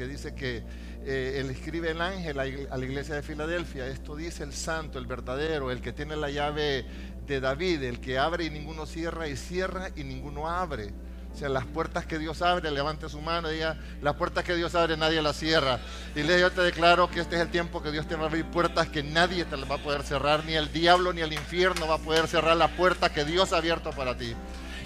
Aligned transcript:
Que 0.00 0.08
dice 0.08 0.34
que 0.34 0.62
eh, 1.04 1.40
él 1.42 1.50
escribe 1.50 1.90
el 1.90 2.00
ángel 2.00 2.38
a 2.38 2.76
la 2.78 2.84
iglesia 2.86 3.16
de 3.16 3.20
Filadelfia, 3.20 3.86
esto 3.86 4.16
dice 4.16 4.44
el 4.44 4.54
santo, 4.54 4.98
el 4.98 5.04
verdadero, 5.04 5.70
el 5.70 5.82
que 5.82 5.92
tiene 5.92 6.16
la 6.16 6.30
llave 6.30 6.86
de 7.26 7.38
David, 7.38 7.82
el 7.82 8.00
que 8.00 8.16
abre 8.16 8.46
y 8.46 8.50
ninguno 8.50 8.86
cierra, 8.86 9.28
y 9.28 9.36
cierra 9.36 9.90
y 9.94 10.04
ninguno 10.04 10.48
abre. 10.48 10.94
O 11.34 11.36
sea, 11.36 11.50
las 11.50 11.66
puertas 11.66 12.06
que 12.06 12.18
Dios 12.18 12.40
abre, 12.40 12.70
levante 12.70 13.10
su 13.10 13.20
mano 13.20 13.50
y 13.50 13.56
diga, 13.56 13.76
las 14.00 14.16
puertas 14.16 14.42
que 14.42 14.54
Dios 14.54 14.74
abre 14.74 14.96
nadie 14.96 15.20
las 15.20 15.36
cierra. 15.36 15.80
Y 16.16 16.22
le 16.22 16.40
yo 16.40 16.50
te 16.50 16.62
declaro 16.62 17.10
que 17.10 17.20
este 17.20 17.36
es 17.36 17.42
el 17.42 17.50
tiempo 17.50 17.82
que 17.82 17.92
Dios 17.92 18.08
te 18.08 18.16
va 18.16 18.22
a 18.22 18.28
abrir 18.28 18.46
puertas 18.46 18.88
que 18.88 19.02
nadie 19.02 19.44
te 19.44 19.58
las 19.58 19.70
va 19.70 19.74
a 19.74 19.82
poder 19.82 20.02
cerrar, 20.02 20.46
ni 20.46 20.54
el 20.54 20.72
diablo 20.72 21.12
ni 21.12 21.20
el 21.20 21.34
infierno 21.34 21.86
va 21.86 21.96
a 21.96 21.98
poder 21.98 22.26
cerrar 22.26 22.56
la 22.56 22.68
puerta 22.68 23.12
que 23.12 23.26
Dios 23.26 23.52
ha 23.52 23.58
abierto 23.58 23.90
para 23.90 24.16
ti. 24.16 24.34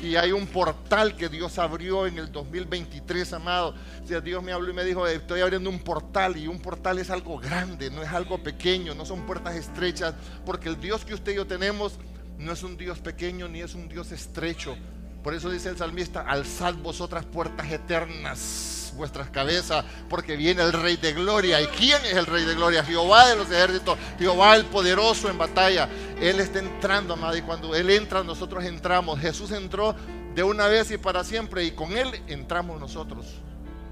Y 0.05 0.16
hay 0.16 0.33
un 0.33 0.47
portal 0.47 1.16
que 1.16 1.30
Dios 1.30 1.58
abrió 1.58 2.06
en 2.06 2.19
el 2.19 2.30
2023, 2.30 3.33
amado. 3.33 3.74
O 4.05 4.20
Dios 4.20 4.42
me 4.42 4.52
habló 4.52 4.70
y 4.70 4.74
me 4.74 4.84
dijo, 4.84 5.06
estoy 5.06 5.41
abriendo 5.41 5.70
un 5.70 5.78
portal 5.78 6.36
y 6.36 6.47
un 6.47 6.60
portal 6.60 6.98
es 6.98 7.08
algo 7.08 7.38
grande, 7.38 7.91
no 7.91 8.02
es 8.02 8.10
algo 8.10 8.42
pequeño, 8.42 8.94
no 8.94 9.06
son 9.06 9.25
puertas 9.25 9.56
estrechas, 9.56 10.14
porque 10.44 10.69
el 10.69 10.78
Dios 10.78 11.06
que 11.06 11.14
usted 11.14 11.32
y 11.32 11.36
yo 11.36 11.47
tenemos 11.47 11.98
no 12.36 12.52
es 12.52 12.62
un 12.62 12.77
Dios 12.77 12.98
pequeño 12.98 13.48
ni 13.48 13.62
es 13.62 13.75
un 13.75 13.88
Dios 13.88 14.12
estrecho. 14.12 14.77
Por 15.25 15.34
eso 15.34 15.50
dice 15.50 15.70
el 15.70 15.78
salmista, 15.78 16.20
alzad 16.20 16.75
vosotras 16.75 17.25
puertas 17.25 17.72
eternas 17.72 18.92
vuestras 18.94 19.28
cabezas, 19.31 19.84
porque 20.08 20.36
viene 20.36 20.62
el 20.62 20.72
Rey 20.72 20.97
de 20.97 21.12
Gloria. 21.12 21.61
¿Y 21.61 21.66
quién 21.66 22.05
es 22.05 22.12
el 22.12 22.27
Rey 22.27 22.44
de 22.44 22.55
Gloria? 22.55 22.84
Jehová 22.84 23.28
de 23.28 23.36
los 23.36 23.50
ejércitos, 23.50 23.98
Jehová 24.19 24.55
el 24.55 24.66
poderoso 24.66 25.28
en 25.28 25.39
batalla. 25.39 25.89
Él 26.20 26.41
está 26.41 26.61
entrando, 26.61 27.14
amado, 27.14 27.36
y 27.36 27.42
cuando 27.42 27.75
Él 27.75 27.91
entra, 27.91 28.22
nosotros 28.22 28.64
entramos. 28.64 29.19
Jesús 29.19 29.50
entró 29.50 29.97
de 30.34 30.42
una 30.42 30.66
vez 30.66 30.91
y 30.91 30.98
para 30.98 31.25
siempre, 31.25 31.64
y 31.64 31.72
con 31.72 31.97
Él 31.97 32.22
entramos 32.27 32.78
nosotros. 32.78 33.27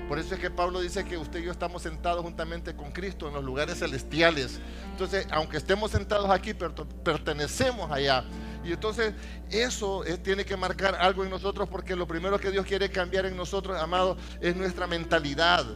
Por 0.09 0.19
eso 0.19 0.35
es 0.35 0.41
que 0.41 0.51
Pablo 0.51 0.81
dice 0.81 1.05
que 1.05 1.17
usted 1.17 1.41
y 1.41 1.45
yo 1.45 1.53
estamos 1.53 1.83
sentados 1.83 2.23
juntamente 2.23 2.77
con 2.77 2.93
Cristo 2.93 3.29
en 3.29 3.35
los 3.35 3.43
lugares 3.43 3.79
celestiales. 3.79 4.61
Entonces, 4.91 5.27
aunque 5.31 5.57
estemos 5.57 5.91
sentados 5.91 6.29
aquí, 6.31 6.53
pertenecemos 6.53 7.91
allá. 7.91 8.25
Y 8.65 8.73
entonces 8.73 9.15
eso 9.51 10.05
tiene 10.23 10.45
que 10.45 10.57
marcar 10.57 10.95
algo 10.95 11.25
en 11.25 11.31
nosotros 11.31 11.69
porque 11.69 11.97
lo 11.97 12.07
primero 12.07 12.39
que 12.39 12.51
Dios 12.51 12.65
quiere 12.65 12.91
cambiar 12.91 13.27
en 13.27 13.37
nosotros, 13.37 13.81
amado, 13.81 14.17
es 14.41 14.55
nuestra 14.55 14.87
mentalidad. 14.87 15.67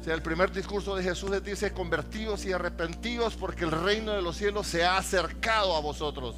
O 0.00 0.04
sea, 0.04 0.14
el 0.14 0.22
primer 0.22 0.52
discurso 0.52 0.96
de 0.96 1.02
Jesús 1.02 1.30
dice, 1.42 1.72
convertidos 1.72 2.44
y 2.44 2.52
arrepentidos 2.52 3.36
porque 3.36 3.64
el 3.64 3.70
reino 3.70 4.12
de 4.12 4.22
los 4.22 4.36
cielos 4.36 4.66
se 4.66 4.84
ha 4.84 4.98
acercado 4.98 5.74
a 5.76 5.80
vosotros. 5.80 6.36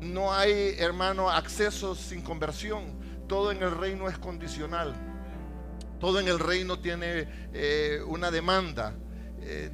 No 0.00 0.32
hay, 0.32 0.76
hermano, 0.78 1.30
acceso 1.30 1.94
sin 1.94 2.22
conversión. 2.22 2.98
Todo 3.26 3.50
en 3.50 3.62
el 3.62 3.70
reino 3.70 4.08
es 4.08 4.18
condicional. 4.18 4.94
Todo 5.98 6.20
en 6.20 6.28
el 6.28 6.38
reino 6.38 6.78
tiene 6.78 7.28
eh, 7.52 8.00
una 8.06 8.30
demanda. 8.30 8.94
Eh, 9.40 9.70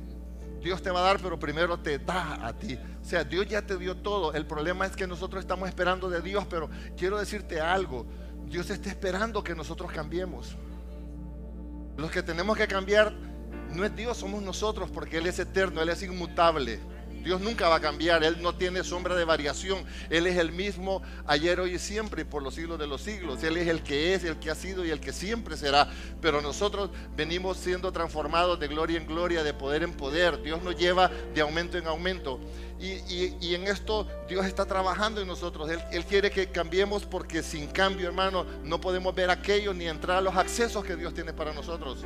Dios 0.64 0.80
te 0.80 0.90
va 0.90 1.00
a 1.00 1.02
dar, 1.02 1.20
pero 1.20 1.38
primero 1.38 1.78
te 1.78 1.98
da 1.98 2.44
a 2.46 2.52
ti. 2.54 2.78
O 3.02 3.04
sea, 3.04 3.22
Dios 3.22 3.46
ya 3.46 3.60
te 3.60 3.76
dio 3.76 3.98
todo. 3.98 4.32
El 4.32 4.46
problema 4.46 4.86
es 4.86 4.96
que 4.96 5.06
nosotros 5.06 5.44
estamos 5.44 5.68
esperando 5.68 6.08
de 6.08 6.22
Dios, 6.22 6.46
pero 6.48 6.70
quiero 6.96 7.18
decirte 7.18 7.60
algo. 7.60 8.06
Dios 8.46 8.70
está 8.70 8.88
esperando 8.88 9.44
que 9.44 9.54
nosotros 9.54 9.92
cambiemos. 9.92 10.56
Los 11.98 12.10
que 12.10 12.22
tenemos 12.22 12.56
que 12.56 12.66
cambiar 12.66 13.12
no 13.72 13.84
es 13.84 13.94
Dios, 13.94 14.16
somos 14.16 14.42
nosotros, 14.42 14.90
porque 14.90 15.18
Él 15.18 15.26
es 15.26 15.38
eterno, 15.38 15.82
Él 15.82 15.90
es 15.90 16.02
inmutable. 16.02 16.80
Dios 17.24 17.40
nunca 17.40 17.68
va 17.68 17.76
a 17.76 17.80
cambiar, 17.80 18.22
Él 18.22 18.42
no 18.42 18.54
tiene 18.54 18.84
sombra 18.84 19.16
de 19.16 19.24
variación. 19.24 19.84
Él 20.10 20.26
es 20.26 20.36
el 20.36 20.52
mismo 20.52 21.02
ayer, 21.26 21.58
hoy 21.58 21.74
y 21.74 21.78
siempre 21.78 22.22
y 22.22 22.24
por 22.24 22.42
los 22.42 22.54
siglos 22.54 22.78
de 22.78 22.86
los 22.86 23.00
siglos. 23.00 23.42
Él 23.42 23.56
es 23.56 23.66
el 23.66 23.82
que 23.82 24.14
es, 24.14 24.24
el 24.24 24.38
que 24.38 24.50
ha 24.50 24.54
sido 24.54 24.84
y 24.84 24.90
el 24.90 25.00
que 25.00 25.12
siempre 25.12 25.56
será. 25.56 25.88
Pero 26.20 26.42
nosotros 26.42 26.90
venimos 27.16 27.56
siendo 27.56 27.90
transformados 27.92 28.60
de 28.60 28.68
gloria 28.68 28.98
en 28.98 29.06
gloria, 29.06 29.42
de 29.42 29.54
poder 29.54 29.82
en 29.82 29.94
poder. 29.94 30.42
Dios 30.42 30.62
nos 30.62 30.76
lleva 30.76 31.10
de 31.34 31.40
aumento 31.40 31.78
en 31.78 31.86
aumento. 31.86 32.38
Y, 32.78 33.54
en 33.54 33.66
esto 33.66 34.06
Dios 34.28 34.44
está 34.44 34.66
trabajando 34.66 35.22
en 35.22 35.26
nosotros. 35.26 35.70
Él, 35.70 35.80
él 35.92 36.04
quiere 36.04 36.30
que 36.30 36.48
cambiemos 36.50 37.06
porque 37.06 37.42
sin 37.42 37.68
cambio, 37.68 38.06
hermano, 38.06 38.44
no 38.62 38.80
podemos 38.80 39.14
ver 39.14 39.30
aquello 39.30 39.72
ni 39.72 39.86
entrar 39.86 40.18
a 40.18 40.20
los 40.20 40.36
accesos 40.36 40.84
que 40.84 40.94
Dios 40.94 41.14
tiene 41.14 41.32
para 41.32 41.54
nosotros. 41.54 42.04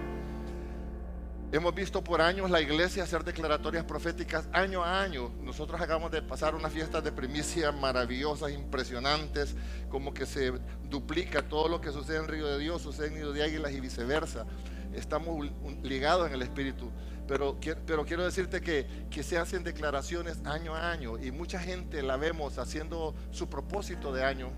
Hemos 1.50 1.74
visto 1.74 2.04
por 2.04 2.20
años 2.20 2.50
la 2.50 2.60
iglesia 2.60 3.04
hacer 3.04 3.24
declaratorias 3.24 3.82
proféticas 3.84 4.46
año 4.52 4.84
a 4.84 5.00
año. 5.00 5.30
Nosotros 5.40 5.80
acabamos 5.80 6.10
de 6.10 6.20
pasar 6.20 6.54
unas 6.54 6.70
fiestas 6.70 7.02
de 7.02 7.10
primicia 7.10 7.72
maravillosas, 7.72 8.52
impresionantes, 8.52 9.56
como 9.88 10.12
que 10.12 10.26
se 10.26 10.52
duplica 10.90 11.48
todo 11.48 11.68
lo 11.68 11.80
que 11.80 11.90
sucede 11.90 12.18
en 12.18 12.28
Río 12.28 12.46
de 12.48 12.58
Dios, 12.58 12.82
sucede 12.82 13.06
en 13.06 13.14
Nido 13.14 13.32
de 13.32 13.44
Águilas 13.44 13.72
y 13.72 13.80
viceversa. 13.80 14.44
Estamos 14.92 15.46
ligados 15.82 16.28
en 16.28 16.34
el 16.34 16.42
Espíritu. 16.42 16.90
Pero, 17.26 17.58
pero 17.86 18.04
quiero 18.04 18.26
decirte 18.26 18.60
que, 18.60 18.86
que 19.10 19.22
se 19.22 19.38
hacen 19.38 19.64
declaraciones 19.64 20.44
año 20.44 20.74
a 20.74 20.90
año 20.90 21.18
y 21.18 21.30
mucha 21.30 21.58
gente 21.58 22.02
la 22.02 22.18
vemos 22.18 22.58
haciendo 22.58 23.14
su 23.30 23.48
propósito 23.48 24.12
de 24.12 24.22
año, 24.22 24.50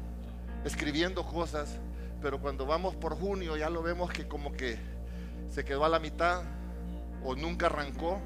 escribiendo 0.65 1.25
cosas, 1.25 1.79
pero 2.21 2.41
cuando 2.41 2.67
vamos 2.67 2.97
por 2.97 3.15
junio 3.15 3.57
ya 3.57 3.71
lo 3.71 3.81
vemos 3.81 4.11
que 4.11 4.27
como 4.27 4.51
que 4.51 4.77
se 5.51 5.65
quedó 5.65 5.85
a 5.85 5.89
la 5.89 6.01
mitad 6.01 6.43
o 7.25 7.35
nunca 7.37 7.67
arrancó 7.67 8.21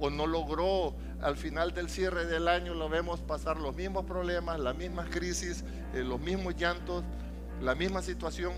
o 0.00 0.10
no 0.10 0.26
logró 0.26 0.94
al 1.20 1.36
final 1.36 1.74
del 1.74 1.88
cierre 1.88 2.26
del 2.26 2.46
año 2.46 2.74
lo 2.74 2.88
vemos 2.88 3.20
pasar 3.20 3.58
los 3.58 3.74
mismos 3.74 4.04
problemas, 4.04 4.60
las 4.60 4.76
mismas 4.76 5.08
crisis, 5.10 5.64
eh, 5.94 6.04
los 6.04 6.20
mismos 6.20 6.56
llantos, 6.56 7.02
la 7.60 7.74
misma 7.74 8.02
situación 8.02 8.52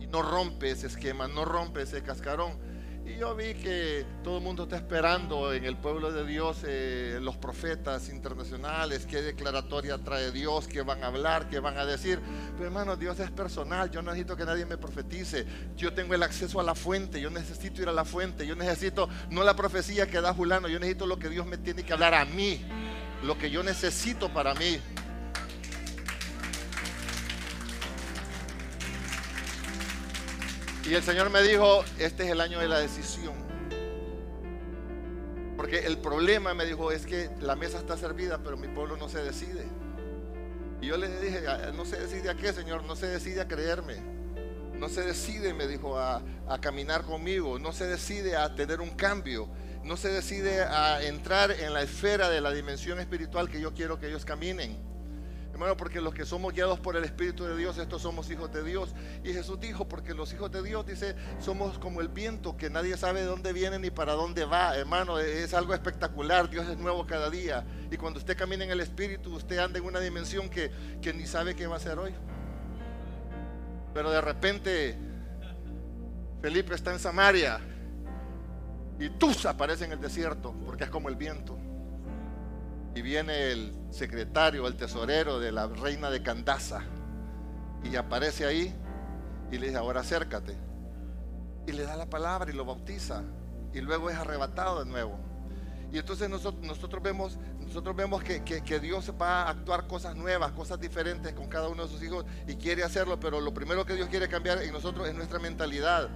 y 0.00 0.06
no 0.08 0.22
rompe 0.22 0.70
ese 0.70 0.88
esquema, 0.88 1.28
no 1.28 1.44
rompe 1.44 1.82
ese 1.82 2.02
cascarón 2.02 2.52
y 3.04 3.16
yo 3.16 3.34
vi 3.34 3.54
que 3.54 4.04
todo 4.22 4.38
el 4.38 4.44
mundo 4.44 4.64
está 4.64 4.76
esperando 4.76 5.52
en 5.52 5.64
el 5.64 5.76
pueblo 5.76 6.12
de 6.12 6.24
Dios 6.24 6.58
eh, 6.64 7.18
los 7.20 7.36
profetas 7.36 8.08
internacionales, 8.08 9.06
qué 9.06 9.22
declaratoria 9.22 9.98
trae 9.98 10.30
Dios, 10.30 10.68
qué 10.68 10.82
van 10.82 11.02
a 11.02 11.08
hablar, 11.08 11.48
qué 11.48 11.58
van 11.58 11.78
a 11.78 11.84
decir. 11.84 12.20
Pero 12.52 12.66
hermano, 12.66 12.96
Dios 12.96 13.18
es 13.18 13.30
personal, 13.30 13.90
yo 13.90 14.02
no 14.02 14.12
necesito 14.12 14.36
que 14.36 14.44
nadie 14.44 14.66
me 14.66 14.78
profetice. 14.78 15.46
Yo 15.76 15.92
tengo 15.92 16.14
el 16.14 16.22
acceso 16.22 16.60
a 16.60 16.62
la 16.62 16.74
fuente, 16.74 17.20
yo 17.20 17.30
necesito 17.30 17.82
ir 17.82 17.88
a 17.88 17.92
la 17.92 18.04
fuente, 18.04 18.46
yo 18.46 18.54
necesito 18.54 19.08
no 19.30 19.42
la 19.42 19.56
profecía 19.56 20.06
que 20.06 20.20
da 20.20 20.32
Julano, 20.32 20.68
yo 20.68 20.78
necesito 20.78 21.06
lo 21.06 21.18
que 21.18 21.28
Dios 21.28 21.46
me 21.46 21.58
tiene 21.58 21.82
que 21.82 21.92
hablar 21.92 22.14
a 22.14 22.24
mí, 22.24 22.64
lo 23.24 23.36
que 23.36 23.50
yo 23.50 23.62
necesito 23.62 24.32
para 24.32 24.54
mí. 24.54 24.78
Y 30.84 30.94
el 30.94 31.02
Señor 31.02 31.30
me 31.30 31.42
dijo, 31.42 31.84
este 31.98 32.24
es 32.24 32.30
el 32.30 32.40
año 32.40 32.58
de 32.58 32.68
la 32.68 32.80
decisión. 32.80 33.34
Porque 35.56 35.86
el 35.86 35.98
problema, 35.98 36.54
me 36.54 36.64
dijo, 36.64 36.90
es 36.90 37.06
que 37.06 37.30
la 37.40 37.54
mesa 37.54 37.78
está 37.78 37.96
servida, 37.96 38.38
pero 38.42 38.56
mi 38.56 38.66
pueblo 38.66 38.96
no 38.96 39.08
se 39.08 39.22
decide. 39.22 39.64
Y 40.80 40.86
yo 40.88 40.96
le 40.96 41.08
dije, 41.20 41.46
ah, 41.46 41.70
no 41.72 41.84
se 41.84 42.00
decide 42.00 42.30
a 42.30 42.34
qué, 42.34 42.52
Señor, 42.52 42.82
no 42.82 42.96
se 42.96 43.06
decide 43.06 43.40
a 43.40 43.46
creerme. 43.46 44.02
No 44.74 44.88
se 44.88 45.02
decide, 45.02 45.54
me 45.54 45.68
dijo, 45.68 45.96
a, 45.98 46.20
a 46.48 46.60
caminar 46.60 47.02
conmigo. 47.02 47.60
No 47.60 47.72
se 47.72 47.86
decide 47.86 48.36
a 48.36 48.56
tener 48.56 48.80
un 48.80 48.90
cambio. 48.90 49.48
No 49.84 49.96
se 49.96 50.08
decide 50.08 50.62
a 50.62 51.00
entrar 51.04 51.52
en 51.52 51.72
la 51.74 51.82
esfera 51.82 52.28
de 52.28 52.40
la 52.40 52.50
dimensión 52.50 52.98
espiritual 52.98 53.48
que 53.48 53.60
yo 53.60 53.72
quiero 53.72 54.00
que 54.00 54.08
ellos 54.08 54.24
caminen. 54.24 54.91
Hermano, 55.52 55.76
porque 55.76 56.00
los 56.00 56.14
que 56.14 56.24
somos 56.24 56.54
guiados 56.54 56.80
por 56.80 56.96
el 56.96 57.04
Espíritu 57.04 57.44
de 57.44 57.54
Dios, 57.56 57.76
estos 57.76 58.00
somos 58.00 58.30
hijos 58.30 58.50
de 58.52 58.64
Dios. 58.64 58.94
Y 59.22 59.34
Jesús 59.34 59.60
dijo, 59.60 59.86
porque 59.86 60.14
los 60.14 60.32
hijos 60.32 60.50
de 60.50 60.62
Dios, 60.62 60.86
dice, 60.86 61.14
somos 61.40 61.78
como 61.78 62.00
el 62.00 62.08
viento, 62.08 62.56
que 62.56 62.70
nadie 62.70 62.96
sabe 62.96 63.20
de 63.20 63.26
dónde 63.26 63.52
viene 63.52 63.78
ni 63.78 63.90
para 63.90 64.14
dónde 64.14 64.46
va. 64.46 64.74
Hermano, 64.76 65.18
es 65.18 65.52
algo 65.52 65.74
espectacular. 65.74 66.48
Dios 66.48 66.66
es 66.68 66.78
nuevo 66.78 67.06
cada 67.06 67.28
día. 67.28 67.64
Y 67.90 67.98
cuando 67.98 68.18
usted 68.18 68.36
camina 68.36 68.64
en 68.64 68.70
el 68.70 68.80
Espíritu, 68.80 69.34
usted 69.34 69.58
anda 69.58 69.78
en 69.78 69.84
una 69.84 70.00
dimensión 70.00 70.48
que, 70.48 70.70
que 71.02 71.12
ni 71.12 71.26
sabe 71.26 71.54
qué 71.54 71.66
va 71.66 71.74
a 71.74 71.76
hacer 71.76 71.98
hoy. 71.98 72.14
Pero 73.92 74.10
de 74.10 74.22
repente, 74.22 74.98
Felipe 76.40 76.74
está 76.74 76.92
en 76.92 76.98
Samaria 76.98 77.60
y 78.98 79.10
tus 79.10 79.44
aparece 79.44 79.84
en 79.84 79.92
el 79.92 80.00
desierto, 80.00 80.54
porque 80.64 80.84
es 80.84 80.90
como 80.90 81.10
el 81.10 81.16
viento. 81.16 81.58
Y 82.94 83.02
viene 83.02 83.52
el 83.52 83.72
secretario, 83.90 84.66
el 84.66 84.76
tesorero 84.76 85.38
de 85.38 85.52
la 85.52 85.66
reina 85.66 86.10
de 86.10 86.22
Candaza, 86.22 86.82
y 87.84 87.96
aparece 87.96 88.44
ahí 88.46 88.74
y 89.50 89.58
le 89.58 89.66
dice, 89.66 89.78
ahora 89.78 90.00
acércate. 90.00 90.56
Y 91.66 91.72
le 91.72 91.84
da 91.84 91.96
la 91.96 92.06
palabra 92.06 92.50
y 92.50 92.54
lo 92.54 92.64
bautiza. 92.64 93.22
Y 93.72 93.80
luego 93.80 94.10
es 94.10 94.16
arrebatado 94.16 94.84
de 94.84 94.90
nuevo. 94.90 95.18
Y 95.92 95.98
entonces 95.98 96.28
nosotros, 96.30 96.64
nosotros 96.64 97.02
vemos, 97.02 97.38
nosotros 97.60 97.94
vemos 97.94 98.22
que, 98.24 98.42
que, 98.42 98.80
Dios 98.80 99.12
va 99.20 99.42
a 99.42 99.50
actuar 99.50 99.86
cosas 99.86 100.16
nuevas, 100.16 100.52
cosas 100.52 100.80
diferentes 100.80 101.34
con 101.34 101.48
cada 101.48 101.68
uno 101.68 101.82
de 101.82 101.88
sus 101.90 102.02
hijos 102.02 102.24
y 102.48 102.54
quiere 102.54 102.82
hacerlo, 102.82 103.20
pero 103.20 103.42
lo 103.42 103.52
primero 103.52 103.84
que 103.84 103.94
Dios 103.94 104.08
quiere 104.08 104.26
cambiar 104.26 104.62
en 104.62 104.72
nosotros 104.72 105.06
es 105.06 105.14
nuestra 105.14 105.38
mentalidad. 105.38 106.08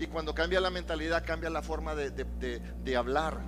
Y 0.00 0.08
cuando 0.08 0.34
cambia 0.34 0.60
la 0.60 0.70
mentalidad, 0.70 1.24
cambia 1.24 1.48
la 1.48 1.62
forma 1.62 1.94
de, 1.94 2.10
de, 2.10 2.96
hablar 2.96 3.38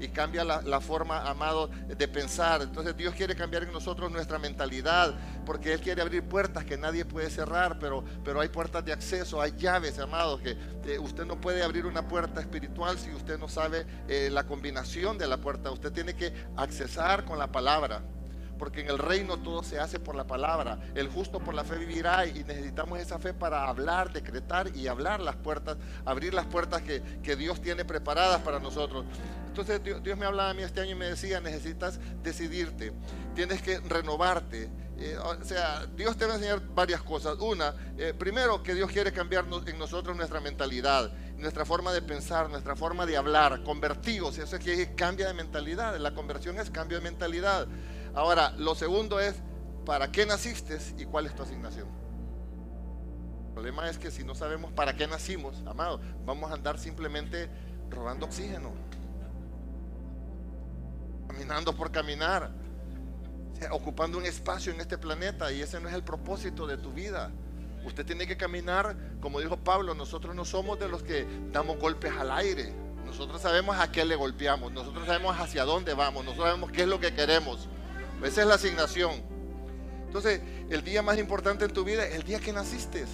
y 0.00 0.08
cambia 0.08 0.44
la, 0.44 0.80
forma, 0.80 1.28
amado, 1.28 1.68
de 1.68 2.08
pensar. 2.08 2.62
Entonces 2.62 2.96
Dios 2.96 3.14
quiere 3.14 3.34
cambiar 3.34 3.62
en 3.64 3.72
nosotros 3.72 4.10
nuestra 4.10 4.38
mentalidad, 4.38 5.14
porque 5.44 5.72
Él 5.72 5.80
quiere 5.80 6.02
abrir 6.02 6.22
puertas 6.22 6.64
que 6.64 6.76
nadie 6.76 7.04
puede 7.04 7.30
cerrar, 7.30 7.78
pero, 7.78 8.04
pero 8.24 8.40
hay 8.40 8.48
puertas 8.48 8.84
de 8.84 8.92
acceso, 8.92 9.40
hay 9.40 9.52
llaves, 9.56 9.98
amados, 9.98 10.40
que 10.40 10.98
usted 10.98 11.24
no 11.24 11.40
puede 11.40 11.62
abrir 11.62 11.86
una 11.86 12.06
puerta 12.06 12.40
espiritual 12.40 12.98
si 12.98 13.10
usted 13.12 13.38
no 13.38 13.48
sabe 13.48 13.86
eh, 14.08 14.28
la 14.30 14.44
combinación 14.44 15.18
de 15.18 15.26
la 15.26 15.38
puerta. 15.38 15.70
Usted 15.70 15.92
tiene 15.92 16.14
que 16.14 16.32
accesar 16.56 17.24
con 17.24 17.38
la 17.38 17.50
palabra 17.50 18.02
porque 18.58 18.80
en 18.80 18.88
el 18.88 18.98
reino 18.98 19.38
todo 19.38 19.62
se 19.62 19.78
hace 19.78 19.98
por 19.98 20.14
la 20.14 20.26
palabra. 20.26 20.78
El 20.94 21.08
justo 21.08 21.40
por 21.40 21.54
la 21.54 21.64
fe 21.64 21.76
vivirá 21.76 22.26
y 22.26 22.44
necesitamos 22.44 22.98
esa 22.98 23.18
fe 23.18 23.34
para 23.34 23.68
hablar, 23.68 24.12
decretar 24.12 24.74
y 24.74 24.86
hablar 24.86 25.20
las 25.20 25.36
puertas, 25.36 25.76
abrir 26.04 26.34
las 26.34 26.46
puertas 26.46 26.82
que, 26.82 27.36
Dios 27.36 27.60
tiene 27.60 27.84
preparadas 27.84 28.40
para 28.40 28.58
nosotros. 28.58 29.04
Entonces 29.48 29.82
Dios, 29.82 30.16
me 30.16 30.24
hablaba 30.24 30.50
a 30.50 30.54
mí 30.54 30.62
este 30.62 30.80
año 30.80 30.92
y 30.92 30.94
me 30.94 31.06
decía, 31.06 31.40
necesitas 31.40 32.00
decidirte, 32.22 32.92
tienes 33.34 33.60
que 33.60 33.78
renovarte. 33.80 34.70
Eh, 34.98 35.18
o 35.18 35.44
sea, 35.44 35.84
Dios 35.94 36.16
te 36.16 36.24
va 36.24 36.32
a 36.32 36.36
enseñar 36.36 36.62
varias 36.74 37.02
cosas. 37.02 37.36
Una, 37.38 37.74
eh, 37.98 38.14
primero 38.18 38.62
que 38.62 38.74
Dios 38.74 38.90
quiere 38.90 39.12
cambiar 39.12 39.44
en 39.66 39.78
nosotros 39.78 40.16
nuestra 40.16 40.40
mentalidad, 40.40 41.12
nuestra 41.36 41.66
forma 41.66 41.92
de 41.92 42.00
pensar, 42.00 42.48
nuestra 42.48 42.74
forma 42.76 43.04
de 43.04 43.16
hablar, 43.16 43.62
convertidos. 43.62 44.38
Eso 44.38 44.56
es 44.56 44.64
que 44.64 44.94
cambia 44.94 45.26
de 45.26 45.34
mentalidad. 45.34 45.98
La 45.98 46.14
conversión 46.14 46.58
es 46.58 46.70
cambio 46.70 46.98
de 46.98 47.04
mentalidad. 47.04 47.66
Ahora, 48.16 48.54
lo 48.56 48.74
segundo 48.74 49.20
es, 49.20 49.36
¿para 49.84 50.10
qué 50.10 50.24
naciste 50.24 50.78
y 50.96 51.04
cuál 51.04 51.26
es 51.26 51.34
tu 51.34 51.42
asignación? 51.42 51.86
El 53.48 53.52
problema 53.52 53.90
es 53.90 53.98
que 53.98 54.10
si 54.10 54.24
no 54.24 54.34
sabemos 54.34 54.72
para 54.72 54.96
qué 54.96 55.06
nacimos, 55.06 55.62
amado, 55.66 56.00
vamos 56.24 56.50
a 56.50 56.54
andar 56.54 56.78
simplemente 56.78 57.50
robando 57.90 58.24
oxígeno, 58.24 58.72
caminando 61.28 61.76
por 61.76 61.92
caminar, 61.92 62.50
ocupando 63.70 64.16
un 64.16 64.24
espacio 64.24 64.72
en 64.72 64.80
este 64.80 64.96
planeta 64.96 65.52
y 65.52 65.60
ese 65.60 65.78
no 65.78 65.90
es 65.90 65.94
el 65.94 66.02
propósito 66.02 66.66
de 66.66 66.78
tu 66.78 66.92
vida. 66.92 67.30
Usted 67.84 68.06
tiene 68.06 68.26
que 68.26 68.38
caminar, 68.38 68.96
como 69.20 69.40
dijo 69.40 69.58
Pablo, 69.58 69.94
nosotros 69.94 70.34
no 70.34 70.46
somos 70.46 70.78
de 70.78 70.88
los 70.88 71.02
que 71.02 71.26
damos 71.52 71.78
golpes 71.78 72.12
al 72.18 72.30
aire. 72.30 72.72
Nosotros 73.04 73.42
sabemos 73.42 73.78
a 73.78 73.92
qué 73.92 74.06
le 74.06 74.16
golpeamos, 74.16 74.72
nosotros 74.72 75.04
sabemos 75.04 75.38
hacia 75.38 75.64
dónde 75.64 75.92
vamos, 75.92 76.24
nosotros 76.24 76.48
sabemos 76.48 76.72
qué 76.72 76.82
es 76.82 76.88
lo 76.88 76.98
que 76.98 77.14
queremos. 77.14 77.68
Esa 78.22 78.42
es 78.42 78.46
la 78.46 78.54
asignación. 78.54 79.12
Entonces, 80.06 80.40
el 80.70 80.82
día 80.82 81.02
más 81.02 81.18
importante 81.18 81.64
en 81.64 81.72
tu 81.72 81.84
vida 81.84 82.06
es 82.06 82.14
el 82.14 82.22
día 82.22 82.40
que 82.40 82.52
naciste. 82.52 83.04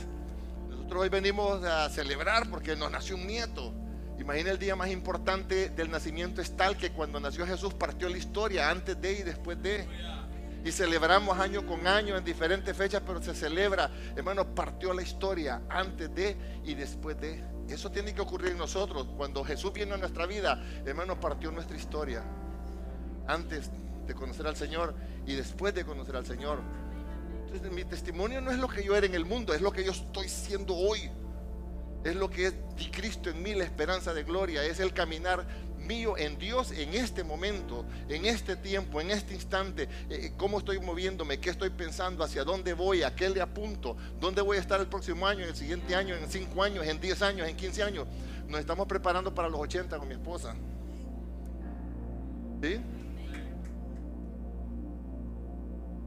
Nosotros 0.70 1.02
hoy 1.02 1.08
venimos 1.08 1.64
a 1.64 1.88
celebrar 1.90 2.49
porque 2.49 2.76
nos 2.76 2.90
nació 2.90 3.16
un 3.16 3.26
nieto. 3.26 3.72
Imagina 4.19 4.50
el 4.52 4.58
día 4.58 4.76
más 4.76 4.88
importante 4.90 5.70
del 5.70 5.90
nacimiento 5.90 6.40
es 6.40 6.56
tal 6.56 6.76
que 6.76 6.93
cuando 6.93 7.19
nació 7.19 7.44
Jesús 7.44 7.75
partió 7.75 8.08
la 8.08 8.19
historia 8.19 8.70
antes 8.70 9.00
de 9.00 9.12
y 9.12 9.22
después 9.22 9.60
de. 9.60 9.87
Y 10.64 10.70
celebramos 10.70 11.37
año 11.40 11.66
con 11.66 11.88
año 11.88 12.16
en 12.16 12.25
diferentes 12.25 12.76
fechas, 12.76 13.02
pero 13.04 13.20
se 13.20 13.34
celebra, 13.34 13.90
hermano, 14.14 14.54
partió 14.54 14.94
la 14.94 15.02
historia 15.02 15.62
antes 15.69 16.14
de 16.14 16.37
y 16.64 16.75
después 16.75 17.20
de. 17.20 17.43
Eso 17.69 17.90
tiene 17.90 18.14
que 18.14 18.20
ocurrir 18.20 18.52
en 18.52 18.58
nosotros. 18.58 19.08
Cuando 19.16 19.43
Jesús 19.43 19.72
vino 19.72 19.94
a 19.94 19.99
nuestra 19.99 20.26
vida, 20.26 20.62
hermano, 20.87 21.19
partió 21.19 21.50
nuestra 21.50 21.76
historia. 21.76 22.22
Antes 23.26 23.70
de 24.12 24.19
conocer 24.19 24.47
al 24.47 24.56
Señor 24.56 24.94
y 25.26 25.35
después 25.35 25.75
de 25.75 25.85
conocer 25.85 26.17
al 26.17 26.26
Señor. 26.26 26.61
Entonces 27.47 27.73
mi 27.73 27.85
testimonio 27.85 28.41
no 28.41 28.50
es 28.50 28.59
lo 28.59 28.69
que 28.69 28.85
yo 28.85 28.97
era 28.97 29.06
en 29.06 29.14
el 29.14 29.25
mundo, 29.25 29.53
es 29.55 29.61
lo 29.61 29.73
que 29.73 29.85
yo 29.85 29.93
estoy 29.93 30.29
siendo 30.29 30.76
hoy. 30.76 31.11
Es 32.05 32.17
lo 32.17 32.29
que 32.29 32.47
es 32.47 32.55
Cristo 32.91 33.31
en 33.31 33.43
mí, 33.43 33.55
la 33.55 33.64
esperanza 33.64 34.12
de 34.12 34.25
gloria, 34.25 34.64
es 34.64 34.81
el 34.81 34.93
caminar 34.93 35.47
mío 35.79 36.17
en 36.17 36.37
Dios 36.38 36.73
en 36.73 36.94
este 36.94 37.23
momento, 37.25 37.85
en 38.09 38.25
este 38.25 38.56
tiempo, 38.56 39.00
en 39.00 39.11
este 39.11 39.35
instante, 39.35 39.88
eh, 40.11 40.32
cómo 40.37 40.59
estoy 40.59 40.81
moviéndome, 40.81 41.38
qué 41.38 41.50
estoy 41.50 41.70
pensando, 41.70 42.25
hacia 42.25 42.44
dónde 42.44 42.73
voy, 42.73 43.03
a 43.03 43.14
qué 43.14 43.29
le 43.29 43.41
apunto, 43.41 43.97
dónde 44.20 44.43
voy 44.43 44.56
a 44.56 44.61
estar 44.61 44.81
el 44.81 44.88
próximo 44.88 45.26
año, 45.26 45.43
en 45.43 45.50
el 45.50 45.56
siguiente 45.56 45.94
año, 45.94 46.14
en 46.17 46.29
cinco 46.29 46.62
años, 46.62 46.87
en 46.87 47.00
diez 47.00 47.23
años, 47.23 47.49
en 47.49 47.56
quince 47.56 47.82
años. 47.82 48.06
Nos 48.49 48.61
estamos 48.61 48.87
preparando 48.87 49.35
para 49.35 49.49
los 49.49 49.61
80 49.61 49.97
con 49.99 50.09
mi 50.09 50.14
esposa. 50.14 50.55
¿Sí? 52.62 52.81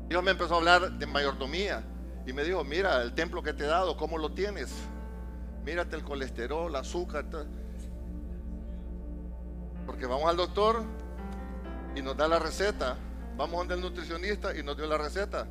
Dios 0.07 0.23
me 0.23 0.31
empezó 0.31 0.55
a 0.55 0.57
hablar 0.57 0.91
de 0.91 1.05
mayordomía 1.07 1.83
y 2.25 2.33
me 2.33 2.43
dijo, 2.43 2.63
mira 2.63 3.01
el 3.01 3.13
templo 3.13 3.41
que 3.43 3.53
te 3.53 3.63
he 3.63 3.67
dado, 3.67 3.97
¿cómo 3.97 4.17
lo 4.17 4.33
tienes? 4.33 4.73
Mírate 5.63 5.95
el 5.95 6.03
colesterol, 6.03 6.69
el 6.69 6.75
azúcar. 6.75 7.25
Porque 9.85 10.05
vamos 10.05 10.29
al 10.29 10.37
doctor 10.37 10.83
y 11.95 12.01
nos 12.01 12.15
da 12.17 12.27
la 12.27 12.39
receta. 12.39 12.97
Vamos 13.37 13.59
donde 13.59 13.75
el 13.75 13.81
nutricionista 13.81 14.55
y 14.55 14.63
nos 14.63 14.77
dio 14.77 14.85
la 14.85 14.97
receta. 14.97 15.47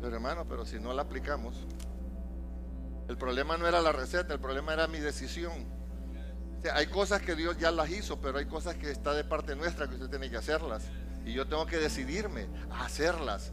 Pero 0.00 0.14
hermano, 0.14 0.46
pero 0.48 0.64
si 0.64 0.78
no 0.78 0.92
la 0.92 1.02
aplicamos. 1.02 1.66
El 3.08 3.16
problema 3.16 3.56
no 3.56 3.66
era 3.66 3.80
la 3.80 3.92
receta, 3.92 4.34
el 4.34 4.40
problema 4.40 4.72
era 4.72 4.86
mi 4.86 5.00
decisión. 5.00 5.66
hay 6.72 6.86
cosas 6.86 7.20
que 7.22 7.34
Dios 7.34 7.58
ya 7.58 7.70
las 7.70 7.90
hizo, 7.90 8.20
pero 8.20 8.38
hay 8.38 8.46
cosas 8.46 8.76
que 8.76 8.90
está 8.90 9.14
de 9.14 9.24
parte 9.24 9.56
nuestra 9.56 9.88
que 9.88 9.94
usted 9.94 10.08
tiene 10.08 10.30
que 10.30 10.36
hacerlas. 10.36 10.84
Y 11.24 11.32
yo 11.32 11.46
tengo 11.46 11.66
que 11.66 11.78
decidirme 11.78 12.46
a 12.70 12.84
hacerlas. 12.84 13.52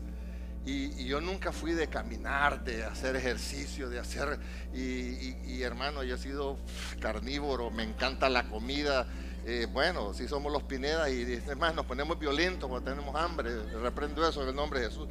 Y, 0.65 1.05
yo 1.05 1.21
nunca 1.21 1.51
fui 1.51 1.71
de 1.71 1.87
caminar, 1.87 2.63
de 2.63 2.83
hacer 2.83 3.15
ejercicio, 3.15 3.89
de 3.89 3.99
hacer... 3.99 4.39
Y, 4.73 5.61
hermano, 5.61 6.03
yo 6.03 6.15
he 6.15 6.17
sido 6.17 6.57
carnívoro, 6.99 7.71
me 7.71 7.83
encanta 7.83 8.29
la 8.29 8.47
comida. 8.49 9.07
Eh, 9.45 9.67
bueno, 9.71 10.13
si 10.13 10.27
somos 10.27 10.51
los 10.51 10.63
Pinedas 10.63 11.09
y 11.09 11.23
demás, 11.23 11.73
nos 11.73 11.85
ponemos 11.85 12.19
violentos 12.19 12.69
cuando 12.69 12.91
tenemos 12.91 13.15
hambre. 13.15 13.49
Reprendo 13.81 14.27
eso 14.27 14.43
en 14.43 14.49
el 14.49 14.55
nombre 14.55 14.81
de 14.81 14.87
Jesús. 14.87 15.07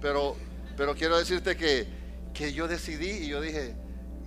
Pero, 0.00 0.36
pero 0.76 0.94
quiero 0.94 1.18
decirte 1.18 1.56
que, 1.56 1.88
que 2.32 2.52
yo 2.52 2.68
decidí 2.68 3.24
y 3.24 3.28
yo 3.28 3.40
dije, 3.40 3.74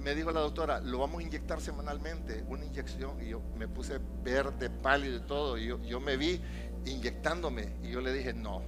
me 0.03 0.13
dijo 0.15 0.31
la 0.31 0.41
doctora, 0.41 0.81
lo 0.81 0.99
vamos 0.99 1.21
a 1.21 1.23
inyectar 1.23 1.61
semanalmente, 1.61 2.43
una 2.47 2.65
inyección. 2.65 3.23
Y 3.23 3.29
yo 3.29 3.41
me 3.57 3.67
puse 3.67 3.99
verde, 4.21 4.69
pálido 4.69 5.17
y 5.17 5.21
todo. 5.21 5.57
Y 5.57 5.67
yo, 5.67 5.81
yo 5.81 5.99
me 5.99 6.17
vi 6.17 6.41
inyectándome. 6.85 7.77
Y 7.81 7.91
yo 7.91 8.01
le 8.01 8.11
dije, 8.11 8.33
no, 8.33 8.61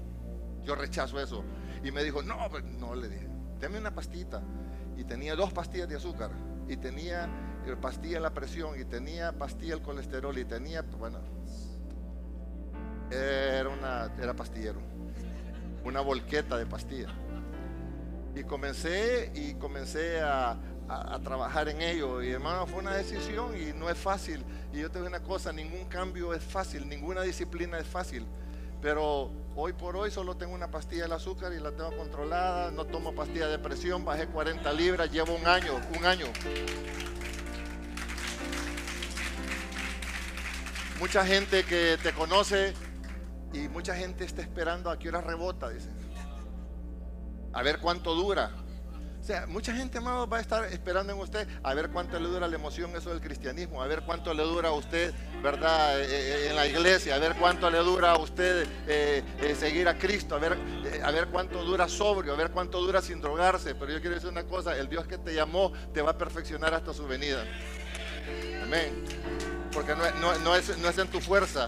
yo 0.64 0.76
rechazo 0.76 1.20
eso. 1.20 1.44
Y 1.86 1.92
me 1.92 2.04
dijo, 2.04 2.24
no, 2.24 2.50
pues, 2.50 2.64
no, 2.64 2.96
le 2.96 3.08
dije, 3.08 3.28
dame 3.60 3.78
una 3.78 3.94
pastita. 3.94 4.42
Y 4.98 5.04
tenía 5.04 5.36
dos 5.36 5.54
pastillas 5.54 5.88
de 5.88 5.96
azúcar. 5.96 6.32
Y 6.68 6.78
tenía 6.78 7.30
eh, 7.68 7.76
pastilla 7.80 8.20
la 8.20 8.34
presión. 8.34 8.80
Y 8.80 8.86
tenía 8.86 9.32
pastilla 9.32 9.76
el 9.76 9.84
colesterol. 9.84 10.36
Y 10.36 10.46
tenía, 10.46 10.82
bueno, 10.82 11.20
era, 13.12 13.70
una, 13.70 14.12
era 14.20 14.36
pastillero. 14.36 14.82
Una 15.84 16.02
volqueta 16.02 16.58
de 16.58 16.66
pastilla. 16.66 17.10
Y 18.34 18.44
comencé 18.44 19.32
y 19.36 19.54
comencé 19.54 20.22
a, 20.22 20.58
a, 20.90 21.20
trabajar 21.20 21.70
en 21.70 21.84
ello. 21.84 22.24
Y 22.24 22.32
hermano, 22.32 22.66
fue 22.66 22.80
una 22.80 22.96
decisión 22.96 23.56
y 23.56 23.74
no 23.74 23.92
es 23.92 23.98
fácil. 24.00 24.44
Y 24.74 24.80
yo 24.80 24.90
te 24.90 24.98
digo 24.98 25.08
una 25.08 25.22
cosa, 25.22 25.54
ningún 25.54 25.86
cambio 25.86 26.34
es 26.34 26.44
fácil, 26.44 26.90
ninguna 26.90 27.22
disciplina 27.22 27.78
es 27.78 27.86
fácil. 27.86 28.26
Pero 28.86 29.32
hoy 29.56 29.74
por 29.74 29.98
hoy 29.98 30.12
solo 30.12 30.38
tengo 30.38 30.54
una 30.54 30.70
pastilla 30.70 31.08
de 31.08 31.16
azúcar 31.16 31.52
y 31.54 31.60
la 31.60 31.72
tengo 31.72 31.98
controlada. 31.98 32.70
No 32.70 32.86
tomo 32.86 33.16
pastilla 33.16 33.48
de 33.48 33.58
presión, 33.58 34.06
bajé 34.06 34.28
40 34.28 34.72
libras, 34.74 35.12
llevo 35.12 35.34
un 35.34 35.48
año, 35.48 35.82
un 35.98 36.06
año. 36.06 36.28
Mucha 41.00 41.26
gente 41.26 41.64
que 41.64 41.98
te 42.04 42.14
conoce 42.14 42.76
y 43.54 43.68
mucha 43.70 43.96
gente 43.96 44.24
está 44.24 44.44
esperando 44.44 44.92
a 44.92 45.00
que 45.00 45.10
hora 45.10 45.22
rebota, 45.22 45.70
dice. 45.70 45.90
A 47.54 47.64
ver 47.64 47.80
cuánto 47.80 48.14
dura. 48.14 48.52
O 49.26 49.28
sea, 49.28 49.48
mucha 49.48 49.74
gente, 49.74 49.98
amado, 49.98 50.28
va 50.28 50.38
a 50.38 50.42
estar 50.42 50.66
esperando 50.66 51.12
en 51.12 51.18
usted 51.18 51.48
a 51.64 51.74
ver 51.74 51.90
cuánto 51.90 52.20
le 52.20 52.28
dura 52.28 52.48
la 52.48 52.54
emoción 52.54 52.96
eso 52.96 53.10
del 53.10 53.22
cristianismo, 53.22 53.82
a 53.82 53.88
ver 53.88 54.04
cuánto 54.04 54.36
le 54.36 54.44
dura 54.44 54.70
a 54.70 54.72
usted, 54.74 55.16
¿verdad? 55.42 56.00
Eh, 56.00 56.06
eh, 56.10 56.48
en 56.52 56.56
la 56.56 56.68
iglesia, 56.68 57.16
a 57.16 57.18
ver 57.18 57.34
cuánto 57.40 57.68
le 57.72 57.80
dura 57.80 58.12
a 58.12 58.20
usted 58.20 58.68
eh, 58.88 59.24
seguir 59.58 59.88
a 59.88 59.98
Cristo, 59.98 60.36
a 60.36 60.38
ver, 60.38 60.56
a 61.04 61.10
ver 61.10 61.30
cuánto 61.30 61.64
dura 61.64 61.90
sobrio, 61.90 62.34
a 62.34 62.36
ver 62.36 62.52
cuánto 62.52 62.80
dura 62.80 63.02
sin 63.02 63.20
drogarse. 63.20 63.74
Pero 63.74 63.94
yo 63.94 64.00
quiero 64.00 64.14
decir 64.14 64.30
una 64.30 64.44
cosa, 64.44 64.78
el 64.78 64.90
Dios 64.90 65.08
que 65.08 65.18
te 65.18 65.34
llamó 65.34 65.74
te 65.92 66.04
va 66.04 66.12
a 66.12 66.18
perfeccionar 66.20 66.76
hasta 66.76 66.94
su 66.94 67.08
venida. 67.08 67.44
Amén. 68.62 68.94
Porque 69.74 69.96
no 69.96 70.56
es 70.56 70.98
en 71.00 71.08
tu 71.08 71.20
fuerza. 71.20 71.68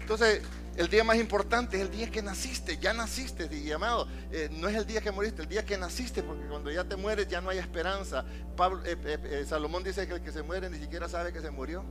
Entonces, 0.00 0.40
el 0.76 0.88
día 0.88 1.04
más 1.04 1.16
importante 1.16 1.78
es 1.78 1.82
el 1.82 1.90
día 1.90 2.10
que 2.10 2.20
naciste, 2.20 2.76
ya 2.76 2.92
naciste, 2.92 3.48
y 3.56 3.72
amado, 3.72 4.06
eh, 4.30 4.48
no 4.52 4.68
es 4.68 4.76
el 4.76 4.86
día 4.86 5.00
que 5.00 5.10
moriste, 5.10 5.42
el 5.42 5.48
día 5.48 5.64
que 5.64 5.78
naciste, 5.78 6.22
porque 6.22 6.44
cuando 6.46 6.70
ya 6.70 6.84
te 6.84 6.96
mueres 6.96 7.28
ya 7.28 7.40
no 7.40 7.48
hay 7.48 7.58
esperanza. 7.58 8.24
Pablo, 8.56 8.82
eh, 8.84 8.96
eh, 9.02 9.44
Salomón 9.48 9.82
dice 9.82 10.06
que 10.06 10.14
el 10.14 10.20
que 10.20 10.32
se 10.32 10.42
muere 10.42 10.68
ni 10.68 10.78
siquiera 10.78 11.08
sabe 11.08 11.32
que 11.32 11.40
se 11.40 11.50
murió. 11.50 11.82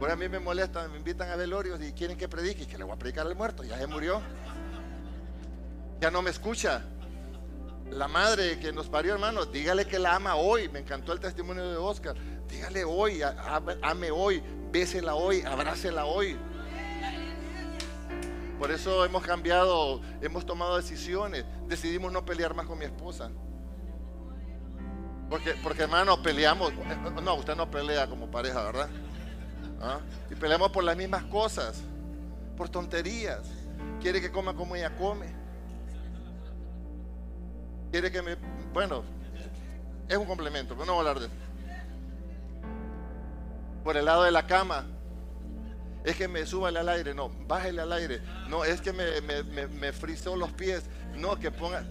Por 0.00 0.10
a 0.10 0.16
mí 0.16 0.28
me 0.28 0.40
molesta, 0.40 0.88
me 0.88 0.96
invitan 0.96 1.30
a 1.30 1.36
velorios 1.36 1.80
y 1.82 1.92
quieren 1.92 2.16
que 2.16 2.28
predique, 2.28 2.66
que 2.66 2.78
le 2.78 2.84
voy 2.84 2.94
a 2.94 2.98
predicar 2.98 3.26
al 3.26 3.36
muerto, 3.36 3.62
ya 3.62 3.78
se 3.78 3.86
murió. 3.86 4.22
Ya 6.00 6.10
no 6.10 6.22
me 6.22 6.30
escucha. 6.30 6.82
La 7.90 8.08
madre 8.08 8.58
que 8.58 8.72
nos 8.72 8.88
parió, 8.88 9.12
hermano, 9.12 9.44
dígale 9.44 9.86
que 9.86 9.98
la 9.98 10.16
ama 10.16 10.34
hoy. 10.34 10.68
Me 10.70 10.78
encantó 10.78 11.12
el 11.12 11.20
testimonio 11.20 11.70
de 11.70 11.76
Oscar. 11.76 12.16
Dígale 12.48 12.84
hoy, 12.84 13.20
ame 13.82 14.10
hoy, 14.10 14.42
bésela 14.72 15.14
hoy, 15.14 15.42
abrácela 15.42 16.06
hoy. 16.06 16.38
Por 18.62 18.70
eso 18.70 19.04
hemos 19.04 19.24
cambiado, 19.24 20.00
hemos 20.20 20.46
tomado 20.46 20.76
decisiones. 20.76 21.44
Decidimos 21.66 22.12
no 22.12 22.24
pelear 22.24 22.54
más 22.54 22.64
con 22.64 22.78
mi 22.78 22.84
esposa. 22.84 23.28
Porque, 25.28 25.56
porque 25.64 25.82
hermano, 25.82 26.22
peleamos. 26.22 26.72
No, 27.24 27.34
usted 27.34 27.56
no 27.56 27.68
pelea 27.68 28.06
como 28.06 28.30
pareja, 28.30 28.62
¿verdad? 28.62 28.88
¿Ah? 29.80 29.98
Y 30.30 30.36
peleamos 30.36 30.70
por 30.70 30.84
las 30.84 30.96
mismas 30.96 31.24
cosas, 31.24 31.82
por 32.56 32.68
tonterías. 32.68 33.40
Quiere 34.00 34.20
que 34.20 34.30
coma 34.30 34.54
como 34.54 34.76
ella 34.76 34.96
come. 34.96 35.26
Quiere 37.90 38.12
que 38.12 38.22
me. 38.22 38.36
Bueno, 38.72 39.02
es 40.08 40.16
un 40.16 40.26
complemento, 40.26 40.74
pero 40.74 40.86
no 40.86 40.92
voy 40.94 41.04
a 41.04 41.10
hablar 41.10 41.18
de 41.18 41.26
eso. 41.26 41.36
Por 43.82 43.96
el 43.96 44.04
lado 44.04 44.22
de 44.22 44.30
la 44.30 44.46
cama, 44.46 44.86
es 46.04 46.16
que 46.16 46.26
me 46.26 46.44
súbale 46.46 46.80
al 46.80 46.88
aire, 46.88 47.14
no, 47.14 47.28
bájele 47.46 47.80
al 47.80 47.92
aire, 47.92 48.20
no, 48.48 48.64
es 48.64 48.80
que 48.80 48.92
me, 48.92 49.20
me, 49.20 49.92
frizó 49.92 50.34
los 50.36 50.52
pies, 50.52 50.84
no, 51.16 51.38
que 51.38 51.50
ponga... 51.50 51.84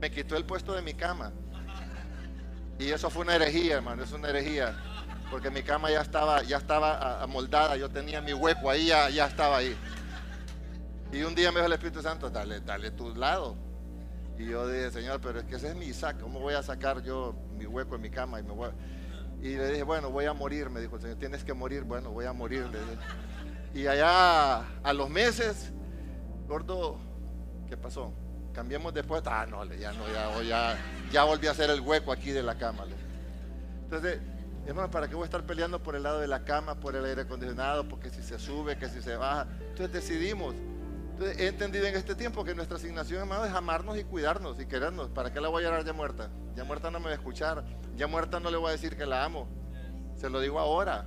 Me 0.00 0.10
quitó 0.10 0.36
el 0.36 0.44
puesto 0.44 0.74
de 0.74 0.82
mi 0.82 0.94
cama. 0.94 1.32
Y 2.78 2.90
eso 2.90 3.10
fue 3.10 3.22
una 3.22 3.34
herejía, 3.34 3.76
hermano, 3.76 4.04
es 4.04 4.12
una 4.12 4.28
herejía. 4.28 4.76
Porque 5.28 5.50
mi 5.50 5.62
cama 5.62 5.90
ya 5.90 6.00
estaba, 6.00 6.42
ya 6.42 6.58
estaba 6.58 7.20
amoldada, 7.20 7.76
yo 7.76 7.90
tenía 7.90 8.20
mi 8.20 8.32
hueco 8.32 8.70
ahí, 8.70 8.86
ya, 8.86 9.10
ya 9.10 9.26
estaba 9.26 9.58
ahí. 9.58 9.76
Y 11.12 11.22
un 11.22 11.34
día 11.34 11.50
me 11.50 11.56
dijo 11.56 11.66
el 11.66 11.72
Espíritu 11.72 12.00
Santo, 12.00 12.30
dale, 12.30 12.60
dale 12.60 12.92
tu 12.92 13.14
lado. 13.14 13.56
Y 14.38 14.46
yo 14.46 14.68
dije, 14.68 14.90
Señor, 14.92 15.20
pero 15.20 15.40
es 15.40 15.46
que 15.46 15.56
ese 15.56 15.68
es 15.68 15.74
mi 15.74 15.86
Isaac, 15.86 16.18
¿cómo 16.20 16.38
voy 16.38 16.54
a 16.54 16.62
sacar 16.62 17.02
yo 17.02 17.34
mi 17.56 17.66
hueco 17.66 17.96
en 17.96 18.02
mi 18.02 18.10
cama 18.10 18.38
y 18.38 18.44
me 18.44 18.52
voy 18.52 18.70
y 19.40 19.56
le 19.56 19.68
dije, 19.68 19.82
bueno, 19.82 20.10
voy 20.10 20.24
a 20.24 20.32
morir, 20.32 20.68
me 20.68 20.80
dijo 20.80 20.96
el 20.96 21.02
Señor, 21.02 21.18
tienes 21.18 21.44
que 21.44 21.54
morir, 21.54 21.84
bueno, 21.84 22.10
voy 22.10 22.24
a 22.24 22.32
morir. 22.32 22.66
Y 23.74 23.86
allá 23.86 24.58
a 24.82 24.92
los 24.92 25.08
meses, 25.08 25.72
gordo, 26.48 26.98
¿qué 27.68 27.76
pasó? 27.76 28.12
Cambiemos 28.52 28.92
después. 28.92 29.22
Ah, 29.26 29.46
no, 29.48 29.64
ya 29.66 29.92
no, 29.92 30.08
ya, 30.08 30.42
ya, 30.42 30.78
ya 31.12 31.24
volví 31.24 31.46
a 31.46 31.52
hacer 31.52 31.70
el 31.70 31.80
hueco 31.80 32.10
aquí 32.10 32.32
de 32.32 32.42
la 32.42 32.58
cama. 32.58 32.84
Entonces, 33.84 34.20
hermano, 34.66 34.90
¿para 34.90 35.08
qué 35.08 35.14
voy 35.14 35.22
a 35.22 35.26
estar 35.26 35.44
peleando 35.44 35.80
por 35.82 35.94
el 35.94 36.02
lado 36.02 36.18
de 36.18 36.26
la 36.26 36.44
cama, 36.44 36.74
por 36.80 36.96
el 36.96 37.04
aire 37.04 37.22
acondicionado, 37.22 37.86
porque 37.88 38.10
si 38.10 38.22
se 38.22 38.38
sube, 38.38 38.76
que 38.76 38.88
si 38.88 39.00
se 39.00 39.16
baja? 39.16 39.46
Entonces 39.70 39.92
decidimos. 39.92 40.54
He 41.20 41.48
entendido 41.48 41.86
en 41.86 41.96
este 41.96 42.14
tiempo 42.14 42.44
que 42.44 42.54
nuestra 42.54 42.76
asignación, 42.76 43.20
hermano, 43.20 43.44
es 43.44 43.52
amarnos 43.52 43.98
y 43.98 44.04
cuidarnos 44.04 44.60
y 44.60 44.66
querernos. 44.66 45.08
¿Para 45.10 45.32
qué 45.32 45.40
la 45.40 45.48
voy 45.48 45.64
a 45.64 45.66
llorar 45.66 45.84
ya 45.84 45.92
muerta? 45.92 46.30
Ya 46.54 46.62
muerta 46.62 46.92
no 46.92 47.00
me 47.00 47.06
va 47.06 47.10
a 47.10 47.14
escuchar. 47.14 47.64
Ya 47.96 48.06
muerta 48.06 48.38
no 48.38 48.50
le 48.50 48.56
voy 48.56 48.68
a 48.68 48.72
decir 48.72 48.96
que 48.96 49.04
la 49.04 49.24
amo. 49.24 49.48
Se 50.14 50.30
lo 50.30 50.40
digo 50.40 50.60
ahora. 50.60 51.06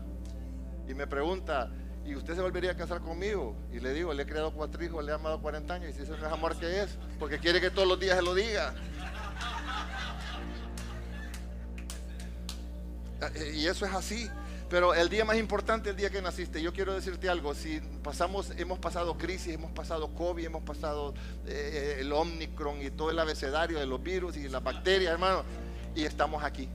Y 0.85 0.93
me 0.93 1.07
pregunta, 1.07 1.71
¿y 2.05 2.15
usted 2.15 2.35
se 2.35 2.41
volvería 2.41 2.71
a 2.71 2.75
casar 2.75 2.99
conmigo? 2.99 3.55
Y 3.71 3.79
le 3.79 3.93
digo, 3.93 4.13
le 4.13 4.23
he 4.23 4.25
creado 4.25 4.53
cuatro 4.53 4.83
hijos, 4.83 5.03
le 5.05 5.13
he 5.13 5.15
amado 5.15 5.41
40 5.41 5.73
años. 5.73 5.91
Y 5.91 5.93
si 5.93 6.01
eso 6.01 6.17
no 6.17 6.27
es 6.27 6.33
amor, 6.33 6.57
¿qué 6.57 6.83
es? 6.83 6.97
Porque 7.17 7.39
quiere 7.39 7.61
que 7.61 7.69
todos 7.69 7.87
los 7.87 7.97
días 7.97 8.17
se 8.17 8.21
lo 8.21 8.35
diga. 8.35 8.73
Y 13.53 13.65
eso 13.67 13.85
es 13.85 13.93
así. 13.93 14.29
Pero 14.71 14.93
el 14.93 15.09
día 15.09 15.25
más 15.25 15.35
importante, 15.35 15.89
el 15.89 15.97
día 15.97 16.09
que 16.09 16.21
naciste, 16.21 16.61
yo 16.61 16.71
quiero 16.71 16.93
decirte 16.93 17.27
algo, 17.27 17.53
si 17.53 17.81
pasamos, 18.01 18.51
hemos 18.51 18.79
pasado 18.79 19.17
crisis, 19.17 19.53
hemos 19.53 19.73
pasado 19.73 20.15
COVID, 20.15 20.45
hemos 20.45 20.63
pasado 20.63 21.13
eh, 21.45 21.97
el 21.99 22.13
Omicron 22.13 22.81
y 22.81 22.89
todo 22.89 23.11
el 23.11 23.19
abecedario 23.19 23.79
de 23.79 23.85
los 23.85 24.01
virus 24.01 24.37
y 24.37 24.47
las 24.47 24.63
bacterias, 24.63 25.11
hermano, 25.11 25.43
y 25.93 26.05
estamos 26.05 26.41
aquí. 26.41 26.69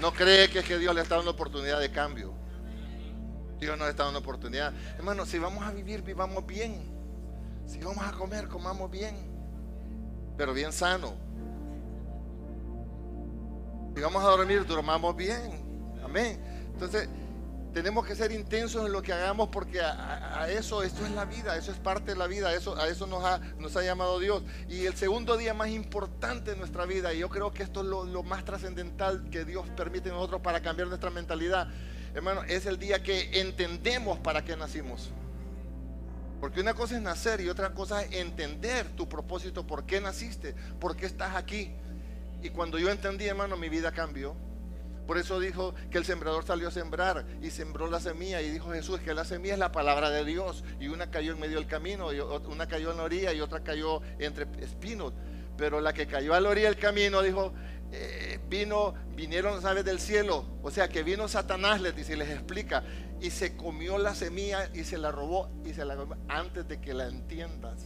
No 0.00 0.12
cree 0.12 0.48
que 0.48 0.60
es 0.60 0.64
que 0.64 0.78
Dios 0.78 0.94
le 0.94 1.00
está 1.00 1.16
dando 1.16 1.32
oportunidad 1.32 1.80
de 1.80 1.90
cambio. 1.90 2.32
Dios 3.58 3.76
nos 3.76 3.88
está 3.88 4.04
dando 4.04 4.20
oportunidad. 4.20 4.72
Hermano, 4.96 5.26
si 5.26 5.40
vamos 5.40 5.66
a 5.66 5.72
vivir, 5.72 6.02
vivamos 6.02 6.46
bien. 6.46 6.80
Si 7.66 7.80
vamos 7.80 8.06
a 8.06 8.12
comer, 8.12 8.46
comamos 8.46 8.88
bien. 8.92 9.29
Pero 10.40 10.54
bien 10.54 10.72
sano. 10.72 11.12
Si 13.94 14.00
vamos 14.00 14.24
a 14.24 14.28
dormir, 14.28 14.64
dormamos 14.64 15.14
bien. 15.14 16.00
Amén. 16.02 16.40
Entonces, 16.72 17.10
tenemos 17.74 18.06
que 18.06 18.16
ser 18.16 18.32
intensos 18.32 18.86
en 18.86 18.92
lo 18.92 19.02
que 19.02 19.12
hagamos 19.12 19.50
porque 19.50 19.82
a, 19.82 20.48
eso, 20.48 20.82
esto 20.82 21.04
es 21.04 21.10
la 21.10 21.26
vida, 21.26 21.58
eso 21.58 21.70
es 21.70 21.76
parte 21.76 22.12
de 22.12 22.16
la 22.16 22.26
vida, 22.26 22.54
eso, 22.54 22.74
a 22.78 22.88
eso 22.88 23.06
nos 23.06 23.22
ha, 23.22 23.40
nos 23.58 23.76
ha 23.76 23.82
llamado 23.82 24.18
Dios. 24.18 24.42
Y 24.66 24.86
el 24.86 24.96
segundo 24.96 25.36
día 25.36 25.52
más 25.52 25.68
importante 25.68 26.52
de 26.52 26.56
nuestra 26.56 26.86
vida, 26.86 27.12
y 27.12 27.18
yo 27.18 27.28
creo 27.28 27.52
que 27.52 27.62
esto 27.62 27.82
es 27.82 27.88
lo, 27.88 28.22
más 28.22 28.42
trascendental 28.46 29.28
que 29.30 29.44
Dios 29.44 29.68
permite 29.76 30.08
a 30.08 30.14
nosotros 30.14 30.40
para 30.40 30.62
cambiar 30.62 30.88
nuestra 30.88 31.10
mentalidad, 31.10 31.68
hermano, 32.14 32.44
es 32.44 32.64
el 32.64 32.78
día 32.78 33.02
que 33.02 33.42
entendemos 33.42 34.18
para 34.20 34.42
qué 34.42 34.56
nacimos. 34.56 35.10
Porque 36.40 36.60
una 36.60 36.74
cosa 36.74 36.96
es 36.96 37.02
nacer 37.02 37.40
y 37.42 37.48
otra 37.48 37.74
cosa 37.74 38.02
es 38.02 38.12
entender 38.12 38.88
tu 38.96 39.08
propósito, 39.08 39.66
por 39.66 39.84
qué 39.84 40.00
naciste, 40.00 40.54
por 40.80 40.96
qué 40.96 41.06
estás 41.06 41.36
aquí. 41.36 41.72
Y 42.42 42.48
cuando 42.50 42.78
yo 42.78 42.90
entendí, 42.90 43.26
hermano, 43.26 43.56
mi 43.56 43.68
vida 43.68 43.92
cambió. 43.92 44.34
Por 45.06 45.18
eso 45.18 45.40
dijo 45.40 45.74
que 45.90 45.98
el 45.98 46.04
sembrador 46.04 46.44
salió 46.44 46.68
a 46.68 46.70
sembrar 46.70 47.26
y 47.42 47.50
sembró 47.50 47.90
la 47.90 48.00
semilla. 48.00 48.40
Y 48.40 48.50
dijo 48.50 48.70
Jesús 48.70 49.00
que 49.00 49.12
la 49.12 49.24
semilla 49.24 49.54
es 49.54 49.58
la 49.58 49.72
palabra 49.72 50.08
de 50.08 50.24
Dios. 50.24 50.64
Y 50.78 50.88
una 50.88 51.10
cayó 51.10 51.32
en 51.32 51.40
medio 51.40 51.56
del 51.56 51.66
camino, 51.66 52.12
y 52.12 52.20
una 52.20 52.66
cayó 52.66 52.92
en 52.92 52.96
la 52.96 53.02
orilla 53.02 53.32
y 53.32 53.40
otra 53.40 53.60
cayó 53.62 54.00
entre 54.18 54.46
espinos. 54.64 55.12
Pero 55.58 55.80
la 55.80 55.92
que 55.92 56.06
cayó 56.06 56.32
a 56.32 56.40
la 56.40 56.48
orilla 56.48 56.68
del 56.68 56.78
camino 56.78 57.20
dijo, 57.22 57.52
eh, 57.92 58.38
vino, 58.48 58.94
vinieron 59.20 59.64
aves 59.66 59.84
del 59.84 60.00
cielo. 60.00 60.46
O 60.62 60.70
sea 60.70 60.88
que 60.88 61.02
vino 61.02 61.28
Satanás, 61.28 61.82
les 61.82 61.94
dice 61.94 62.14
y 62.14 62.16
les 62.16 62.30
explica. 62.30 62.82
Y 63.20 63.30
se 63.30 63.54
comió 63.54 63.98
la 63.98 64.14
semilla 64.14 64.70
y 64.72 64.84
se 64.84 64.96
la 64.96 65.12
robó 65.12 65.50
y 65.62 65.74
se 65.74 65.84
la 65.84 65.94
comió 65.94 66.16
antes 66.28 66.66
de 66.66 66.80
que 66.80 66.94
la 66.94 67.06
entiendas. 67.06 67.84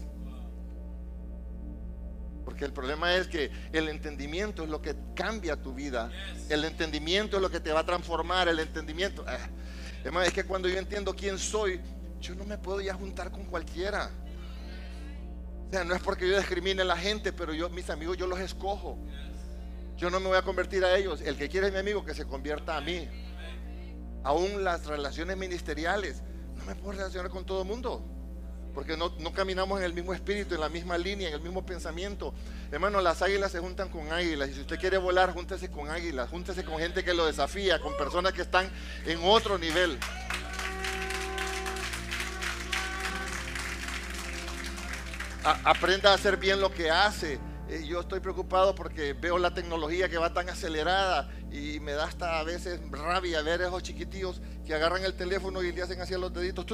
Porque 2.44 2.64
el 2.64 2.72
problema 2.72 3.16
es 3.16 3.26
que 3.26 3.50
el 3.72 3.88
entendimiento 3.88 4.62
es 4.62 4.68
lo 4.68 4.80
que 4.80 4.94
cambia 5.16 5.56
tu 5.56 5.74
vida. 5.74 6.12
El 6.48 6.64
entendimiento 6.64 7.36
es 7.36 7.42
lo 7.42 7.50
que 7.50 7.58
te 7.58 7.72
va 7.72 7.80
a 7.80 7.86
transformar. 7.86 8.46
El 8.46 8.60
entendimiento. 8.60 9.24
Ah, 9.26 9.48
es 10.24 10.32
que 10.32 10.44
cuando 10.44 10.68
yo 10.68 10.78
entiendo 10.78 11.16
quién 11.16 11.38
soy, 11.38 11.80
yo 12.20 12.36
no 12.36 12.44
me 12.44 12.58
puedo 12.58 12.80
ya 12.80 12.94
juntar 12.94 13.32
con 13.32 13.44
cualquiera. 13.46 14.08
O 15.68 15.72
sea, 15.72 15.82
no 15.82 15.94
es 15.94 16.02
porque 16.02 16.28
yo 16.28 16.36
discrimine 16.38 16.82
a 16.82 16.84
la 16.84 16.96
gente, 16.96 17.32
pero 17.32 17.52
yo, 17.52 17.68
mis 17.70 17.90
amigos, 17.90 18.16
yo 18.16 18.28
los 18.28 18.38
escojo. 18.38 18.98
Yo 19.96 20.10
no 20.10 20.20
me 20.20 20.28
voy 20.28 20.36
a 20.36 20.42
convertir 20.42 20.84
a 20.84 20.96
ellos. 20.96 21.20
El 21.20 21.36
que 21.36 21.48
quiere 21.48 21.68
es 21.68 21.72
mi 21.72 21.78
amigo, 21.78 22.04
que 22.04 22.14
se 22.14 22.26
convierta 22.26 22.76
a 22.76 22.80
mí. 22.80 23.08
Aún 24.22 24.64
las 24.64 24.86
relaciones 24.86 25.36
ministeriales. 25.36 26.22
No 26.56 26.64
me 26.64 26.74
puedo 26.74 26.92
relacionar 26.92 27.30
con 27.30 27.44
todo 27.44 27.62
el 27.62 27.68
mundo 27.68 28.14
porque 28.74 28.96
no, 28.96 29.14
caminamos 29.32 29.78
en 29.78 29.84
el 29.84 29.94
mismo 29.94 30.12
espíritu, 30.12 30.56
en 30.56 30.60
la 30.60 30.68
misma 30.68 30.98
línea, 30.98 31.28
en 31.28 31.34
el 31.34 31.40
mismo 31.40 31.64
pensamiento. 31.64 32.34
Hermano, 32.72 33.00
las 33.00 33.22
águilas 33.22 33.52
se 33.52 33.60
juntan 33.60 33.88
con 33.88 34.12
águilas. 34.12 34.50
Y 34.50 34.54
si 34.54 34.60
usted 34.62 34.80
quiere 34.80 34.98
volar, 34.98 35.32
júntese 35.32 35.70
con 35.70 35.88
águilas, 35.88 36.28
júntese 36.28 36.64
con 36.64 36.78
gente 36.78 37.04
que 37.04 37.14
lo 37.14 37.24
desafía, 37.24 37.80
con 37.80 37.96
personas 37.96 38.32
que 38.32 38.42
están 38.42 38.68
en 39.06 39.20
otro 39.22 39.58
nivel. 39.58 39.98
aprenda 45.62 46.10
a 46.10 46.14
hacer 46.14 46.38
bien 46.38 46.60
lo 46.60 46.72
que 46.72 46.90
hace. 46.90 47.38
Eh, 47.74 47.84
yo 47.84 48.00
estoy 48.00 48.20
preocupado 48.20 48.72
porque 48.72 49.14
veo 49.14 49.36
la 49.36 49.52
tecnología 49.52 50.08
que 50.08 50.16
va 50.16 50.32
tan 50.32 50.48
acelerada 50.48 51.28
y 51.50 51.80
me 51.80 51.90
da 51.90 52.04
hasta 52.04 52.38
a 52.38 52.44
veces 52.44 52.80
rabia 52.88 53.42
ver 53.42 53.62
a 53.62 53.66
esos 53.66 53.82
chiquitillos 53.82 54.40
que 54.64 54.74
agarran 54.74 55.04
el 55.04 55.14
teléfono 55.14 55.60
y 55.60 55.72
le 55.72 55.82
hacen 55.82 56.00
así 56.00 56.14
a 56.14 56.18
los 56.18 56.32
deditos. 56.32 56.64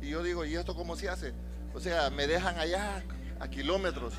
y 0.00 0.08
yo 0.08 0.22
digo, 0.22 0.46
¿y 0.46 0.54
esto 0.54 0.74
cómo 0.74 0.96
se 0.96 1.10
hace? 1.10 1.34
O 1.74 1.80
sea, 1.80 2.08
me 2.08 2.26
dejan 2.26 2.58
allá 2.58 3.04
a 3.38 3.48
kilómetros. 3.48 4.14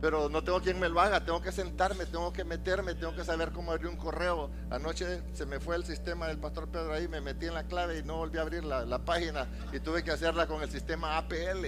pero 0.00 0.28
no 0.28 0.44
tengo 0.44 0.60
quien 0.60 0.78
me 0.78 0.88
lo 0.88 1.00
haga, 1.00 1.24
tengo 1.24 1.42
que 1.42 1.50
sentarme, 1.50 2.06
tengo 2.06 2.32
que 2.32 2.44
meterme, 2.44 2.94
tengo 2.94 3.16
que 3.16 3.24
saber 3.24 3.50
cómo 3.50 3.72
abrir 3.72 3.88
un 3.88 3.96
correo. 3.96 4.52
Anoche 4.70 5.22
se 5.32 5.44
me 5.44 5.58
fue 5.58 5.74
el 5.74 5.84
sistema 5.84 6.28
del 6.28 6.38
pastor 6.38 6.68
Pedro 6.68 6.92
ahí, 6.92 7.08
me 7.08 7.20
metí 7.20 7.46
en 7.46 7.54
la 7.54 7.64
clave 7.64 7.98
y 7.98 8.04
no 8.04 8.18
volví 8.18 8.38
a 8.38 8.42
abrir 8.42 8.64
la, 8.64 9.04
página 9.04 9.48
y 9.72 9.80
tuve 9.80 10.04
que 10.04 10.12
hacerla 10.12 10.46
con 10.46 10.62
el 10.62 10.70
sistema 10.70 11.18
APL, 11.18 11.66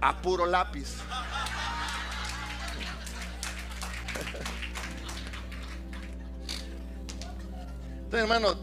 a 0.00 0.16
puro 0.20 0.46
lápiz. 0.46 0.96
Entonces, 8.04 8.20
hermano, 8.22 8.56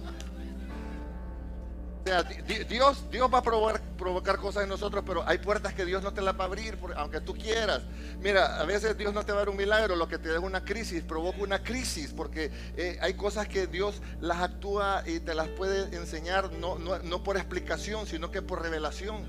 Dios, 2.67 3.09
Dios 3.09 3.33
va 3.33 3.39
a 3.39 3.41
provocar, 3.41 3.81
provocar, 3.97 4.37
cosas 4.37 4.63
en 4.63 4.69
nosotros, 4.69 5.03
pero 5.07 5.27
hay 5.27 5.39
puertas 5.39 5.73
que 5.73 5.85
Dios 5.85 6.03
no 6.03 6.13
te 6.13 6.21
las 6.21 6.39
va 6.39 6.43
a 6.43 6.47
abrir, 6.47 6.77
aunque 6.95 7.19
tú 7.19 7.33
quieras. 7.33 7.81
Mira, 8.21 8.59
a 8.59 8.65
veces 8.65 8.95
Dios 8.95 9.11
no 9.11 9.25
te 9.25 9.31
va 9.31 9.39
a 9.39 9.41
dar 9.41 9.49
un 9.49 9.57
milagro, 9.57 9.95
lo 9.95 10.07
que 10.07 10.19
te 10.19 10.29
da 10.29 10.35
es 10.35 10.43
una 10.43 10.63
crisis, 10.63 11.03
provoca 11.03 11.39
una 11.39 11.63
crisis, 11.63 12.13
porque 12.13 12.51
eh, 12.77 12.99
hay 13.01 13.15
cosas 13.15 13.47
que 13.47 13.65
Dios 13.65 14.01
las 14.19 14.39
actúa 14.39 15.03
y 15.07 15.19
te 15.19 15.33
las 15.33 15.47
puede 15.47 15.95
enseñar 15.95 16.51
no, 16.53 16.77
no 16.77 17.23
por 17.23 17.37
explicación, 17.37 18.05
sino 18.05 18.29
que 18.29 18.43
por 18.43 18.61
revelación. 18.61 19.25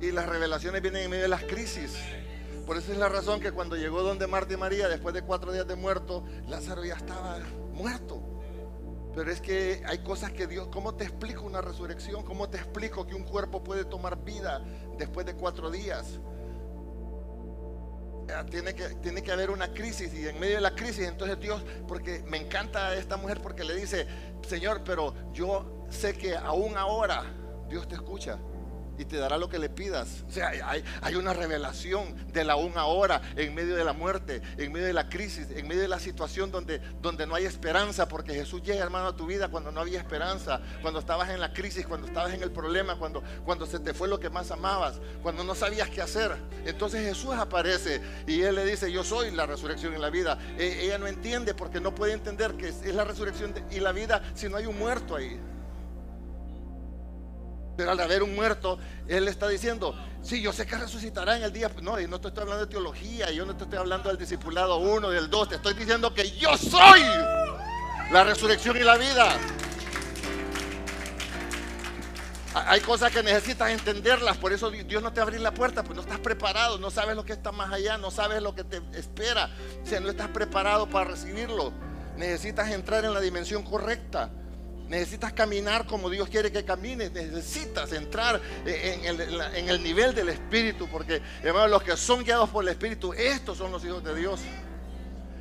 Y 0.00 0.12
las 0.12 0.26
revelaciones 0.26 0.80
vienen 0.80 1.02
en 1.04 1.10
medio 1.10 1.24
de 1.24 1.28
las 1.28 1.44
crisis. 1.44 1.98
Por 2.66 2.76
eso 2.76 2.92
es 2.92 2.98
la 2.98 3.08
razón 3.08 3.40
que 3.40 3.52
cuando 3.52 3.76
llegó 3.76 4.02
donde 4.02 4.26
Marta 4.26 4.54
y 4.54 4.56
María, 4.56 4.88
después 4.88 5.14
de 5.14 5.22
cuatro 5.22 5.52
días 5.52 5.66
de 5.66 5.76
muerto, 5.76 6.24
Lázaro 6.48 6.84
ya 6.84 6.94
estaba 6.94 7.38
muerto. 7.74 8.22
Pero 9.14 9.30
es 9.30 9.40
que 9.40 9.82
hay 9.86 9.98
cosas 9.98 10.32
que 10.32 10.46
Dios, 10.46 10.68
¿cómo 10.68 10.94
te 10.94 11.04
explico 11.04 11.44
una 11.44 11.60
resurrección? 11.60 12.22
¿Cómo 12.22 12.48
te 12.48 12.56
explico 12.56 13.06
que 13.06 13.14
un 13.14 13.24
cuerpo 13.24 13.62
puede 13.62 13.84
tomar 13.84 14.24
vida 14.24 14.64
después 14.96 15.26
de 15.26 15.34
cuatro 15.34 15.70
días? 15.70 16.20
Tiene 18.48 18.74
que, 18.74 18.90
tiene 19.02 19.22
que 19.22 19.32
haber 19.32 19.50
una 19.50 19.72
crisis 19.72 20.14
y 20.14 20.28
en 20.28 20.38
medio 20.38 20.54
de 20.54 20.60
la 20.60 20.76
crisis 20.76 21.08
entonces 21.08 21.40
Dios, 21.40 21.62
porque 21.88 22.22
me 22.28 22.36
encanta 22.36 22.94
esta 22.94 23.16
mujer 23.16 23.40
porque 23.42 23.64
le 23.64 23.74
dice, 23.74 24.06
Señor, 24.48 24.82
pero 24.84 25.12
yo 25.32 25.84
sé 25.90 26.16
que 26.16 26.36
aún 26.36 26.76
ahora 26.76 27.24
Dios 27.68 27.88
te 27.88 27.96
escucha 27.96 28.38
y 29.00 29.06
te 29.06 29.16
dará 29.16 29.38
lo 29.38 29.48
que 29.48 29.58
le 29.58 29.70
pidas. 29.70 30.24
O 30.28 30.30
sea, 30.30 30.48
hay, 30.48 30.84
hay, 31.00 31.14
una 31.14 31.32
revelación 31.32 32.14
de 32.32 32.44
la 32.44 32.56
una 32.56 32.84
hora 32.84 33.22
en 33.34 33.54
medio 33.54 33.74
de 33.74 33.84
la 33.84 33.94
muerte, 33.94 34.42
en 34.58 34.72
medio 34.72 34.86
de 34.86 34.92
la 34.92 35.08
crisis, 35.08 35.48
en 35.50 35.66
medio 35.66 35.80
de 35.80 35.88
la 35.88 35.98
situación 35.98 36.50
donde, 36.50 36.80
donde 37.00 37.26
no 37.26 37.34
hay 37.34 37.46
esperanza, 37.46 38.06
porque 38.08 38.34
Jesús 38.34 38.62
llega, 38.62 38.82
hermano, 38.82 39.08
a 39.08 39.16
tu 39.16 39.26
vida 39.26 39.48
cuando 39.48 39.72
no 39.72 39.80
había 39.80 39.98
esperanza, 39.98 40.60
cuando 40.82 41.00
estabas 41.00 41.30
en 41.30 41.40
la 41.40 41.52
crisis, 41.54 41.86
cuando 41.86 42.06
estabas 42.06 42.34
en 42.34 42.42
el 42.42 42.50
problema, 42.50 42.96
cuando, 42.96 43.22
cuando 43.44 43.64
se 43.64 43.78
te 43.78 43.94
fue 43.94 44.06
lo 44.06 44.20
que 44.20 44.28
más 44.28 44.50
amabas, 44.50 45.00
cuando 45.22 45.44
no 45.44 45.54
sabías 45.54 45.88
qué 45.88 46.02
hacer. 46.02 46.36
Entonces 46.66 47.02
Jesús 47.02 47.34
aparece 47.34 48.02
y 48.26 48.42
Él 48.42 48.56
le 48.56 48.66
dice, 48.66 48.92
yo 48.92 49.02
soy 49.02 49.30
la 49.30 49.46
resurrección 49.46 49.94
y 49.94 49.98
la 49.98 50.10
vida. 50.10 50.38
E, 50.58 50.84
ella 50.84 50.98
no 50.98 51.06
entiende 51.06 51.54
porque 51.54 51.80
no 51.80 51.94
puede 51.94 52.12
entender 52.12 52.54
que 52.54 52.68
es, 52.68 52.94
la 52.94 53.04
resurrección 53.04 53.54
y 53.70 53.80
la 53.80 53.92
vida 53.92 54.22
si 54.34 54.48
no 54.48 54.58
hay 54.58 54.66
un 54.66 54.78
muerto 54.78 55.16
ahí. 55.16 55.40
Pero 57.76 57.92
al 57.92 58.00
haber 58.00 58.22
un 58.22 58.34
muerto, 58.34 58.78
Él 59.08 59.26
está 59.28 59.48
diciendo, 59.48 59.94
sí, 60.22 60.42
yo 60.42 60.52
sé 60.52 60.66
que 60.66 60.76
resucitará 60.76 61.36
en 61.36 61.42
el 61.42 61.52
día. 61.52 61.70
No, 61.82 61.98
y 61.98 62.06
no 62.06 62.20
te 62.20 62.28
estoy 62.28 62.42
hablando 62.42 62.66
de 62.66 62.70
teología, 62.70 63.30
yo 63.30 63.46
no 63.46 63.56
te 63.56 63.64
estoy 63.64 63.78
hablando 63.78 64.08
del 64.08 64.18
discipulado 64.18 64.78
1, 64.78 65.10
del 65.10 65.30
2, 65.30 65.48
te 65.48 65.54
estoy 65.56 65.74
diciendo 65.74 66.12
que 66.12 66.30
yo 66.32 66.56
soy 66.56 67.02
la 68.10 68.24
resurrección 68.24 68.76
y 68.76 68.80
la 68.80 68.96
vida. 68.96 69.36
Hay 72.52 72.80
cosas 72.80 73.12
que 73.12 73.22
necesitas 73.22 73.70
entenderlas, 73.70 74.36
por 74.36 74.52
eso 74.52 74.70
Dios 74.70 75.00
no 75.02 75.12
te 75.12 75.20
abre 75.20 75.38
la 75.38 75.54
puerta, 75.54 75.84
pues 75.84 75.94
no 75.94 76.02
estás 76.02 76.18
preparado, 76.18 76.78
no 76.78 76.90
sabes 76.90 77.14
lo 77.14 77.24
que 77.24 77.32
está 77.32 77.52
más 77.52 77.72
allá, 77.72 77.96
no 77.96 78.10
sabes 78.10 78.42
lo 78.42 78.56
que 78.56 78.64
te 78.64 78.82
espera, 78.92 79.48
o 79.82 79.86
sea, 79.86 80.00
no 80.00 80.08
estás 80.10 80.28
preparado 80.28 80.88
para 80.90 81.10
recibirlo. 81.10 81.72
Necesitas 82.16 82.70
entrar 82.70 83.04
en 83.04 83.14
la 83.14 83.20
dimensión 83.20 83.62
correcta. 83.62 84.30
Necesitas 84.90 85.32
caminar 85.32 85.86
como 85.86 86.10
Dios 86.10 86.28
quiere 86.28 86.50
que 86.50 86.64
camines. 86.64 87.12
Necesitas 87.12 87.92
entrar 87.92 88.40
en 88.66 89.68
el, 89.68 89.82
nivel 89.84 90.16
del 90.16 90.30
Espíritu. 90.30 90.88
Porque, 90.88 91.22
hermanos, 91.44 91.70
los 91.70 91.84
que 91.84 91.96
son 91.96 92.24
guiados 92.24 92.50
por 92.50 92.64
el 92.64 92.70
Espíritu, 92.70 93.12
estos 93.12 93.56
son 93.56 93.70
los 93.70 93.84
hijos 93.84 94.02
de 94.02 94.16
Dios. 94.16 94.40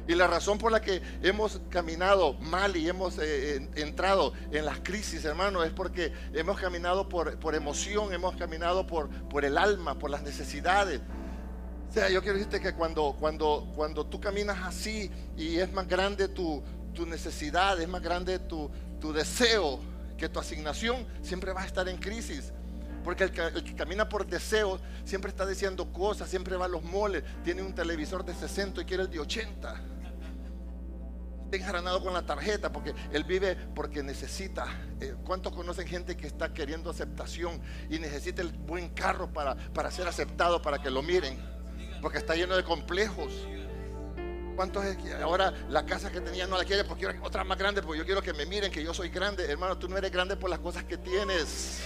Y 0.07 0.13
la 0.13 0.27
razón 0.27 0.59
por 0.59 0.71
la 0.71 0.79
que 0.81 1.01
hemos 1.23 1.61
caminado 1.71 2.33
mal 2.33 2.77
y 2.77 2.87
hemos 2.87 3.17
eh, 3.17 3.67
entrado 3.73 4.33
en 4.51 4.65
las 4.65 4.81
crisis, 4.81 5.25
hermano, 5.25 5.63
es 5.63 5.71
porque 5.71 6.13
hemos 6.33 6.59
caminado 6.59 7.09
por, 7.09 7.39
por 7.39 7.55
emoción, 7.55 8.13
hemos 8.13 8.35
caminado 8.35 8.85
por, 8.85 9.09
por 9.29 9.45
el 9.45 9.57
alma, 9.57 9.97
por 9.97 10.11
las 10.11 10.21
necesidades. 10.21 11.01
O 11.89 11.91
sea, 11.91 12.07
yo 12.11 12.21
quiero 12.21 12.37
decirte 12.37 12.61
que 12.61 12.75
cuando, 12.75 13.15
cuando, 13.19 13.67
cuando 13.75 14.05
tú 14.05 14.21
caminas 14.21 14.59
así 14.63 15.09
y 15.35 15.57
es 15.57 15.73
más 15.73 15.87
grande 15.87 16.27
tu, 16.27 16.61
tu 16.93 17.07
necesidad, 17.07 17.81
es 17.81 17.87
más 17.87 18.03
grande 18.03 18.37
tu, 18.37 18.69
tu 18.99 19.13
deseo 19.13 19.79
que 20.19 20.29
tu 20.29 20.39
asignación, 20.39 21.07
siempre 21.23 21.53
va 21.53 21.61
a 21.61 21.65
estar 21.65 21.87
en 21.87 21.97
crisis. 21.97 22.51
Porque 23.03 23.23
el 23.23 23.31
que, 23.31 23.75
camina 23.75 24.07
por 24.07 24.27
deseo 24.27 24.79
siempre 25.05 25.29
está 25.29 25.45
diciendo 25.45 25.91
cosas, 25.91 26.29
siempre 26.29 26.57
va 26.57 26.65
a 26.65 26.67
los 26.67 26.83
moles, 26.83 27.23
tiene 27.43 27.63
un 27.63 27.73
televisor 27.73 28.25
de 28.25 28.35
60 28.35 28.81
y 28.81 28.85
quiere 28.85 29.03
el 29.03 29.09
de 29.09 29.19
80. 29.19 29.81
Está 31.45 31.57
enjaranado 31.57 32.03
con 32.03 32.13
la 32.13 32.23
tarjeta 32.23 32.71
porque 32.71 32.93
él 33.11 33.23
vive 33.23 33.55
porque 33.73 34.03
necesita. 34.03 34.67
Eh, 34.99 35.15
¿Cuántos 35.23 35.53
conocen 35.53 35.87
gente 35.87 36.15
que 36.15 36.27
está 36.27 36.53
queriendo 36.53 36.91
aceptación 36.91 37.59
y 37.89 37.97
necesita 37.97 38.41
el 38.41 38.51
buen 38.51 38.89
carro 38.89 39.31
para, 39.31 39.55
para 39.55 39.89
ser 39.89 40.07
aceptado, 40.07 40.61
para 40.61 40.79
que 40.79 40.91
lo 40.91 41.01
miren? 41.01 41.39
Porque 42.01 42.19
está 42.19 42.35
lleno 42.35 42.55
de 42.55 42.63
complejos. 42.63 43.31
¿Cuántos 44.59 44.83
es 44.83 44.97
que 44.97 45.13
ahora 45.13 45.53
la 45.69 45.85
casa 45.85 46.11
que 46.11 46.19
tenía 46.19 46.45
no 46.45 46.57
la 46.57 46.65
quiere 46.65 46.83
porque 46.83 47.05
quiero 47.05 47.25
otra 47.25 47.45
más 47.45 47.57
grande? 47.57 47.81
Porque 47.81 47.99
yo 47.99 48.03
quiero 48.03 48.21
que 48.21 48.33
me 48.33 48.45
miren 48.45 48.69
que 48.69 48.83
yo 48.83 48.93
soy 48.93 49.07
grande. 49.07 49.49
Hermano, 49.49 49.77
tú 49.77 49.87
no 49.87 49.95
eres 49.95 50.11
grande 50.11 50.35
por 50.35 50.49
las 50.49 50.59
cosas 50.59 50.83
que 50.83 50.97
tienes. 50.97 51.79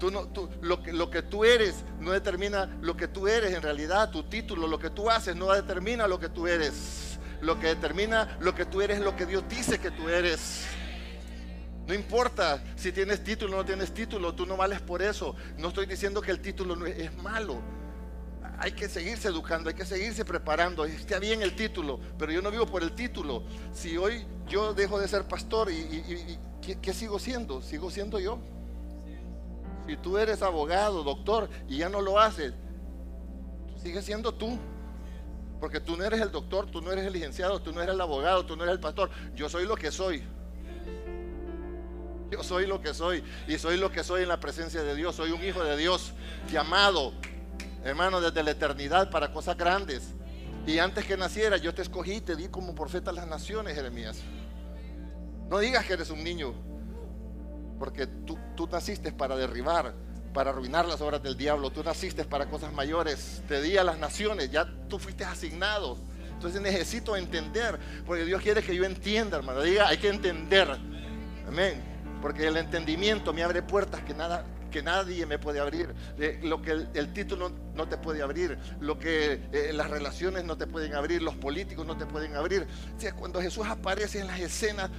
Tú 0.00 0.10
no, 0.10 0.26
lo, 0.62 0.82
que, 0.82 0.94
lo 0.94 1.10
que 1.10 1.20
tú 1.20 1.44
eres 1.44 1.84
no 2.00 2.12
determina 2.12 2.64
lo 2.80 2.96
que 2.96 3.08
tú 3.08 3.28
eres 3.28 3.52
en 3.52 3.60
realidad. 3.60 4.10
Tu 4.10 4.22
título, 4.22 4.66
lo 4.66 4.78
que 4.78 4.88
tú 4.88 5.10
haces 5.10 5.36
no 5.36 5.52
determina 5.52 6.08
lo 6.08 6.18
que 6.18 6.30
tú 6.30 6.46
eres. 6.46 7.18
Lo 7.42 7.60
que 7.60 7.66
determina 7.66 8.38
lo 8.40 8.54
que 8.54 8.64
tú 8.64 8.80
eres 8.80 9.00
es 9.00 9.04
lo 9.04 9.14
que 9.14 9.26
Dios 9.26 9.44
dice 9.50 9.78
que 9.78 9.90
tú 9.90 10.08
eres. 10.08 10.64
No 11.86 11.92
importa 11.92 12.64
si 12.74 12.90
tienes 12.90 13.22
título 13.22 13.52
o 13.52 13.56
no 13.58 13.64
tienes 13.66 13.92
título, 13.92 14.34
tú 14.34 14.46
no 14.46 14.56
vales 14.56 14.80
por 14.80 15.02
eso. 15.02 15.36
No 15.58 15.68
estoy 15.68 15.84
diciendo 15.84 16.22
que 16.22 16.30
el 16.30 16.40
título 16.40 16.86
es 16.86 17.14
malo 17.18 17.60
hay 18.58 18.72
que 18.72 18.88
seguirse 18.88 19.28
educando, 19.28 19.70
hay 19.70 19.76
que 19.76 19.84
seguirse 19.84 20.24
preparando. 20.24 20.84
Está 20.84 21.20
bien 21.20 21.42
el 21.42 21.54
título, 21.54 22.00
pero 22.18 22.32
yo 22.32 22.42
no 22.42 22.50
vivo 22.50 22.66
por 22.66 22.82
el 22.82 22.92
título. 22.92 23.44
Si 23.72 23.96
hoy 23.96 24.26
yo 24.48 24.74
dejo 24.74 24.98
de 24.98 25.06
ser 25.06 25.24
pastor 25.28 25.70
y, 25.70 26.38
¿qué, 26.82 26.92
sigo 26.92 27.20
siendo? 27.20 27.62
Sigo 27.62 27.88
siendo 27.90 28.18
yo. 28.18 28.40
Si 29.86 29.96
tú 29.96 30.18
eres 30.18 30.42
abogado, 30.42 31.04
doctor 31.04 31.48
y 31.68 31.78
ya 31.78 31.88
no 31.88 32.00
lo 32.00 32.18
haces, 32.18 32.52
sigues 33.80 34.04
siendo 34.04 34.34
tú. 34.34 34.58
Porque 35.60 35.80
tú 35.80 35.96
no 35.96 36.04
eres 36.04 36.20
el 36.20 36.30
doctor, 36.30 36.70
tú 36.70 36.80
no 36.80 36.92
eres 36.92 37.04
el 37.04 37.12
licenciado, 37.12 37.60
tú 37.62 37.72
no 37.72 37.80
eres 37.80 37.94
el 37.94 38.00
abogado, 38.00 38.44
tú 38.44 38.56
no 38.56 38.64
eres 38.64 38.74
el 38.74 38.80
pastor. 38.80 39.10
Yo 39.34 39.48
soy 39.48 39.66
lo 39.66 39.76
que 39.76 39.92
soy. 39.92 40.22
Yo 42.30 42.42
soy 42.42 42.66
lo 42.66 42.80
que 42.80 42.92
soy 42.92 43.24
y 43.46 43.56
soy 43.56 43.78
lo 43.78 43.90
que 43.90 44.04
soy 44.04 44.22
en 44.22 44.28
la 44.28 44.40
presencia 44.40 44.82
de 44.82 44.94
Dios. 44.94 45.14
Soy 45.14 45.30
un 45.30 45.42
hijo 45.42 45.64
de 45.64 45.76
Dios 45.76 46.12
llamado 46.52 47.12
hermano, 47.90 48.20
desde 48.20 48.42
la 48.42 48.52
eternidad 48.52 49.10
para 49.10 49.32
cosas 49.32 49.56
grandes. 49.56 50.14
Y 50.66 50.78
antes 50.78 51.06
que 51.06 51.16
naciera, 51.16 51.56
yo 51.56 51.74
te 51.74 51.82
escogí 51.82 52.20
te 52.20 52.36
di 52.36 52.48
como 52.48 52.74
profeta 52.74 53.10
a 53.10 53.14
las 53.14 53.26
naciones, 53.26 53.74
Jeremías. 53.74 54.18
No 55.48 55.58
digas 55.58 55.86
que 55.86 55.94
eres 55.94 56.10
un 56.10 56.22
niño, 56.22 56.52
porque 57.78 58.06
tú, 58.06 58.38
tú 58.54 58.68
naciste 58.70 59.12
para 59.12 59.36
derribar, 59.36 59.94
para 60.34 60.50
arruinar 60.50 60.86
las 60.86 61.00
obras 61.00 61.22
del 61.22 61.36
diablo. 61.36 61.70
Tú 61.70 61.82
naciste 61.82 62.24
para 62.24 62.50
cosas 62.50 62.72
mayores. 62.72 63.42
Te 63.48 63.62
di 63.62 63.76
a 63.78 63.84
las 63.84 63.98
naciones, 63.98 64.50
ya 64.50 64.68
tú 64.88 64.98
fuiste 64.98 65.24
asignado. 65.24 65.96
Entonces 66.32 66.60
necesito 66.60 67.16
entender, 67.16 67.78
porque 68.06 68.24
Dios 68.24 68.42
quiere 68.42 68.62
que 68.62 68.74
yo 68.74 68.84
entienda, 68.84 69.38
hermano. 69.38 69.62
Diga, 69.62 69.88
hay 69.88 69.98
que 69.98 70.08
entender. 70.08 70.68
Amén. 71.46 71.82
Porque 72.20 72.46
el 72.46 72.56
entendimiento 72.56 73.32
me 73.32 73.42
abre 73.42 73.62
puertas 73.62 74.02
que 74.02 74.14
nada, 74.14 74.44
que 74.70 74.82
nadie 74.82 75.26
me 75.26 75.38
puede 75.38 75.60
abrir, 75.60 75.94
eh, 76.18 76.40
lo 76.42 76.62
que 76.62 76.86
el, 76.92 77.12
título 77.12 77.52
no 77.74 77.88
te 77.88 77.96
puede 77.96 78.22
abrir, 78.22 78.58
lo 78.80 78.98
que 78.98 79.40
eh, 79.52 79.72
las 79.72 79.90
relaciones 79.90 80.44
no 80.44 80.56
te 80.56 80.66
pueden 80.66 80.94
abrir, 80.94 81.22
los 81.22 81.34
políticos 81.36 81.86
no 81.86 81.96
te 81.96 82.06
pueden 82.06 82.36
abrir. 82.36 82.66
cuando 83.18 83.40
Jesús 83.40 83.66
aparece 83.66 84.20
en 84.20 84.26
las 84.26 84.40
escenas, 84.40 84.90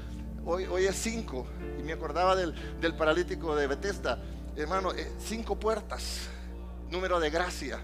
hoy, 0.46 0.86
es 0.86 0.96
cinco, 0.96 1.48
y 1.80 1.84
me 1.84 1.94
acordaba 1.94 2.36
del, 2.36 2.54
paralítico 2.98 3.56
de 3.56 3.68
Bethesda, 3.68 4.20
hermano, 4.56 4.94
eh, 4.94 5.12
cinco 5.20 5.60
puertas, 5.60 6.28
número 6.90 7.20
de 7.20 7.30
gracia. 7.30 7.80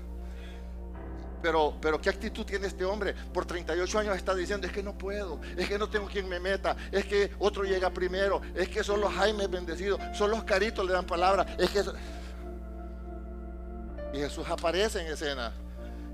Pero, 1.81 2.01
¿qué 2.01 2.09
actitud 2.09 2.43
tiene 2.45 2.67
este 2.67 2.85
hombre? 2.85 3.13
Por 3.13 3.45
38 3.45 3.99
años 3.99 4.15
está 4.15 4.33
diciendo, 4.33 4.65
es 4.65 4.73
que 4.73 4.81
no 4.81 4.97
puedo, 4.97 5.39
es 5.55 5.67
que 5.67 5.77
no 5.77 5.87
tengo 5.89 6.07
quien 6.07 6.27
me 6.27 6.39
meta, 6.39 6.75
es 6.91 7.05
que 7.05 7.31
otro 7.39 7.63
llega 7.63 7.91
primero, 7.91 8.41
es 8.55 8.67
que 8.67 8.83
son 8.83 8.99
los 8.99 9.13
Jaime 9.13 9.47
bendecidos, 9.47 9.99
son 10.17 10.31
los 10.31 10.43
caritos 10.43 10.85
le 10.85 10.93
dan 10.93 11.05
palabra, 11.05 11.45
es 11.59 11.69
que... 11.69 11.83
Y 14.13 14.17
Jesús 14.19 14.45
aparece 14.49 15.01
en 15.01 15.07
escena 15.07 15.51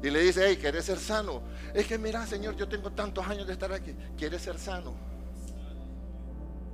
Y 0.01 0.09
le 0.09 0.21
dice, 0.21 0.43
hey, 0.47 0.57
¿quieres 0.59 0.85
ser 0.85 0.97
sano? 0.97 1.43
Es 1.73 1.85
que 1.85 1.97
mira, 1.97 2.25
Señor, 2.25 2.55
yo 2.55 2.67
tengo 2.67 2.91
tantos 2.91 3.25
años 3.27 3.45
de 3.45 3.53
estar 3.53 3.71
aquí. 3.71 3.95
¿Quieres 4.17 4.41
ser 4.41 4.57
sano? 4.57 5.10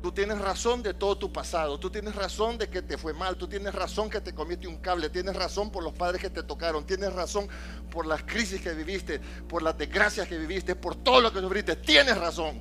Tú 0.02 0.12
tienes 0.12 0.38
razón 0.40 0.84
de 0.84 0.94
todo 0.94 1.18
tu 1.18 1.34
pasado, 1.34 1.80
tú 1.80 1.90
tienes 1.90 2.16
razón 2.16 2.58
de 2.58 2.70
que 2.70 2.82
te 2.82 2.98
fue 2.98 3.14
mal, 3.14 3.36
tú 3.36 3.48
tienes 3.48 3.74
razón 3.74 4.10
que 4.10 4.22
te 4.22 4.34
comiste 4.34 4.68
un 4.68 4.78
cable, 4.78 5.10
tienes 5.10 5.36
razón 5.36 5.72
por 5.72 5.84
los 5.84 5.94
padres 5.94 6.22
que 6.22 6.30
te 6.30 6.44
tocaron, 6.44 6.86
tienes 6.86 7.12
razón 7.14 7.48
por 7.90 8.06
las 8.06 8.22
crisis 8.24 8.62
que 8.62 8.74
viviste, 8.74 9.20
por 9.50 9.64
las 9.64 9.78
desgracias 9.78 10.28
que 10.28 10.38
viviste, 10.38 10.76
por 10.76 10.96
todo 10.96 11.20
lo 11.22 11.34
que 11.34 11.40
sufriste, 11.40 11.76
tienes 11.78 12.18
razón. 12.18 12.60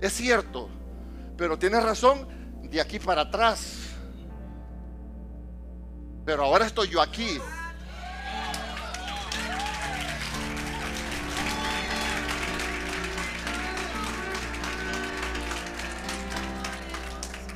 Es 0.00 0.12
cierto, 0.12 0.68
pero 1.38 1.58
tienes 1.58 1.82
razón 1.82 2.28
de 2.64 2.80
aquí 2.80 2.98
para 2.98 3.22
atrás. 3.22 3.78
Pero 6.24 6.44
ahora 6.44 6.66
estoy 6.66 6.88
yo 6.88 7.00
aquí 7.00 7.40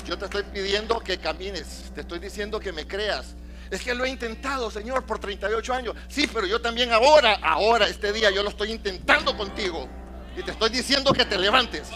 Yo 0.06 0.16
te 0.16 0.26
estoy 0.26 0.44
pidiendo 0.44 1.00
que 1.00 1.18
camines, 1.18 1.90
te 1.92 2.02
estoy 2.02 2.20
diciendo 2.20 2.60
que 2.60 2.72
me 2.72 2.86
creas. 2.86 3.34
Es 3.70 3.82
que 3.82 3.92
lo 3.92 4.04
he 4.04 4.08
intentado, 4.08 4.70
Señor, 4.70 5.04
por 5.04 5.18
38 5.18 5.74
años. 5.74 5.96
Sí, 6.08 6.30
pero 6.32 6.46
yo 6.46 6.60
también 6.60 6.92
ahora, 6.92 7.34
ahora, 7.42 7.88
este 7.88 8.12
día, 8.12 8.30
yo 8.30 8.44
lo 8.44 8.50
estoy 8.50 8.70
intentando 8.70 9.36
contigo. 9.36 9.88
Y 10.36 10.44
te 10.44 10.52
estoy 10.52 10.70
diciendo 10.70 11.12
que 11.12 11.24
te 11.24 11.36
levantes, 11.36 11.88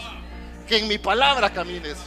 que 0.67 0.79
en 0.79 0.89
mi 0.89 0.97
palabra 0.97 1.53
camines. 1.53 1.97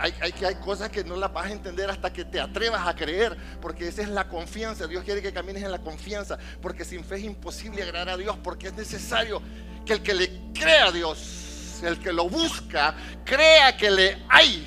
Hay, 0.00 0.12
hay, 0.20 0.34
hay 0.44 0.54
cosas 0.56 0.88
que 0.88 1.04
no 1.04 1.16
las 1.16 1.32
vas 1.32 1.46
a 1.46 1.52
entender 1.52 1.88
hasta 1.88 2.12
que 2.12 2.24
te 2.24 2.40
atrevas 2.40 2.88
a 2.88 2.96
creer, 2.96 3.36
porque 3.60 3.86
esa 3.86 4.02
es 4.02 4.08
la 4.08 4.26
confianza. 4.26 4.88
Dios 4.88 5.04
quiere 5.04 5.22
que 5.22 5.32
camines 5.32 5.62
en 5.62 5.70
la 5.70 5.78
confianza, 5.78 6.36
porque 6.60 6.84
sin 6.84 7.04
fe 7.04 7.16
es 7.16 7.24
imposible 7.24 7.82
agradar 7.84 8.08
a 8.08 8.16
Dios, 8.16 8.36
porque 8.42 8.68
es 8.68 8.74
necesario 8.74 9.40
que 9.84 9.92
el 9.92 10.02
que 10.02 10.14
le 10.14 10.30
crea 10.52 10.86
a 10.86 10.92
Dios 10.92 11.45
el 11.82 11.98
que 11.98 12.12
lo 12.12 12.28
busca, 12.28 12.94
crea 13.24 13.76
que 13.76 13.90
le 13.90 14.22
hay 14.28 14.66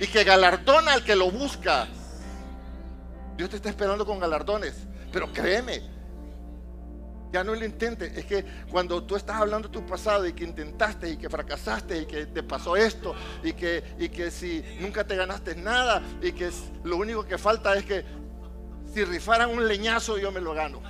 y 0.00 0.06
que 0.06 0.24
galardona 0.24 0.92
al 0.92 1.04
que 1.04 1.16
lo 1.16 1.30
busca. 1.30 1.86
Dios 3.36 3.50
te 3.50 3.56
está 3.56 3.68
esperando 3.68 4.04
con 4.04 4.18
galardones, 4.18 4.74
pero 5.12 5.32
créeme, 5.32 5.82
ya 7.32 7.44
no 7.44 7.54
lo 7.54 7.64
intentes. 7.64 8.16
Es 8.16 8.24
que 8.24 8.44
cuando 8.70 9.02
tú 9.04 9.16
estás 9.16 9.36
hablando 9.36 9.68
de 9.68 9.74
tu 9.74 9.86
pasado 9.86 10.26
y 10.26 10.32
que 10.32 10.44
intentaste 10.44 11.10
y 11.10 11.16
que 11.16 11.28
fracasaste 11.28 12.02
y 12.02 12.06
que 12.06 12.26
te 12.26 12.42
pasó 12.42 12.76
esto 12.76 13.14
y 13.42 13.52
que, 13.52 13.84
y 13.98 14.08
que 14.08 14.30
si 14.30 14.64
nunca 14.80 15.04
te 15.04 15.16
ganaste 15.16 15.54
nada 15.54 16.02
y 16.22 16.32
que 16.32 16.50
lo 16.84 16.96
único 16.96 17.24
que 17.26 17.38
falta 17.38 17.74
es 17.76 17.84
que 17.84 18.04
si 18.92 19.04
rifaran 19.04 19.50
un 19.50 19.66
leñazo 19.66 20.18
yo 20.18 20.32
me 20.32 20.40
lo 20.40 20.54
gano. 20.54 20.80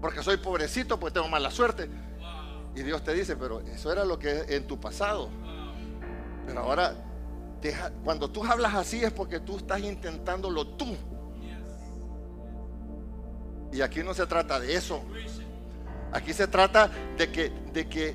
Porque 0.00 0.22
soy 0.22 0.36
pobrecito, 0.36 0.98
pues 0.98 1.12
tengo 1.12 1.28
mala 1.28 1.50
suerte. 1.50 1.88
Y 2.74 2.82
Dios 2.82 3.02
te 3.02 3.12
dice, 3.12 3.36
pero 3.36 3.60
eso 3.60 3.92
era 3.92 4.04
lo 4.04 4.18
que 4.18 4.44
en 4.48 4.66
tu 4.66 4.80
pasado. 4.80 5.28
Pero 6.46 6.60
ahora, 6.60 6.94
cuando 8.04 8.30
tú 8.30 8.44
hablas 8.44 8.74
así 8.74 9.04
es 9.04 9.12
porque 9.12 9.40
tú 9.40 9.56
estás 9.56 9.80
intentándolo 9.80 10.66
tú. 10.66 10.96
Y 13.72 13.80
aquí 13.80 14.02
no 14.02 14.14
se 14.14 14.26
trata 14.26 14.58
de 14.58 14.74
eso. 14.74 15.02
Aquí 16.12 16.32
se 16.32 16.46
trata 16.46 16.90
de 17.16 17.30
que, 17.30 17.50
de 17.72 17.88
que 17.88 18.14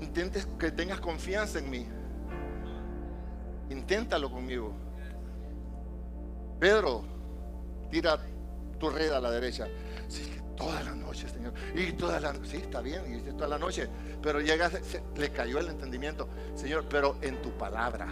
intentes 0.00 0.46
que 0.58 0.70
tengas 0.70 1.00
confianza 1.00 1.58
en 1.58 1.70
mí. 1.70 1.86
Inténtalo 3.68 4.30
conmigo. 4.30 4.72
Pedro, 6.58 7.04
tira 7.90 8.18
tu 8.78 8.90
red 8.90 9.10
a 9.12 9.20
la 9.20 9.30
derecha. 9.30 9.66
Toda 10.60 10.82
la 10.82 10.94
noche, 10.94 11.26
Señor. 11.26 11.54
Y 11.74 11.92
toda 11.92 12.20
la 12.20 12.34
sí, 12.44 12.58
está 12.58 12.82
bien, 12.82 13.24
y 13.26 13.32
toda 13.32 13.48
la 13.48 13.58
noche. 13.58 13.88
Pero 14.22 14.40
llega, 14.40 14.70
le 15.16 15.30
cayó 15.30 15.58
el 15.58 15.68
entendimiento, 15.68 16.28
Señor, 16.54 16.84
pero 16.86 17.16
en 17.22 17.40
tu 17.40 17.50
palabra. 17.56 18.08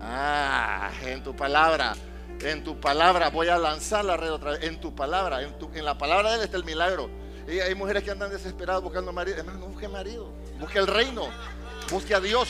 Ah, 0.00 0.92
en 1.02 1.24
tu 1.24 1.34
palabra. 1.34 1.94
En 2.40 2.62
tu 2.62 2.78
palabra 2.78 3.30
voy 3.30 3.48
a 3.48 3.58
lanzar 3.58 4.04
la 4.04 4.16
red 4.16 4.32
otra 4.32 4.52
vez. 4.52 4.62
En 4.62 4.80
tu 4.80 4.94
palabra, 4.94 5.42
en, 5.42 5.58
tu, 5.58 5.68
en 5.74 5.84
la 5.84 5.98
palabra 5.98 6.30
de 6.30 6.36
Él 6.36 6.42
está 6.42 6.56
el 6.56 6.64
milagro. 6.64 7.10
Y 7.48 7.58
hay 7.58 7.74
mujeres 7.74 8.04
que 8.04 8.12
andan 8.12 8.30
desesperadas 8.30 8.80
buscando 8.80 9.12
marido. 9.12 9.36
Además, 9.38 9.58
no 9.58 9.66
busque 9.66 9.88
marido, 9.88 10.32
busque 10.60 10.78
el 10.78 10.86
reino, 10.86 11.26
busque 11.90 12.14
a 12.14 12.20
Dios. 12.20 12.48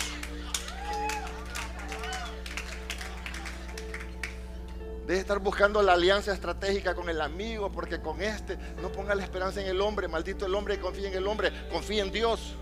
Deje 5.07 5.21
estar 5.21 5.39
buscando 5.39 5.83
la 5.83 5.93
alianza 5.93 6.33
estratégica 6.33 6.95
con 6.95 7.11
el 7.11 7.21
amigo, 7.21 7.71
porque 7.71 8.01
con 8.01 8.23
este 8.23 8.57
no 8.81 8.91
ponga 8.91 9.15
la 9.15 9.23
esperanza 9.23 9.61
en 9.61 9.67
el 9.67 9.81
hombre, 9.81 10.09
maldito 10.09 10.47
el 10.47 10.55
hombre, 10.55 10.81
confía 10.81 11.09
en 11.09 11.15
el 11.15 11.27
hombre, 11.27 11.53
confía 11.71 12.03
en 12.03 12.11
Dios. 12.11 12.57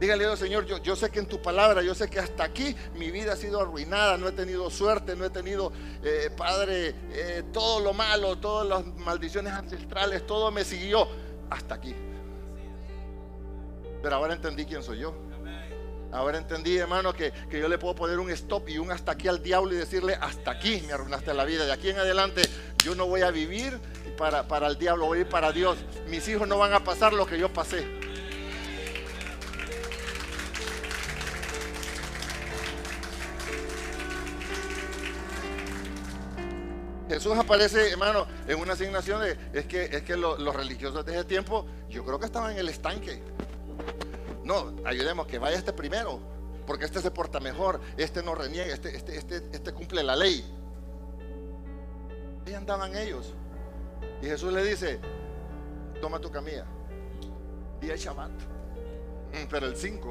Dígale, 0.00 0.26
oh, 0.26 0.36
Señor, 0.36 0.64
yo, 0.64 0.78
yo, 0.78 0.96
sé 0.96 1.10
que 1.10 1.18
en 1.18 1.26
tu 1.26 1.42
palabra, 1.42 1.82
yo 1.82 1.94
sé 1.94 2.08
que 2.08 2.18
hasta 2.18 2.44
aquí 2.44 2.74
mi 2.94 3.10
vida 3.10 3.34
ha 3.34 3.36
sido 3.36 3.60
arruinada, 3.60 4.16
no 4.16 4.28
he 4.28 4.32
tenido 4.32 4.70
suerte, 4.70 5.14
no 5.14 5.26
he 5.26 5.30
tenido, 5.30 5.70
eh, 6.02 6.30
Padre, 6.34 6.94
eh, 7.12 7.42
todo 7.52 7.80
lo 7.80 7.92
malo, 7.92 8.38
todas 8.38 8.66
las 8.66 8.86
maldiciones 8.96 9.52
ancestrales, 9.52 10.26
todo 10.26 10.50
me 10.50 10.64
siguió 10.64 11.06
hasta 11.50 11.74
aquí. 11.74 11.94
Pero 14.02 14.16
ahora 14.16 14.32
entendí 14.32 14.64
quién 14.64 14.82
soy 14.82 15.00
yo. 15.00 15.29
Ahora 16.12 16.38
entendí, 16.38 16.76
hermano, 16.76 17.12
que, 17.12 17.32
yo 17.50 17.68
le 17.68 17.78
puedo 17.78 17.94
poner 17.94 18.18
un 18.18 18.30
stop 18.30 18.68
y 18.68 18.78
un 18.78 18.90
hasta 18.90 19.12
aquí 19.12 19.28
al 19.28 19.42
diablo 19.42 19.72
y 19.72 19.76
decirle, 19.76 20.18
hasta 20.20 20.50
aquí 20.50 20.82
me 20.86 20.92
arruinaste 20.92 21.32
la 21.34 21.44
vida. 21.44 21.64
De 21.66 21.72
aquí 21.72 21.90
en 21.90 21.98
adelante 21.98 22.42
yo 22.84 22.94
no 22.94 23.06
voy 23.06 23.22
a 23.22 23.30
vivir 23.30 23.78
para, 24.16 24.48
para 24.48 24.66
el 24.66 24.78
diablo, 24.78 25.06
voy 25.06 25.18
a 25.18 25.20
ir 25.22 25.28
para 25.28 25.52
Dios. 25.52 25.78
Mis 26.08 26.26
hijos 26.28 26.48
no 26.48 26.58
van 26.58 26.72
a 26.72 26.82
pasar 26.82 27.12
lo 27.12 27.26
que 27.26 27.38
yo 27.38 27.52
pasé. 27.52 27.86
Jesús 37.10 37.36
aparece, 37.36 37.90
hermano, 37.90 38.26
en 38.46 38.60
una 38.60 38.74
asignación 38.74 39.20
de, 39.20 39.36
es 39.52 39.66
que, 39.66 39.84
es 39.84 40.02
que 40.02 40.16
los 40.16 40.54
religiosos 40.54 41.04
de 41.04 41.14
ese 41.14 41.24
tiempo, 41.24 41.66
yo 41.88 42.04
creo 42.04 42.20
que 42.20 42.26
estaban 42.26 42.52
en 42.52 42.58
el 42.58 42.68
estanque. 42.68 43.20
No, 44.50 44.74
ayudemos 44.84 45.28
que 45.28 45.38
vaya 45.38 45.56
este 45.56 45.72
primero, 45.72 46.18
porque 46.66 46.84
este 46.84 47.00
se 47.00 47.12
porta 47.12 47.38
mejor, 47.38 47.80
este 47.96 48.20
no 48.20 48.34
reniega, 48.34 48.74
este, 48.74 48.96
este, 48.96 49.16
este, 49.16 49.36
este 49.52 49.72
cumple 49.72 50.02
la 50.02 50.16
ley. 50.16 50.44
Ahí 52.44 52.54
andaban 52.54 52.96
ellos. 52.96 53.32
Y 54.20 54.26
Jesús 54.26 54.52
le 54.52 54.64
dice, 54.64 54.98
toma 56.00 56.18
tu 56.18 56.32
camilla. 56.32 56.66
Día 57.80 57.94
Shabbat. 57.94 58.32
Mm, 58.32 59.46
pero 59.48 59.66
el 59.66 59.76
5. 59.76 60.10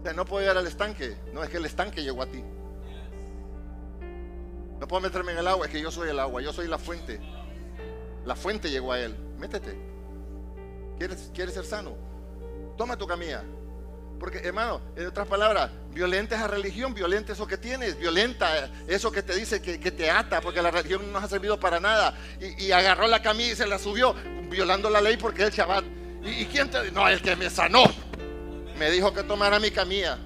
O 0.00 0.02
sea, 0.02 0.12
no 0.12 0.24
puedo 0.24 0.40
llegar 0.40 0.58
al 0.58 0.66
estanque. 0.66 1.16
No, 1.32 1.44
es 1.44 1.48
que 1.48 1.58
el 1.58 1.66
estanque 1.66 2.02
llegó 2.02 2.22
a 2.22 2.26
ti. 2.26 2.42
No 4.80 4.88
puedo 4.88 5.00
meterme 5.00 5.30
en 5.30 5.38
el 5.38 5.46
agua, 5.46 5.66
es 5.66 5.70
que 5.72 5.80
yo 5.80 5.92
soy 5.92 6.08
el 6.08 6.18
agua, 6.18 6.42
yo 6.42 6.52
soy 6.52 6.66
la 6.66 6.78
fuente. 6.78 7.20
La 8.24 8.34
fuente 8.34 8.68
llegó 8.68 8.90
a 8.90 8.98
él. 8.98 9.16
Métete. 9.38 9.78
¿Quieres, 10.98 11.30
quieres 11.32 11.54
ser 11.54 11.64
sano? 11.64 12.10
Toma 12.76 12.96
tu 12.96 13.06
camilla. 13.06 13.42
Porque, 14.22 14.38
hermano, 14.38 14.80
en 14.94 15.06
otras 15.08 15.26
palabras, 15.26 15.70
violenta 15.90 16.36
esa 16.36 16.46
religión, 16.46 16.94
violenta 16.94 17.32
eso 17.32 17.44
que 17.44 17.58
tienes, 17.58 17.98
violenta 17.98 18.70
eso 18.86 19.10
que 19.10 19.20
te 19.20 19.34
dice 19.34 19.60
que, 19.60 19.78
te 19.90 20.10
ata, 20.10 20.40
porque 20.40 20.62
la 20.62 20.70
religión 20.70 21.04
no 21.06 21.12
nos 21.12 21.24
ha 21.24 21.28
servido 21.28 21.58
para 21.58 21.80
nada. 21.80 22.16
Y, 22.40 22.70
agarró 22.70 23.08
la 23.08 23.20
camilla 23.20 23.52
y 23.52 23.56
se 23.56 23.66
la 23.66 23.80
subió, 23.80 24.14
violando 24.48 24.88
la 24.90 25.00
ley 25.00 25.16
porque 25.16 25.42
es 25.42 25.48
el 25.48 25.54
Shabbat. 25.54 25.84
¿Y, 26.22 26.44
quién 26.46 26.70
te 26.70 26.92
No, 26.92 27.08
el 27.08 27.20
que 27.20 27.34
me 27.34 27.50
sanó. 27.50 27.82
Me 28.78 28.92
dijo 28.92 29.12
que 29.12 29.24
tomara 29.24 29.58
mi 29.58 29.72
camilla. 29.72 30.18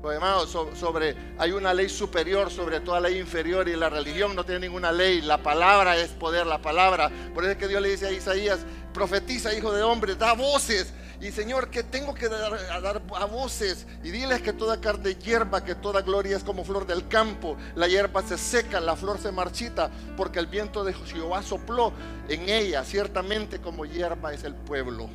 Pues 0.00 0.14
hermano, 0.14 0.46
sobre, 0.46 1.16
hay 1.38 1.50
una 1.50 1.74
ley 1.74 1.88
superior 1.88 2.50
sobre 2.50 2.80
toda 2.80 3.00
ley 3.00 3.18
inferior 3.18 3.68
y 3.68 3.74
la 3.74 3.88
religión 3.88 4.36
no 4.36 4.44
tiene 4.44 4.60
ninguna 4.60 4.92
ley. 4.92 5.20
La 5.20 5.42
palabra 5.42 5.96
es 5.96 6.10
poder, 6.10 6.46
la 6.46 6.62
palabra. 6.62 7.10
Por 7.34 7.44
eso 7.44 7.52
es 7.52 7.58
que 7.58 7.68
Dios 7.68 7.82
le 7.82 7.90
dice 7.90 8.06
a 8.06 8.12
Isaías, 8.12 8.60
profetiza, 8.94 9.52
hijo 9.54 9.72
de 9.72 9.82
hombre, 9.82 10.14
da 10.14 10.34
voces 10.34 10.92
y 11.20 11.32
Señor, 11.32 11.68
que 11.68 11.82
tengo 11.82 12.14
que 12.14 12.28
dar 12.28 12.54
a, 12.54 12.80
dar 12.80 13.02
a 13.16 13.24
voces 13.24 13.86
y 14.04 14.10
diles 14.10 14.40
que 14.40 14.52
toda 14.52 14.80
carne 14.80 15.16
hierba, 15.16 15.64
que 15.64 15.74
toda 15.74 16.02
gloria 16.02 16.36
es 16.36 16.44
como 16.44 16.64
flor 16.64 16.86
del 16.86 17.08
campo. 17.08 17.56
La 17.74 17.88
hierba 17.88 18.22
se 18.22 18.38
seca, 18.38 18.80
la 18.80 18.94
flor 18.94 19.18
se 19.18 19.32
marchita, 19.32 19.90
porque 20.16 20.38
el 20.38 20.46
viento 20.46 20.84
de 20.84 20.94
Jehová 20.94 21.42
sopló 21.42 21.92
en 22.28 22.48
ella. 22.48 22.84
Ciertamente 22.84 23.60
como 23.60 23.84
hierba 23.84 24.32
es 24.32 24.44
el 24.44 24.54
pueblo. 24.54 25.10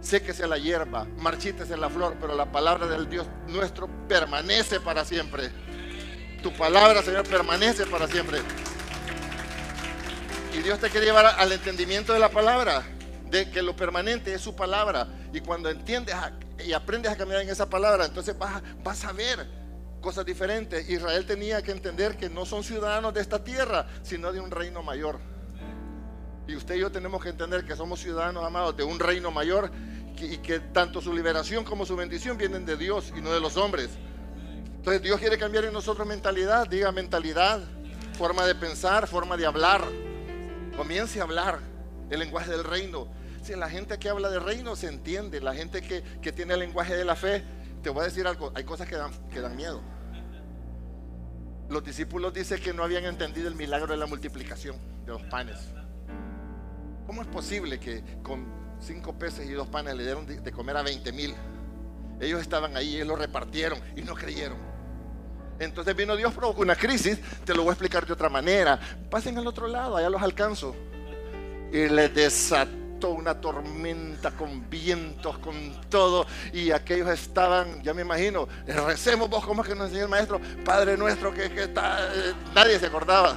Séquese 0.00 0.46
la 0.46 0.58
hierba, 0.58 1.06
marchítese 1.18 1.76
la 1.76 1.90
flor, 1.90 2.16
pero 2.20 2.36
la 2.36 2.50
palabra 2.50 2.86
del 2.86 3.08
Dios 3.08 3.26
nuestro 3.48 3.88
permanece 4.08 4.80
para 4.80 5.04
siempre. 5.04 5.50
Tu 6.42 6.52
palabra, 6.52 7.02
Señor, 7.02 7.26
permanece 7.28 7.84
para 7.86 8.06
siempre. 8.06 8.38
Y 10.54 10.62
Dios 10.62 10.78
te 10.78 10.88
quiere 10.88 11.06
llevar 11.06 11.26
al 11.26 11.52
entendimiento 11.52 12.12
de 12.12 12.20
la 12.20 12.30
palabra 12.30 12.84
de 13.30 13.50
que 13.50 13.60
lo 13.62 13.76
permanente 13.76 14.32
es 14.32 14.40
su 14.40 14.54
palabra. 14.54 15.08
Y 15.32 15.40
cuando 15.40 15.68
entiendes 15.68 16.14
y 16.64 16.72
aprendes 16.72 17.12
a 17.12 17.16
caminar 17.16 17.42
en 17.42 17.50
esa 17.50 17.68
palabra, 17.68 18.06
entonces 18.06 18.38
vas, 18.38 18.62
vas 18.82 19.04
a 19.04 19.12
ver 19.12 19.46
cosas 20.00 20.24
diferentes. 20.24 20.88
Israel 20.88 21.26
tenía 21.26 21.62
que 21.62 21.72
entender 21.72 22.16
que 22.16 22.30
no 22.30 22.46
son 22.46 22.62
ciudadanos 22.62 23.12
de 23.14 23.20
esta 23.20 23.42
tierra, 23.42 23.86
sino 24.02 24.32
de 24.32 24.40
un 24.40 24.50
reino 24.50 24.82
mayor. 24.82 25.18
Y 26.48 26.56
usted 26.56 26.76
y 26.76 26.80
yo 26.80 26.90
tenemos 26.90 27.22
que 27.22 27.28
entender 27.28 27.64
que 27.64 27.76
somos 27.76 28.00
ciudadanos 28.00 28.42
amados 28.42 28.74
de 28.74 28.82
un 28.82 28.98
reino 28.98 29.30
mayor 29.30 29.70
y 30.18 30.38
que 30.38 30.60
tanto 30.60 31.00
su 31.00 31.12
liberación 31.12 31.62
como 31.62 31.84
su 31.84 31.94
bendición 31.94 32.38
vienen 32.38 32.64
de 32.64 32.76
Dios 32.76 33.12
y 33.14 33.20
no 33.20 33.30
de 33.30 33.38
los 33.38 33.58
hombres. 33.58 33.90
Entonces 34.76 35.02
Dios 35.02 35.20
quiere 35.20 35.36
cambiar 35.36 35.66
en 35.66 35.74
nosotros 35.74 36.08
mentalidad, 36.08 36.66
diga 36.66 36.90
mentalidad, 36.90 37.60
forma 38.16 38.46
de 38.46 38.54
pensar, 38.54 39.06
forma 39.06 39.36
de 39.36 39.44
hablar. 39.44 39.84
Comience 40.74 41.20
a 41.20 41.24
hablar 41.24 41.58
el 42.08 42.18
lenguaje 42.18 42.50
del 42.50 42.64
reino. 42.64 43.08
Si 43.42 43.54
la 43.54 43.68
gente 43.68 43.98
que 43.98 44.08
habla 44.08 44.30
de 44.30 44.38
reino 44.38 44.74
se 44.74 44.88
entiende, 44.88 45.42
la 45.42 45.54
gente 45.54 45.82
que, 45.82 46.02
que 46.22 46.32
tiene 46.32 46.54
el 46.54 46.60
lenguaje 46.60 46.96
de 46.96 47.04
la 47.04 47.14
fe, 47.14 47.44
te 47.82 47.90
voy 47.90 48.02
a 48.02 48.04
decir 48.04 48.26
algo, 48.26 48.52
hay 48.54 48.64
cosas 48.64 48.88
que 48.88 48.96
dan, 48.96 49.12
que 49.28 49.40
dan 49.42 49.54
miedo. 49.54 49.82
Los 51.68 51.84
discípulos 51.84 52.32
dicen 52.32 52.58
que 52.62 52.72
no 52.72 52.82
habían 52.82 53.04
entendido 53.04 53.48
el 53.48 53.54
milagro 53.54 53.92
de 53.92 53.98
la 53.98 54.06
multiplicación 54.06 54.76
de 55.04 55.12
los 55.12 55.22
panes. 55.24 55.58
¿Cómo 57.08 57.22
es 57.22 57.28
posible 57.28 57.80
que 57.80 58.04
con 58.22 58.44
cinco 58.82 59.18
peces 59.18 59.48
y 59.48 59.52
dos 59.54 59.66
panes 59.66 59.96
le 59.96 60.02
dieron 60.02 60.26
de 60.26 60.52
comer 60.52 60.76
a 60.76 60.82
20 60.82 61.10
mil? 61.12 61.34
Ellos 62.20 62.38
estaban 62.38 62.76
ahí, 62.76 62.96
ellos 62.96 63.08
lo 63.08 63.16
repartieron 63.16 63.80
y 63.96 64.02
no 64.02 64.14
creyeron. 64.14 64.58
Entonces 65.58 65.96
vino 65.96 66.14
Dios, 66.16 66.34
provocó 66.34 66.60
una 66.60 66.76
crisis, 66.76 67.18
te 67.46 67.54
lo 67.54 67.62
voy 67.62 67.70
a 67.70 67.72
explicar 67.72 68.06
de 68.06 68.12
otra 68.12 68.28
manera. 68.28 68.78
Pasen 69.10 69.38
al 69.38 69.46
otro 69.46 69.68
lado, 69.68 69.96
allá 69.96 70.10
los 70.10 70.20
alcanzo. 70.20 70.76
Y 71.72 71.88
les 71.88 72.14
desató 72.14 73.08
una 73.08 73.40
tormenta 73.40 74.32
con 74.32 74.68
vientos, 74.68 75.38
con 75.38 75.80
todo. 75.88 76.26
Y 76.52 76.72
aquellos 76.72 77.08
estaban, 77.08 77.82
ya 77.82 77.94
me 77.94 78.02
imagino, 78.02 78.46
recemos 78.66 79.30
vos, 79.30 79.46
como 79.46 79.62
es 79.62 79.68
que 79.68 79.74
nos 79.74 79.86
enseñó 79.86 80.04
el 80.04 80.10
maestro? 80.10 80.42
Padre 80.62 80.98
nuestro, 80.98 81.32
que, 81.32 81.46
está, 81.46 82.00
eh, 82.14 82.34
nadie 82.54 82.78
se 82.78 82.84
acordaba. 82.84 83.34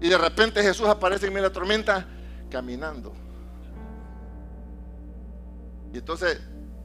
Y 0.00 0.08
de 0.08 0.18
repente 0.18 0.62
Jesús 0.62 0.86
aparece 0.88 1.26
en 1.26 1.32
medio 1.32 1.44
de 1.44 1.48
la 1.48 1.54
tormenta 1.54 2.06
caminando. 2.50 3.14
Y 5.92 5.98
entonces, 5.98 6.40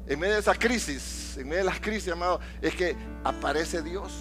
en 0.08 0.20
medio 0.20 0.36
de 0.36 0.40
esa 0.40 0.56
crisis, 0.56 1.38
en 1.38 1.48
medio 1.48 1.60
de 1.60 1.66
las 1.66 1.80
crisis, 1.80 2.12
amado, 2.12 2.40
es 2.62 2.76
que 2.76 2.96
aparece 3.24 3.82
Dios. 3.82 4.12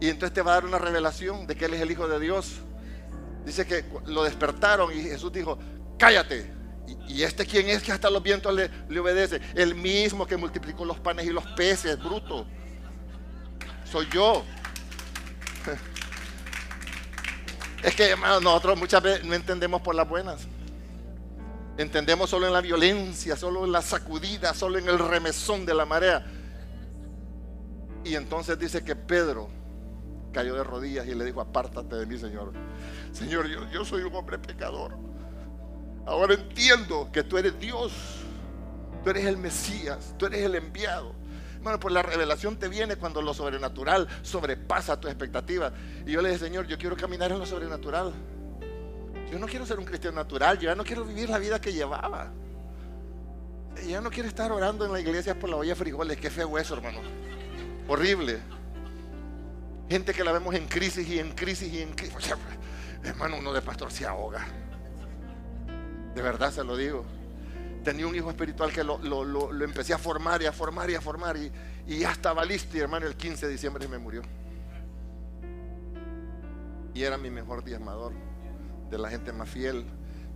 Y 0.00 0.08
entonces 0.08 0.34
te 0.34 0.42
va 0.42 0.52
a 0.52 0.54
dar 0.54 0.64
una 0.64 0.78
revelación 0.78 1.46
de 1.46 1.54
que 1.54 1.66
Él 1.66 1.74
es 1.74 1.80
el 1.80 1.90
Hijo 1.90 2.08
de 2.08 2.18
Dios. 2.18 2.60
Dice 3.44 3.66
que 3.66 3.84
lo 4.06 4.24
despertaron 4.24 4.92
y 4.92 5.02
Jesús 5.02 5.32
dijo, 5.32 5.58
cállate. 5.98 6.52
¿Y, 7.08 7.22
este 7.22 7.46
quién 7.46 7.68
es 7.68 7.82
que 7.82 7.92
hasta 7.92 8.10
los 8.10 8.22
vientos 8.22 8.52
le, 8.54 8.70
le 8.88 9.00
obedece? 9.00 9.40
El 9.54 9.74
mismo 9.74 10.26
que 10.26 10.36
multiplicó 10.36 10.84
los 10.84 10.98
panes 10.98 11.26
y 11.26 11.30
los 11.30 11.46
peces, 11.52 11.98
bruto. 12.02 12.46
Soy 13.84 14.08
yo. 14.10 14.44
Es 17.84 17.94
que, 17.94 18.08
hermano, 18.08 18.40
nosotros 18.40 18.78
muchas 18.78 19.02
veces 19.02 19.24
no 19.26 19.34
entendemos 19.34 19.82
por 19.82 19.94
las 19.94 20.08
buenas. 20.08 20.46
Entendemos 21.76 22.30
solo 22.30 22.46
en 22.46 22.54
la 22.54 22.62
violencia, 22.62 23.36
solo 23.36 23.66
en 23.66 23.72
la 23.72 23.82
sacudida, 23.82 24.54
solo 24.54 24.78
en 24.78 24.88
el 24.88 24.98
remesón 24.98 25.66
de 25.66 25.74
la 25.74 25.84
marea. 25.84 26.24
Y 28.02 28.14
entonces 28.14 28.58
dice 28.58 28.82
que 28.82 28.96
Pedro 28.96 29.50
cayó 30.32 30.54
de 30.54 30.64
rodillas 30.64 31.06
y 31.06 31.14
le 31.14 31.26
dijo, 31.26 31.42
apártate 31.42 31.96
de 31.96 32.06
mí, 32.06 32.16
Señor. 32.16 32.54
Señor, 33.12 33.48
yo, 33.48 33.68
yo 33.70 33.84
soy 33.84 34.02
un 34.02 34.14
hombre 34.14 34.38
pecador. 34.38 34.96
Ahora 36.06 36.32
entiendo 36.32 37.10
que 37.12 37.22
tú 37.22 37.36
eres 37.36 37.60
Dios. 37.60 37.92
Tú 39.02 39.10
eres 39.10 39.26
el 39.26 39.36
Mesías. 39.36 40.14
Tú 40.16 40.24
eres 40.24 40.40
el 40.40 40.54
enviado. 40.54 41.14
Bueno, 41.64 41.80
pues 41.80 41.94
la 41.94 42.02
revelación 42.02 42.58
te 42.58 42.68
viene 42.68 42.96
cuando 42.96 43.22
lo 43.22 43.32
sobrenatural 43.32 44.06
sobrepasa 44.20 45.00
tus 45.00 45.10
expectativas. 45.10 45.72
Y 46.04 46.12
yo 46.12 46.20
le 46.20 46.28
dije, 46.28 46.44
Señor, 46.44 46.66
yo 46.66 46.76
quiero 46.76 46.94
caminar 46.94 47.32
en 47.32 47.38
lo 47.38 47.46
sobrenatural. 47.46 48.12
Yo 49.32 49.38
no 49.38 49.46
quiero 49.46 49.64
ser 49.64 49.78
un 49.78 49.86
cristiano 49.86 50.16
natural, 50.16 50.58
yo 50.58 50.68
ya 50.68 50.74
no 50.74 50.84
quiero 50.84 51.06
vivir 51.06 51.30
la 51.30 51.38
vida 51.38 51.58
que 51.58 51.72
llevaba. 51.72 52.30
Ya 53.88 54.02
no 54.02 54.10
quiero 54.10 54.28
estar 54.28 54.52
orando 54.52 54.84
en 54.84 54.92
la 54.92 55.00
iglesia 55.00 55.38
por 55.38 55.48
la 55.48 55.56
olla 55.56 55.70
de 55.70 55.76
frijoles, 55.76 56.18
qué 56.18 56.28
feo 56.28 56.58
eso, 56.58 56.74
hermano. 56.74 57.00
Horrible. 57.88 58.40
Gente 59.88 60.12
que 60.12 60.22
la 60.22 60.32
vemos 60.32 60.54
en 60.54 60.66
crisis 60.66 61.08
y 61.08 61.18
en 61.18 61.32
crisis 61.32 61.72
y 61.72 61.80
en 61.80 61.94
crisis. 61.94 62.14
Hermano, 63.02 63.38
uno 63.38 63.54
de 63.54 63.62
pastor 63.62 63.90
se 63.90 64.04
ahoga. 64.04 64.46
De 66.14 66.20
verdad 66.20 66.52
se 66.52 66.62
lo 66.62 66.76
digo 66.76 67.06
tenía 67.84 68.06
un 68.06 68.16
hijo 68.16 68.30
espiritual 68.30 68.72
que 68.72 68.82
lo, 68.82 69.64
empecé 69.64 69.92
a 69.92 69.98
formar 69.98 70.42
y 70.42 70.46
a 70.46 70.52
formar 70.52 70.90
y 70.90 70.94
a 70.94 71.00
formar 71.00 71.36
y, 71.36 71.52
ya 71.86 72.16
y 72.72 72.78
hermano 72.78 73.06
el 73.06 73.14
15 73.14 73.46
de 73.46 73.52
diciembre 73.52 73.86
me 73.86 73.98
murió. 73.98 74.22
Y 76.94 77.02
era 77.02 77.18
mi 77.18 77.30
mejor 77.30 77.62
diezmador, 77.62 78.12
de 78.90 78.98
la 78.98 79.10
gente 79.10 79.32
más 79.32 79.48
fiel, 79.48 79.84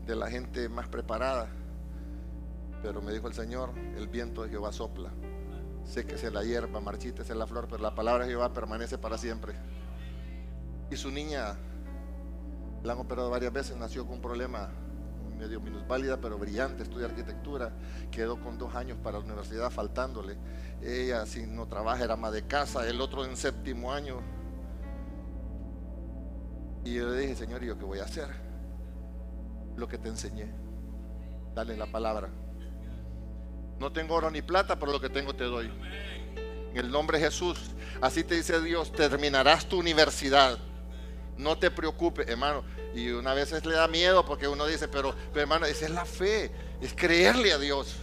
de 0.07 0.15
la 0.15 0.29
gente 0.29 0.69
más 0.69 0.89
preparada. 0.89 1.49
Pero 2.83 3.01
me 3.01 3.13
dijo 3.13 3.27
el 3.27 3.35
Señor, 3.35 3.73
el 3.97 4.09
viento 4.09 4.43
de 4.43 4.51
Jehová 4.51 4.73
sopla. 4.73 5.11
Sé 5.85 6.05
que 6.05 6.17
es 6.17 6.33
la 6.33 6.45
hierba, 6.45 6.81
marchita 6.81 7.23
es 7.23 7.31
la 7.31 7.47
flor, 7.47 7.67
pero 7.69 7.83
la 7.83 7.95
palabra 7.95 8.25
de 8.25 8.31
Jehová 8.31 8.53
permanece 8.53 8.99
para 8.99 9.17
siempre. 9.17 9.55
Y 10.91 10.97
su 10.97 11.11
niña, 11.11 11.57
la 12.83 12.93
han 12.93 12.99
operado 12.99 13.31
varias 13.31 13.53
veces, 13.53 13.77
nació 13.77 14.05
con 14.05 14.17
un 14.17 14.21
problema 14.21 14.71
medio 15.39 15.61
minusválida, 15.61 16.21
pero 16.21 16.37
brillante, 16.39 16.83
estudia 16.83 17.07
arquitectura, 17.07 17.73
quedó 18.11 18.41
con 18.41 18.59
dos 18.59 18.75
años 18.75 18.99
para 19.03 19.19
la 19.19 19.25
universidad 19.25 19.71
faltándole. 19.71 20.37
Ella, 20.83 21.25
si 21.27 21.47
no 21.47 21.67
trabaja, 21.67 22.05
era 22.05 22.15
ama 22.15 22.31
de 22.31 22.47
casa, 22.47 22.87
el 22.89 23.01
otro 23.01 23.25
en 23.25 23.37
séptimo 23.37 23.93
año. 23.93 24.21
Y 26.85 26.95
yo 26.95 27.09
le 27.09 27.21
dije, 27.21 27.37
Señor, 27.37 27.63
¿y 27.63 27.67
yo 27.67 27.79
qué 27.79 27.85
voy 27.85 27.99
a 28.01 28.05
hacer? 28.05 28.29
Lo 29.77 29.87
que 29.89 29.99
te 29.99 30.09
enseñé. 30.09 30.53
Dale 31.55 31.77
la 31.77 31.87
palabra. 31.87 32.31
No 33.79 33.93
tengo 33.93 34.15
oro 34.15 34.31
ni 34.31 34.43
plata, 34.43 34.79
pero 34.79 34.93
lo 34.93 35.01
que 35.01 35.09
tengo 35.09 35.35
te 35.35 35.45
doy. 35.45 35.71
En 36.73 36.77
el 36.77 36.91
nombre 36.91 37.19
de 37.19 37.27
Jesús. 37.27 37.59
Así 38.01 38.25
te 38.25 38.35
dice 38.35 38.61
Dios, 38.61 38.93
terminarás 38.93 39.67
tu 39.67 39.79
universidad. 39.79 40.59
No 41.39 41.57
te 41.57 41.71
preocupes, 41.71 42.29
hermano. 42.29 42.65
Y 42.95 43.11
una 43.11 43.33
vez 43.33 43.53
le 43.65 43.75
da 43.75 43.89
miedo 43.89 44.25
porque 44.25 44.49
uno 44.49 44.67
dice, 44.67 44.89
pero, 44.89 45.15
hermano, 45.35 45.67
esa 45.67 45.87
es 45.87 45.91
la 45.93 46.05
fe, 46.05 46.51
es 46.81 46.93
creerle 46.95 47.53
a 47.53 47.59
Dios. 47.59 47.97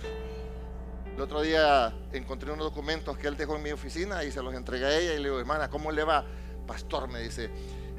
El 1.15 1.21
otro 1.21 1.41
día 1.41 1.93
encontré 2.11 2.51
unos 2.51 2.65
documentos 2.65 3.17
que 3.17 3.27
él 3.27 3.37
dejó 3.37 3.55
en 3.55 3.63
mi 3.63 3.71
oficina 3.71 4.23
y 4.23 4.31
se 4.31 4.41
los 4.41 4.53
entregué 4.53 4.85
a 4.85 4.97
ella 4.97 5.13
y 5.13 5.17
le 5.17 5.23
digo, 5.23 5.39
hermana, 5.39 5.69
¿cómo 5.69 5.91
le 5.91 6.03
va? 6.03 6.25
Pastor, 6.67 7.07
me 7.07 7.19
dice, 7.19 7.49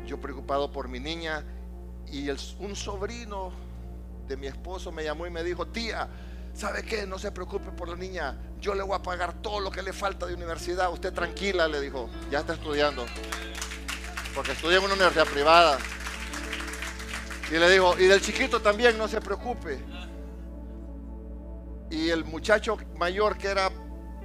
yo 0.07 0.20
preocupado 0.20 0.70
por 0.70 0.88
mi 0.88 1.01
niña 1.01 1.44
y 2.11 2.29
un 2.29 2.77
sobrino 2.77 3.53
de 4.29 4.37
mi 4.37 4.46
esposo 4.46 4.92
me 4.92 5.05
llamó 5.05 5.27
y 5.27 5.31
me 5.31 5.42
dijo, 5.42 5.66
tía, 5.66 6.09
¿sabe 6.55 6.83
qué? 6.83 7.07
No 7.07 7.18
se 7.18 7.33
preocupe 7.33 7.70
por 7.70 7.88
la 7.88 7.96
niña, 7.96 8.37
yo 8.61 8.75
le 8.75 8.83
voy 8.83 8.96
a 8.96 9.03
pagar 9.03 9.40
todo 9.40 9.61
lo 9.61 9.70
que 9.70 9.83
le 9.83 9.92
falta 9.92 10.27
de 10.27 10.35
universidad, 10.35 10.92
usted 10.92 11.12
tranquila, 11.12 11.68
le 11.68 11.81
dijo, 11.81 12.09
ya 12.31 12.40
está 12.40 12.55
estudiando, 12.55 13.07
porque 14.37 14.53
estudia 14.53 14.77
en 14.77 14.85
una 14.85 14.92
universidad 14.92 15.27
privada. 15.27 15.79
Y 17.51 17.55
le 17.55 17.70
digo, 17.70 17.99
y 17.99 18.05
del 18.05 18.20
chiquito 18.20 18.61
también, 18.61 18.99
no 18.99 19.09
se 19.09 19.18
preocupe. 19.22 19.83
Y 21.90 22.11
el 22.11 22.25
muchacho 22.27 22.77
mayor, 22.99 23.38
que 23.38 23.49
era 23.49 23.70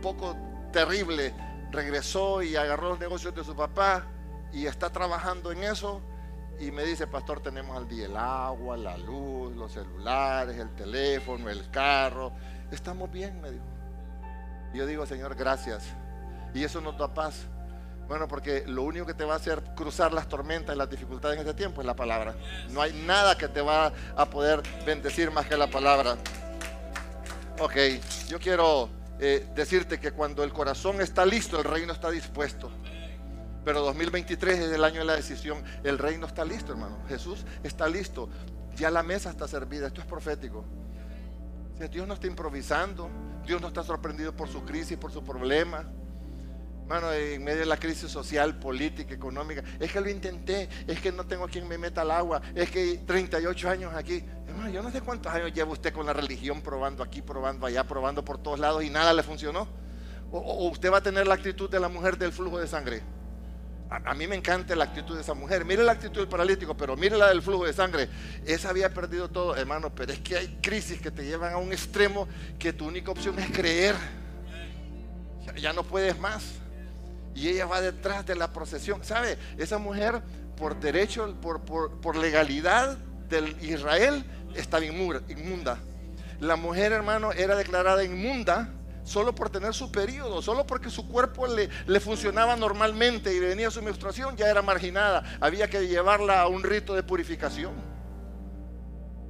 poco 0.02 0.36
terrible, 0.74 1.34
regresó 1.72 2.44
y 2.44 2.58
agarró 2.58 2.90
los 2.90 3.00
negocios 3.00 3.34
de 3.34 3.44
su 3.46 3.56
papá 3.56 4.06
y 4.52 4.66
está 4.66 4.90
trabajando 4.90 5.52
en 5.54 5.64
eso. 5.64 6.02
Y 6.60 6.72
me 6.72 6.84
dice, 6.84 7.08
pastor, 7.08 7.40
tenemos 7.40 7.78
al 7.78 7.88
día 7.88 8.06
el 8.06 8.18
agua, 8.18 8.76
la 8.76 8.98
luz, 8.98 9.56
los 9.56 9.72
celulares, 9.72 10.58
el 10.58 10.76
teléfono, 10.76 11.50
el 11.50 11.72
carro. 11.72 12.34
Estamos 12.70 13.10
bien, 13.10 13.40
me 13.40 13.52
dijo. 13.52 13.66
Y 14.74 14.78
yo 14.80 14.86
digo, 14.86 15.06
Señor, 15.06 15.36
gracias. 15.36 15.86
Y 16.54 16.66
eso 16.66 16.82
nos 16.82 16.98
da 16.98 17.14
paz. 17.14 17.48
Bueno, 18.08 18.28
porque 18.28 18.66
lo 18.68 18.84
único 18.84 19.06
que 19.06 19.14
te 19.14 19.24
va 19.24 19.34
a 19.34 19.38
hacer 19.38 19.62
cruzar 19.76 20.14
las 20.14 20.28
tormentas 20.28 20.76
y 20.76 20.78
las 20.78 20.90
dificultades 20.90 21.40
en 21.40 21.48
este 21.48 21.54
tiempo 21.54 21.82
es 21.82 21.88
la 21.88 21.96
palabra. 21.96 22.36
No 22.70 22.82
hay 22.82 22.94
nada 23.06 23.38
que 23.38 23.48
te 23.48 23.62
va 23.62 23.94
a 24.16 24.26
poder 24.30 24.62
bendecir 24.86 25.32
más 25.32 25.46
que 25.48 25.56
la 25.56 25.68
palabra. 25.68 26.18
Ok, 27.60 27.76
yo 28.28 28.40
quiero 28.40 28.90
eh, 29.20 29.48
decirte 29.56 30.00
que 30.00 30.12
cuando 30.12 30.44
el 30.44 30.52
corazón 30.52 31.00
está 31.00 31.26
listo, 31.26 31.58
el 31.58 31.64
reino 31.64 31.94
está 31.94 32.10
dispuesto. 32.10 32.72
Pero 33.64 33.82
2023 33.82 34.60
es 34.60 34.72
el 34.72 34.84
año 34.84 35.00
de 35.00 35.06
la 35.06 35.16
decisión. 35.16 35.64
El 35.84 36.00
reino 36.00 36.26
está 36.26 36.44
listo, 36.44 36.72
hermano. 36.72 36.98
Jesús 37.08 37.46
está 37.64 37.88
listo. 37.88 38.30
Ya 38.76 38.90
la 38.90 39.04
mesa 39.04 39.30
está 39.30 39.48
servida. 39.48 39.88
Esto 39.88 40.02
es 40.02 40.08
profético. 40.08 40.66
Dios 41.92 42.08
no 42.08 42.16
está 42.16 42.28
improvisando. 42.28 43.10
Dios 43.46 43.62
no 43.62 43.68
está 43.68 43.84
sorprendido 43.84 44.36
por 44.36 44.50
su 44.50 44.64
crisis, 44.64 44.98
por 44.98 45.12
su 45.12 45.24
problema. 45.24 45.86
Hermano, 46.82 47.14
en 47.14 47.44
medio 47.44 47.60
de 47.60 47.66
la 47.66 47.78
crisis 47.78 48.12
social, 48.12 48.60
política, 48.60 49.14
económica, 49.14 49.64
es 49.80 49.92
que 49.92 50.02
lo 50.02 50.10
intenté, 50.10 50.68
es 50.88 51.00
que 51.00 51.12
no 51.12 51.26
tengo 51.26 51.48
quien 51.48 51.68
me 51.68 51.78
meta 51.78 52.02
al 52.02 52.12
agua, 52.12 52.42
es 52.54 52.70
que 52.70 53.00
38 53.06 53.70
años 53.70 53.94
aquí. 53.96 54.24
Hermano, 54.48 54.70
yo 54.70 54.82
no 54.82 54.92
sé 54.92 55.00
cuántos 55.00 55.32
años 55.32 55.54
lleva 55.54 55.72
usted 55.72 55.94
con 55.94 56.06
la 56.06 56.14
religión 56.14 56.62
probando 56.62 57.02
aquí, 57.02 57.22
probando 57.22 57.66
allá, 57.66 57.86
probando 57.86 58.26
por 58.26 58.38
todos 58.40 58.60
lados 58.60 58.84
y 58.84 58.90
nada 58.90 59.14
le 59.14 59.24
funcionó. 59.24 59.68
O, 60.32 60.70
usted 60.70 60.92
va 60.92 60.98
a 60.98 61.04
tener 61.04 61.28
la 61.28 61.34
actitud 61.34 61.70
de 61.70 61.80
la 61.80 61.90
mujer 61.90 62.18
del 62.18 62.32
flujo 62.32 62.60
de 62.60 62.68
sangre. 62.68 63.02
A, 63.90 64.14
mí 64.14 64.26
me 64.26 64.38
encanta 64.38 64.74
la 64.74 64.86
actitud 64.86 65.16
de 65.16 65.22
esa 65.22 65.34
mujer. 65.34 65.66
Mire 65.66 65.84
la 65.84 65.92
actitud 65.92 66.22
del 66.22 66.30
paralítico, 66.30 66.78
pero 66.78 66.96
mire 66.96 67.18
la 67.18 67.28
del 67.28 67.42
flujo 67.42 67.66
de 67.66 67.74
sangre. 67.74 68.08
Esa 68.46 68.70
había 68.70 68.94
perdido 68.94 69.30
todo, 69.30 69.54
hermano. 69.54 69.94
Pero 69.94 70.14
es 70.14 70.20
que 70.20 70.38
hay 70.38 70.60
crisis 70.62 71.02
que 71.02 71.12
te 71.12 71.26
llevan 71.26 71.52
a 71.52 71.58
un 71.58 71.74
extremo 71.74 72.26
que 72.58 72.72
tu 72.72 72.88
única 72.88 73.12
opción 73.12 73.38
es 73.38 73.52
creer. 73.52 73.96
Ya, 75.58 75.74
no 75.74 75.84
puedes 75.84 76.18
más. 76.18 76.61
Y 77.36 77.50
ella 77.50 77.66
va 77.66 77.82
detrás 77.82 78.26
de 78.26 78.36
la 78.36 78.52
procesión. 78.52 79.04
¿Sabe? 79.04 79.38
Esa 79.58 79.78
mujer, 79.78 80.22
por 80.58 80.80
derecho, 80.80 81.36
por, 81.42 81.62
por 81.62 82.16
legalidad 82.16 82.98
del 83.30 83.56
Israel, 83.64 84.26
estaba 84.56 84.86
inmunda. 84.86 85.78
La 86.40 86.56
mujer, 86.56 86.92
hermano, 86.92 87.32
era 87.32 87.56
declarada 87.56 88.04
inmunda 88.04 88.70
solo 89.04 89.34
por 89.34 89.50
tener 89.50 89.74
su 89.74 89.92
periodo, 89.92 90.42
solo 90.42 90.66
porque 90.66 90.90
su 90.90 91.08
cuerpo 91.08 91.48
le, 91.48 91.70
le, 91.88 92.00
funcionaba 92.00 92.56
normalmente 92.56 93.34
y 93.34 93.40
venía 93.40 93.72
su 93.72 93.82
menstruación, 93.82 94.36
ya 94.36 94.50
era 94.50 94.62
marginada. 94.62 95.24
Había 95.40 95.70
que 95.70 95.88
llevarla 95.88 96.42
a 96.42 96.48
un 96.48 96.64
rito 96.64 96.94
de 96.94 97.04
purificación. 97.04 97.74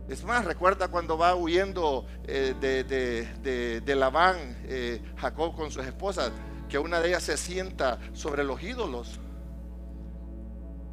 Es 0.07 0.23
más, 0.25 0.43
recuerda 0.43 0.89
cuando 0.89 1.17
va 1.17 1.35
huyendo 1.35 2.05
eh, 2.25 2.53
de, 2.59 2.83
de, 2.83 3.81
de, 3.81 3.95
Labán, 3.95 4.57
eh, 4.65 5.01
Jacob 5.15 5.55
con 5.55 5.71
sus 5.71 5.85
esposas, 5.85 6.31
que 6.71 6.79
una 6.79 7.01
de 7.01 7.09
ellas 7.09 7.23
se 7.23 7.35
sienta 7.35 7.99
sobre 8.13 8.45
los 8.45 8.63
ídolos. 8.63 9.19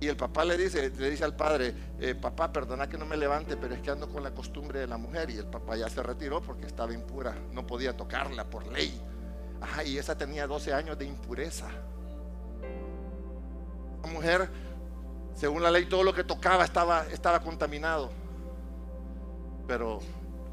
Y 0.00 0.08
el 0.08 0.16
papá 0.16 0.44
le 0.44 0.56
dice, 0.56 0.90
le 0.90 1.10
dice 1.10 1.22
al 1.22 1.36
padre, 1.36 1.72
eh, 2.00 2.16
papá, 2.16 2.52
perdona 2.52 2.88
que 2.88 2.98
no 2.98 3.06
me 3.06 3.16
levante, 3.16 3.56
pero 3.56 3.74
es 3.74 3.80
que 3.80 3.90
ando 3.92 4.08
con 4.08 4.24
la 4.24 4.32
costumbre 4.32 4.80
de 4.80 4.88
la 4.88 4.96
mujer. 4.96 5.30
Y 5.30 5.36
el 5.36 5.46
papá 5.46 5.76
ya 5.76 5.88
se 5.88 6.02
retiró 6.02 6.42
porque 6.42 6.66
estaba 6.66 6.92
impura, 6.92 7.36
no 7.52 7.64
podía 7.64 7.96
tocarla 7.96 8.44
por 8.50 8.66
ley. 8.66 9.00
Ajá, 9.60 9.84
y 9.84 9.98
esa 9.98 10.18
tenía 10.18 10.48
12 10.48 10.74
años 10.74 10.98
de 10.98 11.04
impureza. 11.04 11.68
La 14.02 14.08
mujer, 14.08 14.50
según 15.36 15.62
la 15.62 15.70
ley, 15.70 15.86
todo 15.86 16.02
lo 16.02 16.12
que 16.12 16.24
tocaba 16.24 16.64
estaba, 16.64 17.06
estaba 17.06 17.38
contaminado. 17.38 18.10
Pero 19.68 20.00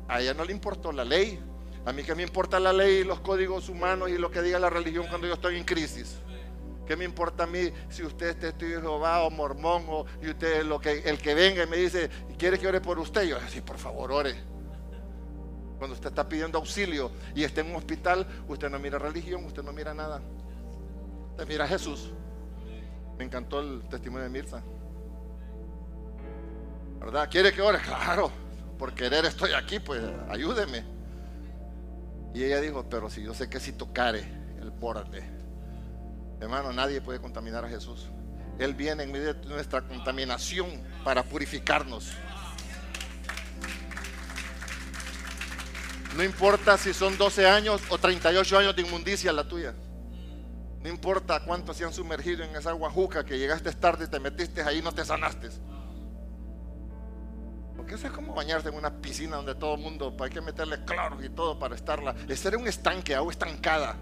a 0.08 0.22
ella 0.22 0.36
no 0.36 0.46
le 0.46 0.52
importó 0.52 0.92
la 0.92 1.04
ley. 1.04 1.44
A 1.86 1.94
mí 1.94 2.04
que 2.04 2.16
me 2.16 2.24
importa 2.24 2.60
la 2.60 2.74
ley 2.74 3.02
y 3.02 3.04
los 3.04 3.20
códigos 3.20 3.70
humanos 3.70 4.10
y 4.10 4.18
lo 4.18 4.32
que 4.32 4.42
diga 4.42 4.58
la 4.58 4.72
religión 4.72 5.06
cuando 5.08 5.28
yo 5.28 5.36
estoy 5.36 5.58
en 5.58 5.64
crisis. 5.64 6.18
¿Qué 6.86 6.96
me 6.96 7.06
importa 7.06 7.44
a 7.44 7.48
mí 7.48 7.72
si 7.90 8.04
usted 8.04 8.28
es 8.28 8.40
testigo 8.40 8.76
de 8.76 8.82
Jehová 8.82 9.24
o 9.24 9.30
mormón 9.30 9.86
o 9.88 10.06
y 10.22 10.30
usted 10.30 10.64
lo 10.64 10.80
que 10.80 11.00
el 11.00 11.20
que 11.20 11.34
venga 11.34 11.64
y 11.64 11.68
me 11.68 11.78
dice, 11.78 12.10
¿quiere 12.38 12.60
que 12.60 12.68
ore 12.68 12.82
por 12.82 12.98
usted? 13.00 13.24
Yo 13.24 13.38
sí, 13.50 13.62
por 13.62 13.78
favor, 13.78 14.12
ore. 14.12 14.36
Cuando 15.78 15.94
usted 15.94 16.10
está 16.10 16.28
pidiendo 16.28 16.58
auxilio 16.58 17.12
y 17.36 17.44
está 17.44 17.62
en 17.62 17.72
un 17.72 17.76
hospital, 17.76 18.26
usted 18.48 18.70
no 18.70 18.80
mira 18.80 18.98
religión, 18.98 19.46
usted 19.46 19.62
no 19.62 19.72
mira 19.72 19.94
nada. 19.94 20.22
Usted 21.32 21.48
mira 21.48 21.66
a 21.66 21.68
Jesús. 21.68 22.12
Me 23.18 23.26
encantó 23.26 23.60
el 23.60 23.88
testimonio 23.90 24.24
de 24.24 24.30
Mirza. 24.30 24.64
¿Verdad? 27.00 27.30
¿Quiere 27.30 27.52
que 27.52 27.62
ore? 27.62 27.80
Claro, 27.80 28.32
por 28.78 28.94
querer 28.94 29.26
estoy 29.26 29.52
aquí, 29.54 29.80
pues 29.80 30.02
ayúdeme. 30.30 30.95
Y 32.36 32.44
ella 32.44 32.60
dijo, 32.60 32.86
pero 32.90 33.10
si 33.10 33.24
yo 33.24 33.34
sé 33.34 33.50
que 33.50 33.62
si 33.62 33.72
tocare 33.72 34.20
el 34.60 34.70
borde 34.70 35.24
Hermano, 36.42 36.74
nadie 36.74 37.00
puede 37.00 37.22
contaminar 37.22 37.64
a 37.64 37.70
Jesús. 37.70 38.10
Él 38.60 38.74
viene 38.74 39.04
en 39.04 39.12
medio 39.14 39.34
de 39.34 39.46
nuestra 39.48 39.82
contaminación 39.82 40.68
para 41.06 41.24
purificarnos. 41.24 42.12
No 46.18 46.24
importa 46.26 46.78
si 46.78 46.94
son 46.94 47.18
12 47.18 47.48
años 47.48 47.82
o 47.88 47.98
38 47.98 48.58
años 48.58 48.76
de 48.76 48.82
inmundicia 48.82 49.32
la 49.32 49.48
tuya. 49.48 49.74
No 50.82 50.90
importa 50.90 51.40
cuánto 51.40 51.74
se 51.74 51.86
han 51.86 51.94
sumergido 51.94 52.44
en 52.44 52.54
esa 52.54 52.74
guajuca 52.74 53.24
que 53.24 53.40
llegaste 53.40 53.72
tarde 53.72 54.08
te 54.08 54.20
metiste 54.20 54.62
ahí 54.62 54.80
y 54.80 54.82
no 54.82 54.92
te 54.92 55.06
sanaste. 55.06 55.52
Porque 57.86 57.98
eso 57.98 58.08
es 58.08 58.14
como 58.14 58.34
bañarse 58.34 58.70
en 58.70 58.74
una 58.74 59.00
piscina 59.00 59.36
donde 59.36 59.54
todo 59.54 59.76
el 59.76 59.82
mundo 59.82 60.18
hay 60.20 60.32
que 60.32 60.42
meterle 60.42 60.84
cloro 60.86 61.24
y 61.24 61.30
todo 61.30 61.60
para 61.60 61.76
estarla. 61.76 62.16
Ese 62.28 62.48
era 62.48 62.58
un 62.58 62.68
estanque, 62.68 63.14
agua 63.14 63.32
estancada. 63.32 63.96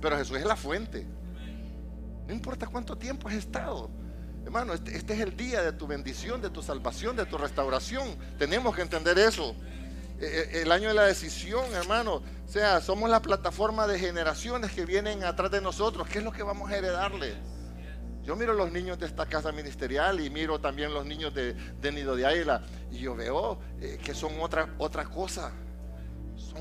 Pero 0.00 0.16
Jesús 0.16 0.38
es 0.38 0.46
la 0.46 0.56
fuente. 0.56 1.06
No 2.26 2.32
importa 2.32 2.66
cuánto 2.66 2.96
tiempo 2.96 3.28
has 3.28 3.34
estado. 3.34 3.90
Hermano, 4.42 4.72
este, 4.72 4.96
este, 4.96 5.12
es 5.12 5.20
el 5.20 5.36
día 5.36 5.60
de 5.60 5.72
tu 5.72 5.86
bendición, 5.86 6.40
de 6.40 6.48
tu 6.48 6.62
salvación, 6.62 7.14
de 7.14 7.26
tu 7.26 7.36
restauración. 7.36 8.16
Tenemos 8.38 8.74
que 8.74 8.80
entender 8.80 9.18
eso. 9.18 9.54
Eh, 10.18 10.48
eh, 10.54 10.62
el 10.62 10.72
año 10.72 10.88
de 10.88 10.94
la 10.94 11.04
decisión, 11.04 11.62
hermano. 11.74 12.22
O 12.46 12.48
sea, 12.48 12.80
somos 12.80 13.10
la 13.10 13.20
plataforma 13.20 13.86
de 13.86 13.98
generaciones 13.98 14.72
que 14.72 14.86
vienen 14.86 15.24
atrás 15.24 15.50
de 15.50 15.60
nosotros. 15.60 16.08
¿Qué 16.08 16.20
es 16.20 16.24
lo 16.24 16.32
que 16.32 16.42
vamos 16.42 16.70
a 16.70 16.76
heredarle? 16.78 17.34
Yo 18.26 18.34
miro 18.34 18.52
los 18.54 18.72
niños 18.72 18.98
de 18.98 19.06
esta 19.06 19.26
casa 19.26 19.52
ministerial 19.52 20.20
y 20.20 20.28
miro 20.30 20.58
también 20.60 20.92
los 20.92 21.06
niños 21.06 21.32
de, 21.32 21.54
Nido 21.92 22.16
de 22.16 22.26
Águila 22.26 22.62
y 22.90 22.98
yo 22.98 23.14
veo 23.14 23.60
eh, 23.80 23.98
que 24.02 24.14
son 24.14 24.40
otra, 24.40 24.74
otra 24.78 25.04
cosa 25.04 25.52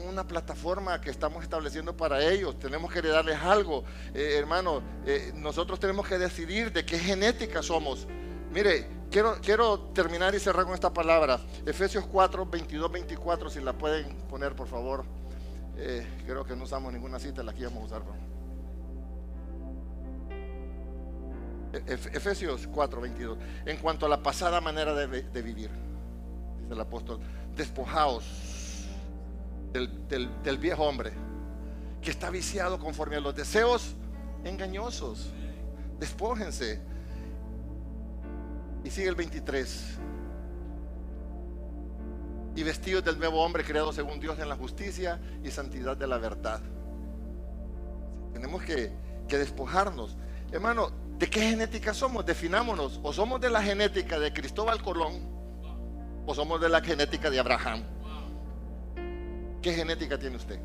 una 0.09 0.27
plataforma 0.27 0.99
que 1.01 1.09
estamos 1.09 1.43
estableciendo 1.43 1.95
para 1.95 2.23
ellos. 2.23 2.57
Tenemos 2.59 2.91
que 2.91 3.01
darles 3.01 3.37
algo. 3.37 3.83
Eh, 4.13 4.35
hermano, 4.37 4.81
eh, 5.05 5.31
nosotros 5.35 5.79
tenemos 5.79 6.07
que 6.07 6.17
decidir 6.17 6.71
de 6.71 6.85
qué 6.85 6.97
genética 6.97 7.63
somos. 7.63 8.07
Mire, 8.51 8.87
quiero, 9.09 9.37
quiero 9.41 9.79
terminar 9.93 10.35
y 10.35 10.39
cerrar 10.39 10.65
con 10.65 10.73
esta 10.73 10.93
palabra. 10.93 11.39
Efesios 11.65 12.05
4, 12.05 12.45
22, 12.45 12.91
24, 12.91 13.49
si 13.49 13.61
la 13.61 13.73
pueden 13.73 14.15
poner, 14.27 14.55
por 14.55 14.67
favor. 14.67 15.05
Eh, 15.77 16.05
creo 16.25 16.45
que 16.45 16.55
no 16.55 16.63
usamos 16.63 16.93
ninguna 16.93 17.19
cita, 17.19 17.43
la 17.43 17.51
aquí 17.51 17.63
vamos 17.63 17.83
a 17.83 17.85
usar. 17.85 18.34
Efesios 21.87 22.67
4, 22.67 23.01
22. 23.01 23.37
En 23.65 23.77
cuanto 23.77 24.05
a 24.05 24.09
la 24.09 24.21
pasada 24.21 24.61
manera 24.61 24.93
de, 24.93 25.41
vivir, 25.41 25.69
dice 26.59 26.73
el 26.73 26.79
apóstol, 26.79 27.19
despojaos 27.55 28.23
del, 29.73 30.57
viejo 30.57 30.83
hombre 30.83 31.11
que 32.01 32.11
está 32.11 32.29
viciado 32.29 32.79
conforme 32.79 33.17
a 33.17 33.19
los 33.19 33.35
deseos 33.35 33.95
engañosos. 34.43 35.31
Despójense. 35.99 36.79
Y 38.83 38.89
sigue 38.89 39.09
el 39.09 39.15
23. 39.15 39.97
Y 42.55 42.63
vestidos 42.63 43.03
del 43.03 43.17
nuevo 43.17 43.43
hombre 43.43 43.63
creado 43.63 43.91
según 43.91 44.19
Dios 44.19 44.39
en 44.39 44.47
la 44.47 44.55
justicia 44.55 45.19
y 45.43 45.51
santidad 45.51 45.97
de 45.97 46.07
la 46.07 46.17
verdad. 46.17 46.61
Tenemos 48.33 48.61
que, 48.63 48.93
que 49.27 49.37
despojarnos. 49.37 50.15
Hermano, 50.51 50.91
¿de 51.17 51.29
qué 51.29 51.41
genética 51.41 51.93
somos? 51.93 52.25
Definámonos. 52.25 52.99
O 53.03 53.13
somos 53.13 53.41
de 53.41 53.49
la 53.49 53.61
genética 53.61 54.19
de 54.19 54.33
Cristóbal 54.33 54.81
Colón 54.81 55.35
o 56.25 56.33
somos 56.33 56.59
de 56.59 56.69
la 56.69 56.81
genética 56.81 57.29
de 57.29 57.39
Abraham. 57.39 57.83
¿Qué 59.61 59.73
genética 59.73 60.17
tiene 60.17 60.37
usted? 60.37 60.59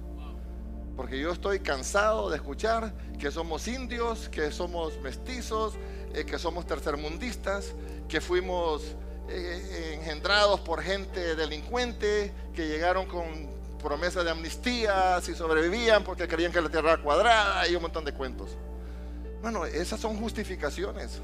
Porque 0.97 1.19
yo 1.19 1.33
estoy 1.33 1.61
cansado 1.61 2.31
de 2.31 2.37
escuchar 2.37 2.93
que 3.19 3.31
somos 3.31 3.67
indios, 3.69 4.29
que 4.29 4.51
somos 4.51 4.99
mestizos, 5.01 5.75
eh, 6.15 6.25
que 6.25 6.39
somos 6.39 6.67
tercermundistas, 6.67 7.75
que 8.09 8.21
fuimos 8.21 8.97
eh, 9.29 9.97
engendrados 9.99 10.61
por 10.61 10.83
gente 10.83 11.37
delincuente, 11.37 12.33
que 12.55 12.69
llegaron 12.69 13.07
con 13.07 13.49
promesa 13.79 14.23
de 14.23 14.31
amnistía 14.31 15.21
si 15.23 15.35
sobrevivían 15.35 16.05
porque 16.05 16.29
creían 16.29 16.53
que 16.53 16.61
la 16.61 16.69
tierra 16.69 16.93
era 16.95 17.03
cuadrada 17.03 17.67
y 17.69 17.75
un 17.75 17.83
montón 17.83 18.05
de 18.05 18.13
cuentos. 18.13 18.57
Bueno, 19.43 19.65
esas 19.65 20.01
son 20.01 20.17
justificaciones. 20.19 21.21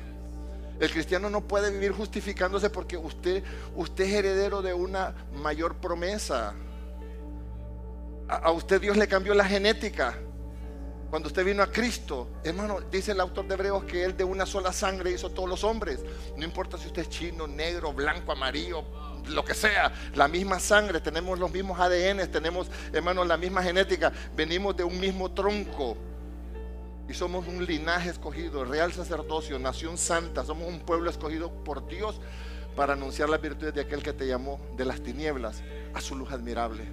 El 0.81 0.91
cristiano 0.91 1.31
no 1.31 1.43
puede 1.43 1.71
vivir 1.71 1.93
justificándose 1.93 2.71
porque 2.71 2.97
usted, 2.97 3.43
usted 3.75 4.05
es 4.05 4.13
heredero 4.13 4.63
de 4.63 4.75
una 4.75 5.15
mayor 5.35 5.77
promesa. 5.77 6.55
A, 8.29 8.51
usted 8.51 8.81
Dios 8.81 8.97
le 8.97 9.09
cambió 9.09 9.35
la 9.35 9.45
genética. 9.45 10.15
Cuando 11.09 11.29
usted 11.29 11.45
vino 11.45 11.63
a 11.63 11.71
Cristo, 11.71 12.29
hermano, 12.43 12.81
dice 12.91 13.13
el 13.13 13.21
autor 13.21 13.47
de 13.47 13.55
Hebreos 13.55 13.85
que 13.85 14.05
Él 14.05 14.17
de 14.17 14.25
una 14.25 14.45
sola 14.45 14.73
sangre 14.73 15.13
hizo 15.13 15.31
todos 15.31 15.49
los 15.49 15.63
hombres. 15.63 16.01
No 16.37 16.45
importa 16.45 16.77
si 16.77 16.89
usted 16.89 17.03
es 17.03 17.09
chino, 17.09 17.47
negro, 17.47 17.93
blanco, 17.93 18.33
amarillo, 18.33 18.85
lo 19.29 19.45
que 19.45 19.55
sea, 19.55 19.93
la 20.15 20.29
misma 20.29 20.59
sangre, 20.59 21.01
tenemos 21.01 21.39
los 21.39 21.51
mismos 21.51 21.79
ADN, 21.79 22.31
tenemos, 22.31 22.69
hermano, 22.93 23.25
la 23.25 23.37
misma 23.37 23.63
genética, 23.63 24.13
venimos 24.35 24.77
de 24.77 24.85
un 24.85 24.99
mismo 24.99 25.31
tronco. 25.31 25.97
Y 27.09 27.15
somos 27.15 27.47
un 27.47 27.65
linaje 27.65 28.11
escogido, 28.11 28.65
real 28.65 28.93
sacerdocio, 28.93 29.59
nación 29.59 29.97
santa, 29.97 30.45
somos 30.45 30.69
un 30.69 30.81
pueblo 30.81 31.09
escogido 31.09 31.51
por 31.65 31.87
Dios 31.87 32.21
para 32.75 32.95
anunciar 32.95 33.29
las 33.29 33.41
virtudes 33.41 33.75
de 33.75 33.81
aquel 33.81 34.03
que 34.03 34.13
te 34.13 34.27
llamó 34.27 34.61
de 34.77 34.85
las 34.85 35.01
tinieblas 35.01 35.63
a 35.95 36.01
su 36.01 36.17
luz 36.17 36.31
admirable. 36.33 36.85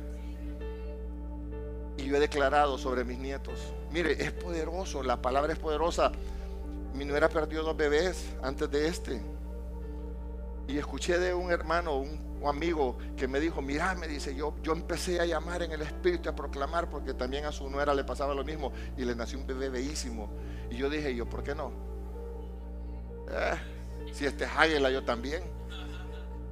Y 1.97 2.05
yo 2.05 2.16
he 2.16 2.20
declarado 2.20 2.78
sobre 2.78 3.03
mis 3.03 3.20
nietos, 3.20 3.74
mire, 3.91 4.24
es 4.24 4.32
poderoso, 4.32 5.03
la 5.03 5.22
palabra 5.22 5.53
es 5.53 5.59
poderosa. 5.59 6.11
Mi 6.93 7.05
nuera 7.05 7.30
perdió 7.30 7.64
dos 7.64 7.76
bebés 7.76 8.26
antes 8.41 8.70
de 8.70 8.88
este. 8.88 9.22
Y 10.68 10.78
escuché 10.78 11.20
de 11.20 11.34
un 11.34 11.51
hermano, 11.51 11.97
un, 11.97 12.34
amigo 12.45 12.97
que 13.16 13.26
me 13.26 13.39
dijo, 13.39 13.61
mira, 13.61 13.95
me 13.95 14.05
dice, 14.05 14.36
yo, 14.36 14.53
yo 14.61 14.74
empecé 14.74 15.22
a 15.22 15.26
llamar 15.26 15.64
en 15.64 15.72
el 15.72 15.82
espíritu, 15.82 16.28
a 16.28 16.36
proclamar, 16.36 16.89
porque 16.89 17.14
también 17.14 17.45
a 17.45 17.53
su 17.53 17.70
nuera 17.70 17.93
le 17.93 18.03
pasaba 18.03 18.34
lo 18.34 18.43
mismo 18.43 18.74
y 18.97 19.05
le 19.05 19.16
nació 19.16 19.39
un 19.39 19.47
bebé 19.47 19.70
bellísimo. 19.70 20.30
Y 20.70 20.76
yo 20.76 20.89
dije, 20.89 21.16
yo, 21.16 21.26
¿por 21.26 21.41
qué 21.41 21.55
no? 21.55 21.72
Eh, 23.30 23.55
si 24.11 24.26
este 24.26 24.43
es 24.43 24.91
yo 24.91 25.03
también. 25.05 25.43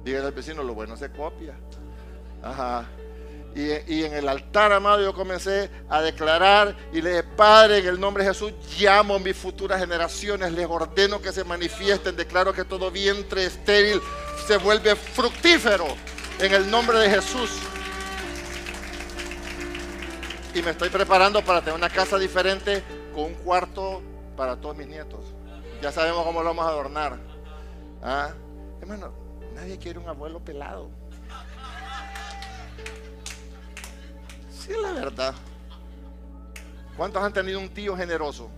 Dígale 0.02 0.26
al 0.26 0.32
vecino, 0.32 0.62
lo 0.62 0.74
bueno 0.74 0.96
se 0.96 1.10
copia. 1.12 1.54
Ajá. 2.42 2.88
Y, 3.54 4.04
en 4.04 4.14
el 4.14 4.28
altar, 4.28 4.72
amado, 4.72 5.02
yo 5.02 5.12
comencé 5.12 5.70
a 5.90 6.00
declarar 6.00 6.74
y 6.90 7.02
le 7.02 7.10
dije, 7.10 7.22
Padre, 7.22 7.78
en 7.78 7.86
el 7.86 8.00
nombre 8.00 8.24
de 8.24 8.30
Jesús, 8.30 8.52
llamo 8.78 9.16
a 9.16 9.18
mis 9.18 9.36
futuras 9.36 9.78
generaciones, 9.78 10.52
les 10.52 10.66
ordeno 10.66 11.20
que 11.20 11.32
se 11.32 11.44
manifiesten, 11.44 12.16
declaro 12.16 12.54
que 12.54 12.64
todo 12.64 12.90
vientre 12.90 13.44
estéril 13.44 14.00
se 14.46 14.56
vuelve 14.56 14.96
fructífero 14.96 15.84
en 16.38 16.54
el 16.54 16.70
nombre 16.70 16.98
de 16.98 17.10
Jesús. 17.10 17.50
Y 20.54 20.62
me 20.62 20.70
estoy 20.70 20.88
preparando 20.88 21.44
para 21.44 21.60
tener 21.60 21.74
una 21.74 21.90
casa 21.90 22.18
diferente 22.18 22.82
con 23.14 23.24
un 23.24 23.34
cuarto 23.34 24.02
para 24.34 24.56
todos 24.56 24.76
mis 24.76 24.86
nietos. 24.86 25.20
Ya 25.82 25.92
sabemos 25.92 26.24
cómo 26.24 26.42
lo 26.42 26.50
vamos 26.50 26.64
a 26.64 26.68
adornar. 26.68 27.18
¿Ah? 28.02 28.30
Hermano, 28.80 29.12
nadie 29.54 29.78
quiere 29.78 29.98
un 29.98 30.08
abuelo 30.08 30.40
pelado. 30.40 31.01
Sí, 34.72 34.78
la 34.82 34.92
verdad. 34.92 35.34
¿Cuántos 36.96 37.22
han 37.22 37.32
tenido 37.32 37.58
un 37.58 37.68
tío 37.68 37.96
generoso? 37.96 38.50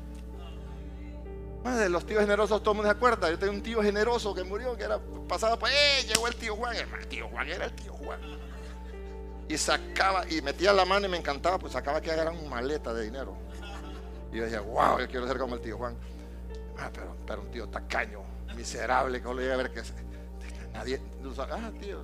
los 1.89 2.05
tíos 2.05 2.21
generosos 2.21 2.63
todo 2.63 2.73
el 2.73 2.77
mundo 2.77 2.91
se 2.93 2.97
acuerda. 2.97 3.31
Yo 3.31 3.39
tenía 3.39 3.55
un 3.55 3.63
tío 3.63 3.83
generoso 3.83 4.35
que 4.35 4.45
murió, 4.45 4.77
que 4.77 4.85
era 4.85 5.01
pasado 5.27 5.59
por, 5.59 5.71
¡eh! 5.71 6.05
Llegó 6.07 6.29
el 6.29 6.37
tío 6.37 6.57
Juan. 6.57 6.77
El 6.77 7.07
tío 7.09 7.27
Juan 7.29 7.49
era 7.49 7.65
el 7.65 7.73
tío 7.73 7.93
Juan. 7.95 8.21
Y 9.49 9.57
sacaba, 9.57 10.29
y 10.29 10.43
metía 10.43 10.75
la 10.75 10.85
mano 10.85 11.07
y 11.07 11.09
me 11.09 11.17
encantaba, 11.17 11.59
pues 11.59 11.73
sacaba 11.73 12.03
que 12.03 12.11
era 12.11 12.31
una 12.31 12.49
maleta 12.49 12.93
de 12.93 13.05
dinero. 13.05 13.35
Y 14.31 14.37
yo 14.37 14.45
decía, 14.45 14.61
wow, 14.61 14.99
yo 14.99 15.09
quiero 15.09 15.27
ser 15.27 15.39
como 15.39 15.55
el 15.55 15.63
tío 15.63 15.79
Juan. 15.79 15.97
Ah, 16.79 16.91
pero, 16.93 17.17
pero 17.27 17.41
un 17.43 17.51
tío 17.51 17.67
tacaño, 17.69 18.21
miserable, 18.55 19.21
que 19.21 19.25
no 19.25 19.35
le 19.35 19.53
a 19.53 19.57
ver 19.57 19.73
que 19.73 19.83
nadie. 20.75 21.01
Ah, 21.51 21.71
tío. 21.81 21.99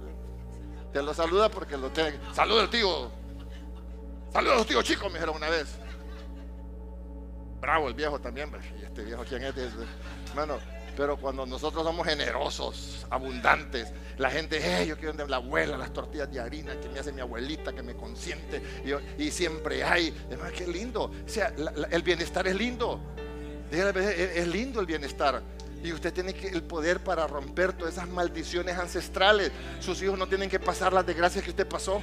Te 0.93 1.03
lo 1.03 1.13
saluda 1.13 1.51
porque 1.51 1.77
lo 1.77 1.91
tiene. 1.91 2.19
Saluda 2.33 2.63
el 2.63 2.71
tío. 2.71 3.20
Saludos, 4.33 4.67
tío 4.67 4.83
chicos, 4.83 5.11
me 5.11 5.19
dijeron 5.19 5.37
una 5.37 5.51
vez. 5.51 5.69
Bravo 7.61 7.89
el 7.89 7.95
viejo 7.95 8.19
también. 8.21 8.51
¿Y 8.81 8.85
este 8.85 9.03
viejo 9.03 9.25
quién 9.29 9.43
es? 9.43 9.55
Hermano, 10.29 10.59
pero 10.97 11.17
cuando 11.17 11.45
nosotros 11.47 11.85
somos 11.85 12.07
generosos, 12.07 13.07
abundantes, 13.11 13.93
la 14.19 14.31
gente, 14.31 14.87
yo 14.87 14.97
quiero 14.97 15.13
de 15.15 15.27
la 15.29 15.37
abuela, 15.37 15.77
las 15.77 15.93
tortillas 15.93 16.31
de 16.33 16.41
harina 16.41 16.79
que 16.81 16.89
me 16.89 17.01
hace 17.01 17.13
mi 17.13 17.21
abuelita, 17.21 17.73
que 17.73 17.83
me 17.83 17.95
consiente, 17.95 18.63
y, 19.19 19.31
siempre 19.31 19.83
hay. 19.83 20.17
Además, 20.27 20.53
qué 20.53 20.67
lindo. 20.67 21.05
O 21.05 21.29
sea, 21.29 21.53
el 21.91 22.03
bienestar 22.03 22.47
es 22.47 22.55
lindo. 22.55 23.01
Es 23.71 24.47
lindo 24.47 24.81
el 24.81 24.87
bienestar. 24.87 25.43
Y 25.83 25.93
usted 25.93 26.13
tiene 26.13 26.35
que, 26.35 26.49
el 26.49 26.63
poder 26.63 27.03
para 27.03 27.27
romper 27.27 27.73
todas 27.73 27.95
esas 27.95 28.09
maldiciones 28.09 28.77
ancestrales. 28.77 29.51
Sus 29.81 30.01
hijos 30.03 30.19
no 30.19 30.27
tienen 30.27 30.51
que 30.51 30.61
pasar 30.61 30.93
las 30.93 31.07
desgracias 31.07 31.43
que 31.43 31.51
usted 31.51 31.67
pasó. 31.67 32.01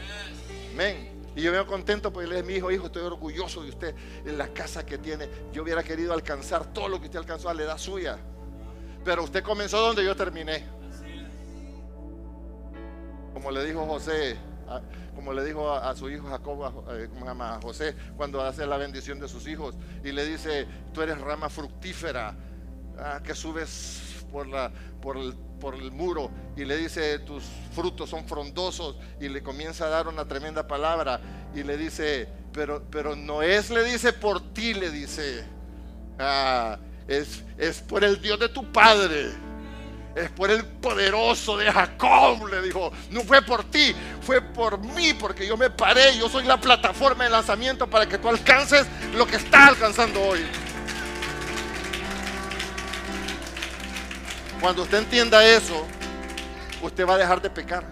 Amén. 0.74 1.17
Y 1.38 1.44
yo 1.44 1.52
veo 1.52 1.68
contento 1.68 2.12
porque 2.12 2.28
le 2.28 2.38
dije, 2.38 2.48
mi 2.48 2.56
hijo, 2.56 2.72
hijo, 2.72 2.88
estoy 2.88 3.04
orgulloso 3.04 3.62
de 3.62 3.70
usted 3.70 3.96
en 4.26 4.40
la 4.40 4.48
casa 4.48 4.84
que 4.84 4.98
tiene. 4.98 5.30
Yo 5.54 5.62
hubiera 5.62 5.84
querido 5.84 6.12
alcanzar 6.12 6.74
todo 6.74 6.90
lo 6.90 7.00
que 7.00 7.06
usted 7.06 7.20
alcanzó 7.20 7.48
a 7.48 7.54
la 7.54 7.62
edad 7.62 7.78
suya. 7.78 8.18
Pero 9.06 9.24
usted 9.24 9.44
comenzó 9.44 9.80
donde 9.80 10.04
yo 10.04 10.16
terminé. 10.16 10.66
Como 13.36 13.52
le 13.52 13.64
dijo 13.66 13.86
José, 13.86 14.36
como 15.14 15.32
le 15.32 15.46
dijo 15.46 15.72
a, 15.72 15.96
su 15.96 16.10
hijo 16.10 16.28
Jacob, 16.28 16.74
eh, 16.90 17.08
¿cómo 17.08 17.22
se 17.22 17.28
llama? 17.28 17.60
José, 17.62 17.96
cuando 18.18 18.42
hace 18.42 18.66
la 18.66 18.78
bendición 18.78 19.20
de 19.20 19.28
sus 19.28 19.48
hijos. 19.48 19.76
Y 20.04 20.14
le 20.14 20.26
dice, 20.26 20.68
tú 20.92 21.04
eres 21.04 21.22
rama 21.22 21.50
fructífera, 21.50 22.36
ah, 22.98 23.22
que 23.24 23.36
subes 23.36 24.07
por, 24.32 24.48
la, 24.48 24.72
por 25.02 25.18
el 25.18 25.34
por 25.60 25.76
el 25.76 25.92
muro 25.92 26.30
y 26.56 26.66
le 26.66 26.78
dice, 26.78 27.20
tus 27.20 27.44
frutos 27.74 28.10
son 28.10 28.28
frondosos 28.28 28.96
y 29.20 29.28
le 29.28 29.42
comienza 29.42 29.86
a 29.86 29.90
dar 29.90 30.08
una 30.08 30.26
tremenda 30.26 30.68
palabra 30.68 31.20
y 31.56 31.64
le 31.64 31.78
dice, 31.78 32.28
pero, 32.54 32.84
pero 32.90 33.16
no 33.16 33.42
es, 33.42 33.70
le 33.70 33.84
dice, 33.84 34.14
por 34.14 34.54
ti, 34.54 34.74
le 34.74 34.92
dice, 34.92 35.44
ah, 36.20 36.78
es, 37.08 37.44
es 37.58 37.82
por 37.82 38.04
el 38.04 38.22
Dios 38.22 38.40
de 38.40 38.50
tu 38.50 38.72
Padre. 38.72 39.48
Es 40.16 40.32
por 40.32 40.50
el 40.50 40.66
poderoso 40.66 41.58
de 41.58 41.72
Jacob, 41.72 42.48
le 42.48 42.60
dijo. 42.64 42.92
No 43.12 43.22
fue 43.22 43.40
por 43.44 43.64
ti, 43.66 43.94
fue 44.22 44.42
por 44.42 44.80
mí, 44.80 45.14
porque 45.14 45.46
yo 45.46 45.56
me 45.56 45.70
paré. 45.70 46.18
Yo 46.18 46.28
soy 46.28 46.44
la 46.44 46.60
plataforma 46.60 47.26
de 47.26 47.30
lanzamiento 47.30 47.88
para 47.88 48.08
que 48.08 48.18
tú 48.18 48.28
alcances 48.28 48.88
lo 49.16 49.28
que 49.28 49.36
estás 49.36 49.70
alcanzando 49.70 50.20
hoy. 50.20 50.44
Cuando 54.60 54.82
usted 54.82 54.98
entienda 54.98 55.46
eso, 55.46 55.86
usted 56.82 57.08
va 57.08 57.14
a 57.14 57.18
dejar 57.18 57.42
de 57.42 57.50
pecar. 57.50 57.86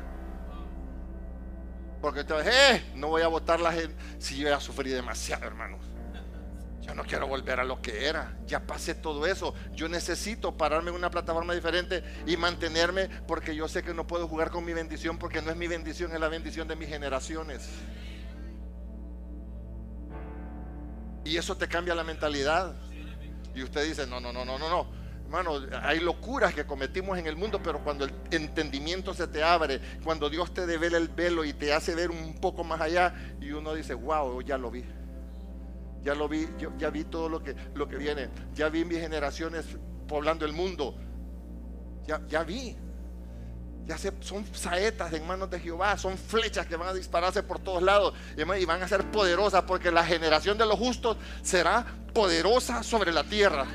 Porque 2.01 2.22
usted 2.22 2.36
va 2.36 2.39
a 2.39 2.43
decir, 2.43 2.59
eh, 2.59 2.91
no 2.95 3.09
voy 3.09 3.22
a 3.22 3.28
votar 3.28 3.59
la 3.59 3.72
gente 3.72 3.95
si 4.20 4.38
yo 4.38 4.49
ya 4.49 4.59
sufrí 4.59 4.89
demasiado, 4.89 5.45
hermanos. 5.45 5.82
Yo 6.82 6.93
no 6.93 7.03
quiero 7.03 7.28
volver 7.28 7.59
a 7.59 7.63
lo 7.63 7.82
que 7.82 8.05
era. 8.05 8.38
Ya 8.45 8.59
pasé 8.59 8.93
todo 8.93 9.26
eso. 9.26 9.55
Yo 9.74 9.89
necesito 9.89 10.55
pararme 10.55 10.91
en 10.91 10.95
una 10.95 11.09
plataforma 11.09 11.53
diferente 11.53 12.03
y 12.28 12.38
mantenerme 12.38 13.09
porque 13.28 13.55
yo 13.55 13.68
sé 13.68 13.82
que 13.82 13.93
no 13.93 14.05
puedo 14.05 14.28
jugar 14.28 14.51
con 14.51 14.63
mi 14.63 14.74
bendición 14.74 15.18
porque 15.18 15.41
no 15.41 15.49
es 15.49 15.57
mi 15.57 15.68
bendición, 15.68 16.13
es 16.13 16.20
la 16.20 16.30
bendición 16.30 16.68
de 16.68 16.76
mis 16.76 16.89
generaciones. 16.89 17.70
Y 21.24 21.38
eso 21.38 21.57
te 21.57 21.68
cambia 21.68 21.95
la 21.95 22.03
mentalidad. 22.03 22.76
Y 23.55 23.63
usted 23.63 23.84
dice, 23.84 24.05
no, 24.05 24.20
no, 24.20 24.32
no, 24.32 24.45
no, 24.45 24.59
no, 24.59 24.70
no. 24.70 24.95
Hermano, 25.26 25.59
hay 25.82 25.99
locuras 25.99 26.53
que 26.53 26.65
cometimos 26.65 27.17
en 27.17 27.26
el 27.26 27.36
mundo, 27.36 27.59
pero 27.61 27.84
cuando 27.84 28.05
el 28.05 28.13
entendimiento 28.30 29.13
se 29.13 29.28
te 29.28 29.43
abre, 29.43 29.82
cuando 30.03 30.30
Dios 30.30 30.53
te 30.53 30.67
devela 30.67 30.97
el 30.97 31.09
velo 31.09 31.43
y 31.43 31.51
te 31.51 31.73
hace 31.73 31.95
ver 31.95 32.11
un 32.11 32.36
poco 32.36 32.63
más 32.63 32.80
allá, 32.80 33.13
y 33.41 33.51
uno 33.51 33.73
dice, 33.73 33.95
wow, 33.95 34.41
ya 34.41 34.57
lo 34.57 34.69
vi. 34.69 34.86
Ya 36.03 36.13
lo 36.13 36.30
vi, 36.30 36.47
yo, 36.59 36.71
ya 36.78 36.91
vi 36.91 37.03
todo 37.05 37.28
lo 37.28 37.43
que, 37.43 37.55
lo 37.73 37.88
que 37.88 37.97
viene. 37.97 38.30
Ya 38.53 38.69
vi 38.69 38.86
mis 38.86 38.99
generaciones 38.99 39.65
poblando 40.07 40.45
el 40.45 40.53
mundo. 40.53 40.95
Ya, 42.05 42.21
ya 42.28 42.43
vi. 42.43 42.78
Ya 43.88 43.97
se, 43.97 44.13
son 44.19 44.45
saetas 44.53 45.11
en 45.13 45.26
manos 45.26 45.49
de 45.49 45.59
Jehová, 45.59 45.97
son 45.97 46.17
flechas 46.17 46.67
que 46.67 46.76
van 46.76 46.89
a 46.89 46.93
dispararse 46.93 47.41
por 47.41 47.59
todos 47.59 47.82
lados 47.82 48.13
y 48.38 48.65
van 48.65 48.82
a 48.82 48.88
ser 48.88 49.03
poderosas 49.11 49.63
porque 49.63 49.91
la 49.91 50.05
generación 50.05 50.57
de 50.57 50.65
los 50.67 50.78
justos 50.78 51.17
será 51.41 51.86
poderosa 52.13 52.84
sobre 52.84 53.11
la 53.11 53.23
tierra. 53.23 53.65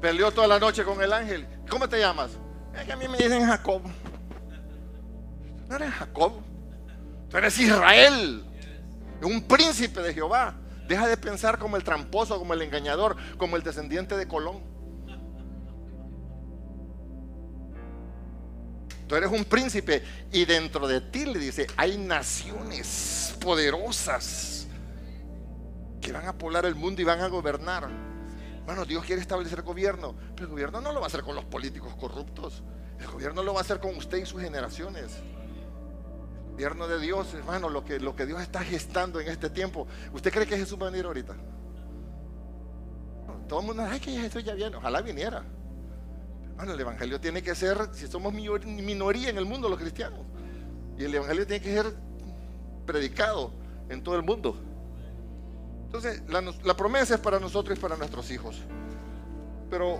Peleó 0.00 0.30
toda 0.30 0.46
la 0.46 0.58
noche 0.58 0.84
con 0.84 1.00
el 1.02 1.12
ángel. 1.12 1.46
¿Cómo 1.68 1.88
te 1.88 1.98
llamas? 1.98 2.30
Es 2.74 2.84
que 2.84 2.92
a 2.92 2.96
mí 2.96 3.06
me 3.06 3.18
dicen 3.18 3.44
Jacob. 3.46 3.82
No 5.68 5.76
eres 5.76 5.90
Jacob. 5.90 6.32
Tú 7.28 7.36
eres 7.36 7.58
Israel. 7.58 8.44
Un 9.22 9.42
príncipe 9.42 10.00
de 10.00 10.14
Jehová. 10.14 10.54
Deja 10.88 11.06
de 11.06 11.16
pensar 11.16 11.58
como 11.58 11.76
el 11.76 11.84
tramposo, 11.84 12.38
como 12.38 12.54
el 12.54 12.62
engañador, 12.62 13.16
como 13.36 13.56
el 13.56 13.62
descendiente 13.62 14.16
de 14.16 14.26
Colón. 14.26 14.60
Tú 19.06 19.16
eres 19.16 19.30
un 19.30 19.44
príncipe 19.44 20.04
y 20.32 20.44
dentro 20.44 20.86
de 20.86 21.00
ti 21.00 21.26
le 21.26 21.38
dice, 21.38 21.66
hay 21.76 21.98
naciones 21.98 23.36
poderosas 23.40 24.68
que 26.00 26.12
van 26.12 26.26
a 26.26 26.38
poblar 26.38 26.64
el 26.64 26.74
mundo 26.74 27.02
y 27.02 27.04
van 27.04 27.20
a 27.20 27.26
gobernar. 27.26 28.09
Bueno, 28.66 28.84
Dios 28.84 29.04
quiere 29.04 29.20
establecer 29.20 29.62
gobierno, 29.62 30.14
pero 30.34 30.44
el 30.44 30.50
gobierno 30.50 30.80
no 30.80 30.92
lo 30.92 31.00
va 31.00 31.06
a 31.06 31.08
hacer 31.08 31.22
con 31.22 31.34
los 31.34 31.44
políticos 31.44 31.94
corruptos. 31.96 32.62
El 32.98 33.06
gobierno 33.08 33.42
lo 33.42 33.54
va 33.54 33.60
a 33.60 33.62
hacer 33.62 33.80
con 33.80 33.96
usted 33.96 34.18
y 34.18 34.26
sus 34.26 34.40
generaciones. 34.40 35.12
El 36.46 36.52
gobierno 36.52 36.86
de 36.86 37.00
Dios, 37.00 37.32
hermano, 37.34 37.68
lo 37.68 37.84
que, 37.84 37.98
lo 37.98 38.14
que 38.14 38.26
Dios 38.26 38.40
está 38.42 38.60
gestando 38.60 39.18
en 39.20 39.28
este 39.28 39.48
tiempo. 39.48 39.86
¿Usted 40.12 40.30
cree 40.30 40.46
que 40.46 40.58
Jesús 40.58 40.78
va 40.80 40.88
a 40.88 40.90
venir 40.90 41.06
ahorita? 41.06 41.34
Todo 43.48 43.60
el 43.60 43.66
mundo, 43.66 43.84
ay, 43.88 43.98
que 43.98 44.12
Jesús 44.12 44.44
ya 44.44 44.54
viene. 44.54 44.76
Ojalá 44.76 45.00
viniera. 45.00 45.42
Hermano, 46.50 46.74
el 46.74 46.80
evangelio 46.80 47.18
tiene 47.18 47.42
que 47.42 47.54
ser, 47.54 47.88
si 47.92 48.06
somos 48.06 48.32
minoría 48.32 49.30
en 49.30 49.38
el 49.38 49.46
mundo, 49.46 49.68
los 49.68 49.78
cristianos. 49.78 50.20
Y 50.98 51.04
el 51.04 51.14
evangelio 51.14 51.46
tiene 51.46 51.64
que 51.64 51.74
ser 51.74 51.94
predicado 52.86 53.52
en 53.88 54.02
todo 54.04 54.16
el 54.16 54.22
mundo. 54.22 54.54
Entonces, 55.92 56.22
la, 56.28 56.76
promesa 56.76 57.16
es 57.16 57.20
para 57.20 57.40
nosotros 57.40 57.76
y 57.76 57.80
para 57.80 57.96
nuestros 57.96 58.30
hijos. 58.30 58.60
Pero 59.68 59.98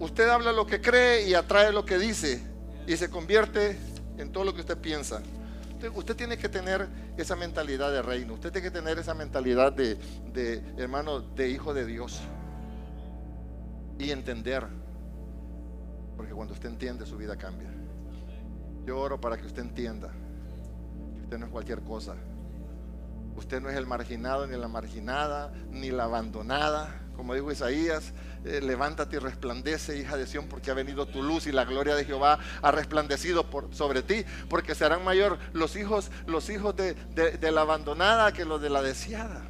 usted 0.00 0.26
habla 0.30 0.50
lo 0.50 0.66
que 0.66 0.80
cree 0.80 1.28
y 1.28 1.34
atrae 1.34 1.72
lo 1.72 1.84
que 1.84 1.98
dice 1.98 2.40
y 2.86 2.96
se 2.96 3.10
convierte 3.10 3.76
en 4.16 4.32
todo 4.32 4.44
lo 4.44 4.54
que 4.54 4.62
usted 4.62 4.78
piensa. 4.78 5.20
usted 5.94 6.16
tiene 6.16 6.38
que 6.38 6.48
tener 6.48 6.88
esa 7.18 7.36
mentalidad 7.36 7.92
de 7.92 8.00
reino, 8.00 8.32
usted 8.32 8.50
tiene 8.50 8.68
que 8.68 8.70
tener 8.70 8.98
esa 8.98 9.12
mentalidad 9.12 9.74
de, 9.74 9.96
de 10.32 10.62
hermano, 10.78 11.20
de 11.20 11.50
hijo 11.50 11.74
de 11.74 11.84
Dios. 11.84 12.22
y 13.98 14.12
entender. 14.12 14.66
Porque 16.16 16.32
cuando 16.32 16.54
usted 16.54 16.70
entiende, 16.70 17.04
su 17.04 17.18
vida 17.18 17.36
cambia. 17.36 17.68
Yo 18.86 18.98
oro 18.98 19.20
para 19.20 19.36
que 19.36 19.44
usted 19.44 19.60
entienda 19.60 20.10
que 21.14 21.20
usted 21.24 21.38
no 21.38 21.44
es 21.44 21.52
cualquier 21.52 21.82
cosa. 21.82 22.14
Usted 23.36 23.60
no 23.60 23.68
es 23.68 23.76
el 23.76 23.86
marginado, 23.86 24.46
ni 24.46 24.56
la 24.56 24.68
marginada, 24.68 25.52
ni 25.70 25.90
la 25.90 26.04
abandonada. 26.04 27.02
Como 27.14 27.34
dijo 27.34 27.52
Isaías, 27.52 28.12
eh, 28.44 28.60
levántate 28.62 29.16
y 29.16 29.18
resplandece, 29.18 29.98
hija 29.98 30.16
de 30.16 30.26
Sión, 30.26 30.46
porque 30.48 30.70
ha 30.70 30.74
venido 30.74 31.06
tu 31.06 31.22
luz 31.22 31.46
y 31.46 31.52
la 31.52 31.64
gloria 31.64 31.94
de 31.94 32.04
Jehová 32.04 32.38
ha 32.62 32.70
resplandecido 32.70 33.50
por, 33.50 33.74
sobre 33.74 34.02
ti, 34.02 34.24
porque 34.48 34.74
serán 34.74 35.04
mayor 35.04 35.38
los 35.52 35.76
hijos, 35.76 36.10
los 36.26 36.48
hijos 36.48 36.74
de, 36.76 36.96
la 37.50 37.60
abandonada 37.60 38.32
que 38.32 38.44
los 38.44 38.60
de 38.60 38.70
la 38.70 38.82
deseada. 38.82 39.42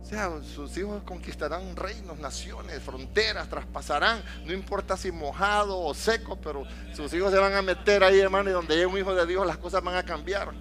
O 0.00 0.04
sea, 0.04 0.30
sus 0.42 0.76
hijos 0.78 1.02
conquistarán 1.02 1.74
reinos, 1.74 2.18
naciones, 2.18 2.80
fronteras, 2.80 3.48
traspasarán, 3.48 4.22
no 4.44 4.52
importa 4.52 4.96
si 4.96 5.10
mojado 5.10 5.80
o 5.80 5.92
seco, 5.94 6.38
pero 6.40 6.64
sus 6.94 7.12
hijos 7.12 7.32
se 7.32 7.38
van 7.38 7.54
a 7.54 7.62
meter 7.62 8.04
ahí, 8.04 8.20
hermano, 8.20 8.48
y 8.48 8.52
donde 8.52 8.76
hay 8.76 8.84
un 8.84 8.96
hijo 8.96 9.14
de 9.14 9.26
Dios 9.26 9.44
las 9.46 9.58
cosas 9.58 9.82
van 9.82 9.96
a 9.96 10.04
cambiar. 10.04 10.52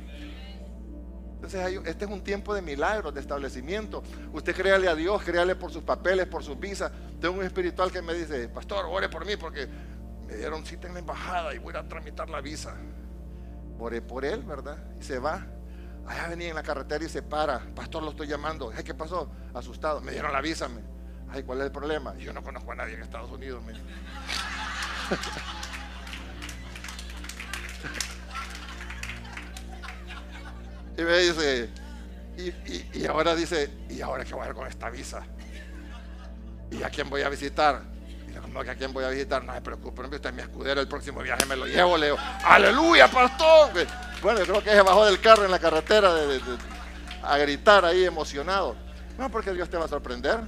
Entonces, 1.45 1.81
este 1.85 2.05
es 2.05 2.11
un 2.11 2.23
tiempo 2.23 2.55
de 2.55 2.61
milagros, 2.63 3.13
de 3.13 3.21
establecimiento. 3.21 4.01
Usted 4.33 4.55
créale 4.55 4.87
a 4.87 4.95
Dios, 4.95 5.21
créale 5.21 5.55
por 5.55 5.71
sus 5.71 5.83
papeles, 5.83 6.25
por 6.25 6.43
sus 6.43 6.59
visas. 6.59 6.91
Tengo 7.21 7.35
un 7.35 7.43
espiritual 7.43 7.91
que 7.91 8.01
me 8.01 8.15
dice, 8.15 8.49
pastor, 8.49 8.85
ore 8.89 9.09
por 9.09 9.27
mí 9.27 9.35
porque 9.37 9.67
me 10.25 10.37
dieron 10.37 10.65
cita 10.65 10.87
en 10.87 10.95
la 10.95 11.01
embajada 11.01 11.53
y 11.53 11.59
voy 11.59 11.75
a 11.75 11.87
tramitar 11.87 12.31
la 12.31 12.41
visa. 12.41 12.75
Ore 13.77 14.01
por 14.01 14.25
él, 14.25 14.41
¿verdad? 14.41 14.77
Y 14.99 15.03
se 15.03 15.19
va. 15.19 15.45
Allá 16.07 16.29
venía 16.29 16.49
en 16.49 16.55
la 16.55 16.63
carretera 16.63 17.05
y 17.05 17.09
se 17.09 17.21
para. 17.21 17.59
Pastor, 17.75 18.01
lo 18.01 18.09
estoy 18.09 18.25
llamando. 18.25 18.71
¿Qué 18.83 18.95
pasó? 18.95 19.29
Asustado. 19.53 20.01
Me 20.01 20.13
dieron 20.13 20.33
la 20.33 20.41
visa. 20.41 20.67
Me. 20.67 20.81
Ay, 21.29 21.43
¿cuál 21.43 21.59
es 21.59 21.65
el 21.65 21.71
problema? 21.71 22.15
Yo 22.17 22.33
no 22.33 22.41
conozco 22.43 22.71
a 22.71 22.75
nadie 22.75 22.95
en 22.95 23.03
Estados 23.03 23.29
Unidos. 23.31 23.61
Me. 23.63 23.73
Y 30.97 31.01
me 31.01 31.17
dice, 31.17 31.69
y, 32.37 33.05
ahora 33.05 33.35
dice, 33.35 33.69
¿y 33.89 34.01
ahora 34.01 34.23
qué 34.23 34.33
voy 34.33 34.41
a 34.41 34.43
hacer 34.45 34.55
con 34.55 34.67
esta 34.67 34.89
visa? 34.89 35.23
¿Y 36.71 36.83
a 36.83 36.89
quién 36.89 37.09
voy 37.09 37.21
a 37.21 37.29
visitar? 37.29 37.81
Y 38.27 38.31
le 38.31 38.41
digo, 38.41 38.59
¿a 38.59 38.75
quién 38.75 38.93
voy 38.93 39.03
a 39.03 39.09
visitar? 39.09 39.43
No 39.43 39.53
se 39.53 39.61
preocupe, 39.61 40.01
no 40.01 40.09
usted 40.09 40.33
mi 40.33 40.41
escudero, 40.41 40.81
el 40.81 40.87
próximo 40.87 41.21
viaje 41.21 41.45
me 41.45 41.55
lo 41.55 41.65
llevo, 41.65 41.97
le 41.97 42.07
digo, 42.07 42.17
¡Aleluya, 42.43 43.09
pastor! 43.09 43.71
Bueno, 44.21 44.39
yo 44.39 44.45
creo 44.45 44.63
que 44.63 44.71
se 44.71 44.81
bajó 44.81 45.05
del 45.05 45.19
carro 45.19 45.45
en 45.45 45.51
la 45.51 45.59
carretera 45.59 46.13
a 47.23 47.37
gritar 47.37 47.85
ahí 47.85 48.05
emocionado. 48.05 48.75
No, 49.17 49.29
porque 49.29 49.51
Dios 49.53 49.69
te 49.69 49.77
va 49.77 49.85
a 49.85 49.87
sorprender. 49.87 50.39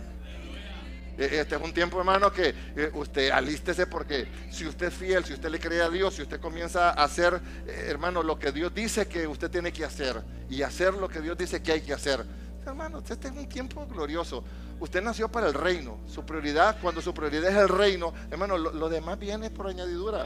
E, 1.17 1.39
este 1.39 1.55
es 1.55 1.61
un 1.61 1.73
tiempo, 1.73 1.97
hermano, 1.97 2.31
que 2.31 2.53
eh, 2.75 2.91
usted 2.93 3.31
alístese 3.31 3.87
porque 3.87 4.27
si 4.51 4.67
usted 4.67 4.87
es 4.87 4.93
fiel, 4.93 5.25
si 5.25 5.33
usted 5.33 5.49
le 5.49 5.59
cree 5.59 5.81
a 5.81 5.89
Dios, 5.89 6.13
si 6.13 6.21
usted 6.21 6.39
comienza 6.39 6.91
a 6.91 7.03
hacer, 7.03 7.41
eh, 7.65 7.87
hermano, 7.89 8.21
lo 8.21 8.37
que 8.37 8.51
Dios 8.51 8.73
dice 8.73 9.07
que 9.07 9.27
usted 9.27 9.49
tiene 9.49 9.73
que 9.73 9.83
hacer 9.83 10.21
y 10.49 10.61
hacer 10.61 10.93
lo 10.93 11.09
que 11.09 11.21
Dios 11.21 11.37
dice 11.37 11.61
que 11.63 11.71
hay 11.71 11.81
que 11.81 11.93
hacer. 11.93 12.23
Hermano, 12.65 12.99
este 12.99 13.29
es 13.29 13.33
un 13.33 13.47
tiempo 13.47 13.87
glorioso. 13.87 14.43
Usted 14.79 15.01
nació 15.01 15.29
para 15.29 15.47
el 15.47 15.53
reino. 15.53 15.99
Su 16.05 16.25
prioridad, 16.25 16.77
cuando 16.81 17.01
su 17.01 17.13
prioridad 17.13 17.49
es 17.49 17.57
el 17.57 17.69
reino, 17.69 18.13
hermano, 18.29 18.57
lo, 18.57 18.89
demás 18.89 19.17
viene 19.17 19.49
por 19.49 19.67
añadidura. 19.67 20.25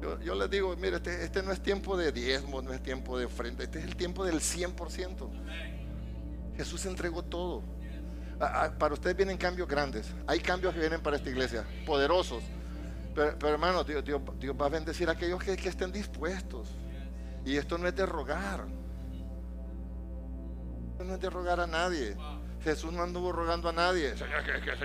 Yo, 0.00 0.20
yo, 0.22 0.34
les 0.34 0.50
digo, 0.50 0.74
mire, 0.76 0.96
este, 0.96 1.22
este, 1.22 1.42
no 1.42 1.52
es 1.52 1.62
tiempo 1.62 1.96
de 1.96 2.12
diezmo, 2.12 2.62
no 2.62 2.72
es 2.72 2.82
tiempo 2.82 3.18
de 3.18 3.26
ofrenda, 3.26 3.64
este 3.64 3.78
es 3.78 3.84
el 3.84 3.96
tiempo 3.96 4.24
del 4.24 4.40
100%. 4.40 5.30
Jesús 6.56 6.86
entregó 6.86 7.22
todo. 7.22 7.62
Para 8.38 8.92
ustedes 8.92 9.16
vienen 9.16 9.38
cambios 9.38 9.66
grandes. 9.66 10.12
Hay 10.26 10.40
cambios 10.40 10.74
que 10.74 10.80
vienen 10.80 11.00
para 11.00 11.16
esta 11.16 11.30
iglesia, 11.30 11.64
poderosos. 11.86 12.44
Pero, 13.14 13.48
hermano, 13.48 13.82
Dios, 13.82 14.04
va 14.60 14.66
a 14.66 14.68
bendecir 14.68 15.08
a 15.08 15.12
aquellos 15.12 15.42
que, 15.42 15.52
estén 15.52 15.90
dispuestos. 15.90 16.68
Y 17.46 17.56
esto 17.56 17.78
no 17.78 17.88
es 17.88 17.96
de 17.96 18.04
rogar. 18.04 18.66
Esto 20.92 21.04
no 21.04 21.14
es 21.14 21.20
de 21.20 21.30
rogar 21.30 21.60
a 21.60 21.66
nadie. 21.66 22.14
Jesús 22.62 22.92
no 22.92 23.02
anduvo 23.02 23.32
rogando 23.32 23.70
a 23.70 23.72
nadie. 23.72 24.14
Señor, 24.16 24.44
que, 24.44 24.60
que, 24.60 24.72
es 24.72 24.78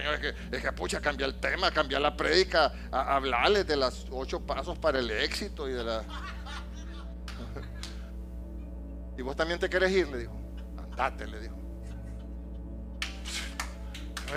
que, 0.52 0.68
es 0.68 0.74
pucha, 0.74 1.02
cambia 1.02 1.26
el 1.26 1.40
tema, 1.40 1.72
cambia 1.72 2.00
la 2.00 2.16
prédica, 2.16 2.72
hablarles 2.92 3.68
de 3.68 3.76
los 3.76 4.08
ocho 4.12 4.46
pasos 4.46 4.78
para 4.78 5.00
el 5.00 5.12
éxito 5.12 5.68
y 5.68 5.74
de 5.74 5.84
la. 5.84 6.04
y 9.18 9.22
vos 9.24 9.36
también 9.36 9.60
te 9.60 9.70
querés 9.70 9.92
ir, 9.92 10.08
le 10.08 10.20
dijo. 10.20 10.40
Andate, 10.78 11.28
le 11.28 11.40
dijo. 11.40 11.61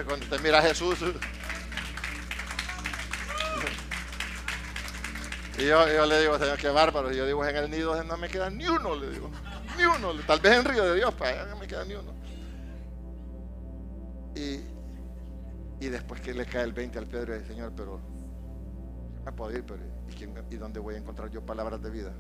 Cuando 0.03 0.25
usted 0.25 0.41
mira 0.41 0.59
a 0.59 0.63
Jesús. 0.63 0.99
Y 5.57 5.67
yo, 5.67 6.07
le 6.07 6.21
digo, 6.21 6.37
Señor, 6.39 6.59
qué 6.59 6.69
bárbaro. 6.69 7.13
Y 7.13 7.17
yo 7.17 7.27
digo, 7.27 7.45
en 7.47 7.57
el 7.57 7.71
nido 7.71 8.03
no 8.03 8.17
me 8.17 8.29
queda 8.29 8.51
ni 8.51 8.67
uno, 8.67 8.97
le 8.97 9.11
digo. 9.11 9.31
Ni 9.79 9.85
uno. 9.85 10.13
Tal 10.27 10.41
vez 10.41 10.55
en 10.55 10.65
Río 10.65 10.85
de 10.85 10.97
Dios, 10.97 11.15
para 11.15 11.47
no 11.47 11.57
me 11.57 11.67
queda 11.69 11.85
ni 11.85 11.95
uno. 11.95 12.13
Y, 14.35 14.61
y 15.85 15.89
después 15.89 16.21
que 16.21 16.35
le 16.35 16.45
cae 16.45 16.65
el 16.65 16.73
20 16.73 16.99
al 16.99 17.07
Pedro, 17.07 17.35
dice, 17.35 17.47
Señor, 17.47 17.73
pero 17.77 18.01
me 19.25 19.31
puedo 19.31 19.57
ir, 19.57 19.65
pero 19.65 19.81
¿y, 20.09 20.55
¿y 20.55 20.59
dónde 20.59 20.81
voy 20.81 20.97
a 20.97 20.99
encontrar 20.99 21.31
yo 21.31 21.47
palabras 21.47 21.81
de 21.81 21.91
vida? 21.91 22.13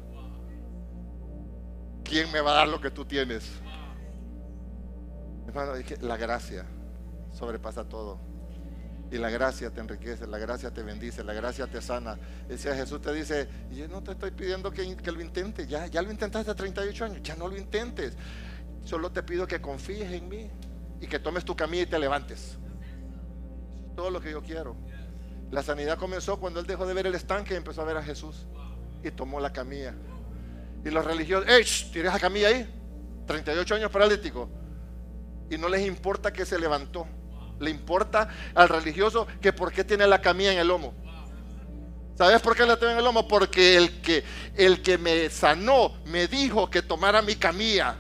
¿Quién 2.04 2.30
me 2.30 2.40
va 2.40 2.52
a 2.52 2.54
dar 2.54 2.68
lo 2.68 2.80
que 2.80 2.92
tú 2.92 3.04
tienes? 3.04 3.50
Hermano, 5.48 5.72
la 6.02 6.16
gracia 6.16 6.64
sobrepasa 7.34 7.84
todo. 7.84 8.18
Y 9.10 9.18
la 9.18 9.30
gracia 9.30 9.70
te 9.70 9.80
enriquece, 9.80 10.26
la 10.26 10.38
gracia 10.38 10.72
te 10.72 10.82
bendice, 10.82 11.22
la 11.22 11.34
gracia 11.34 11.66
te 11.66 11.80
sana. 11.82 12.18
Decía 12.48 12.74
Jesús 12.74 13.00
te 13.00 13.12
dice, 13.12 13.48
yo 13.70 13.86
no 13.86 14.02
te 14.02 14.12
estoy 14.12 14.30
pidiendo 14.30 14.70
que, 14.70 14.82
lo 15.12 15.20
intentes, 15.20 15.68
ya, 15.68 15.86
ya 15.86 16.02
lo 16.02 16.10
intentaste 16.10 16.50
hace 16.50 16.58
38 16.58 17.04
años, 17.04 17.22
ya 17.22 17.36
no 17.36 17.48
lo 17.48 17.56
intentes. 17.56 18.16
Solo 18.82 19.12
te 19.12 19.22
pido 19.22 19.46
que 19.46 19.60
confíes 19.60 20.10
en 20.10 20.28
mí 20.28 20.50
y 21.00 21.06
que 21.06 21.18
tomes 21.18 21.44
tu 21.44 21.54
camilla 21.54 21.82
y 21.84 21.86
te 21.86 21.98
levantes. 21.98 22.56
todo 23.94 24.10
lo 24.10 24.20
que 24.20 24.30
yo 24.30 24.42
quiero. 24.42 24.76
La 25.52 25.62
sanidad 25.62 25.98
comenzó 25.98 26.40
cuando 26.40 26.58
él 26.58 26.66
dejó 26.66 26.84
de 26.84 26.94
ver 26.94 27.06
el 27.06 27.14
estanque 27.14 27.54
y 27.54 27.56
empezó 27.56 27.82
a 27.82 27.84
ver 27.84 27.96
a 27.96 28.02
Jesús. 28.02 28.46
Y 29.04 29.10
tomó 29.10 29.38
la 29.38 29.52
camilla. 29.52 29.94
Y 30.84 30.90
los 30.90 31.04
religiosos, 31.04 31.48
¡Ey! 31.48 31.64
¿Tienes 31.92 32.12
la 32.12 32.18
camilla 32.18 32.48
ahí? 32.48 32.68
38 33.26 33.74
años 33.76 33.90
paralítico. 33.92 34.48
Y 35.50 35.58
no 35.58 35.68
les 35.68 35.86
importa 35.86 36.32
que 36.32 36.44
se 36.44 36.58
levantó 36.58 37.06
le 37.60 37.70
importa 37.70 38.28
al 38.54 38.68
religioso 38.68 39.26
que 39.40 39.52
por 39.52 39.72
qué 39.72 39.84
tiene 39.84 40.06
la 40.06 40.20
camilla 40.20 40.52
en 40.52 40.58
el 40.58 40.68
lomo. 40.68 40.94
¿Sabes 42.16 42.40
por 42.40 42.56
qué 42.56 42.64
la 42.64 42.76
tengo 42.76 42.92
en 42.92 42.98
el 42.98 43.04
lomo? 43.04 43.26
Porque 43.26 43.76
el 43.76 44.00
que, 44.00 44.22
el 44.54 44.82
que 44.82 44.98
me 44.98 45.28
sanó 45.30 45.94
me 46.06 46.28
dijo 46.28 46.70
que 46.70 46.80
tomara 46.80 47.22
mi 47.22 47.34
camilla, 47.34 47.96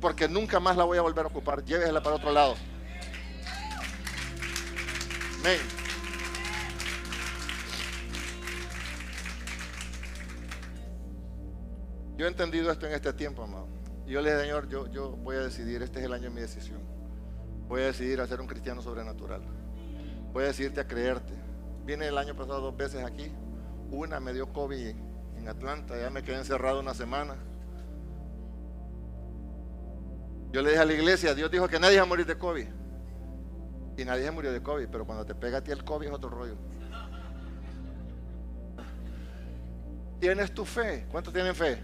porque 0.00 0.26
nunca 0.26 0.58
más 0.58 0.76
la 0.76 0.84
voy 0.84 0.96
a 0.96 1.02
volver 1.02 1.26
a 1.26 1.28
ocupar. 1.28 1.62
Llévesela 1.64 2.02
para 2.02 2.16
otro 2.16 2.32
lado. 2.32 2.54
Amén. 5.40 5.58
Yo 12.16 12.26
he 12.26 12.28
entendido 12.28 12.70
esto 12.70 12.86
en 12.86 12.92
este 12.92 13.12
tiempo, 13.12 13.42
amado. 13.42 13.66
yo 14.06 14.20
le 14.20 14.30
dije, 14.30 14.42
Señor, 14.42 14.68
yo, 14.68 14.86
yo 14.86 15.10
voy 15.10 15.36
a 15.36 15.40
decidir, 15.40 15.82
este 15.82 15.98
es 15.98 16.04
el 16.04 16.12
año 16.12 16.24
de 16.24 16.30
mi 16.30 16.40
decisión. 16.40 16.91
Voy 17.72 17.80
a 17.80 17.86
decidir 17.86 18.20
a 18.20 18.26
ser 18.26 18.38
un 18.38 18.46
cristiano 18.46 18.82
sobrenatural. 18.82 19.40
Voy 20.34 20.44
a 20.44 20.48
decidirte 20.48 20.82
a 20.82 20.86
creerte. 20.86 21.32
Vine 21.86 22.06
el 22.06 22.18
año 22.18 22.36
pasado 22.36 22.60
dos 22.60 22.76
veces 22.76 23.02
aquí. 23.02 23.32
Una 23.90 24.20
me 24.20 24.34
dio 24.34 24.52
COVID 24.52 24.94
en 25.38 25.48
Atlanta, 25.48 25.98
ya 25.98 26.10
me 26.10 26.22
quedé 26.22 26.36
encerrado 26.36 26.80
una 26.80 26.92
semana. 26.92 27.34
Yo 30.50 30.60
le 30.60 30.68
dije 30.68 30.82
a 30.82 30.84
la 30.84 30.92
iglesia, 30.92 31.34
Dios 31.34 31.50
dijo 31.50 31.66
que 31.66 31.80
nadie 31.80 31.96
va 31.96 32.02
a 32.02 32.06
morir 32.06 32.26
de 32.26 32.36
COVID. 32.36 32.66
Y 33.96 34.04
nadie 34.04 34.30
murió 34.30 34.52
de 34.52 34.62
COVID, 34.62 34.88
pero 34.92 35.06
cuando 35.06 35.24
te 35.24 35.34
pega 35.34 35.56
a 35.56 35.64
ti 35.64 35.70
el 35.70 35.82
COVID 35.82 36.08
es 36.08 36.12
otro 36.12 36.28
rollo. 36.28 36.56
¿Tienes 40.20 40.52
tu 40.52 40.66
fe? 40.66 41.06
¿Cuántos 41.10 41.32
tienen 41.32 41.54
fe? 41.54 41.82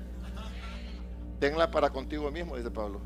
Tenla 1.41 1.71
para 1.71 1.89
contigo 1.89 2.31
mismo, 2.31 2.59
dice 2.59 2.71
Pablo. 2.71 3.01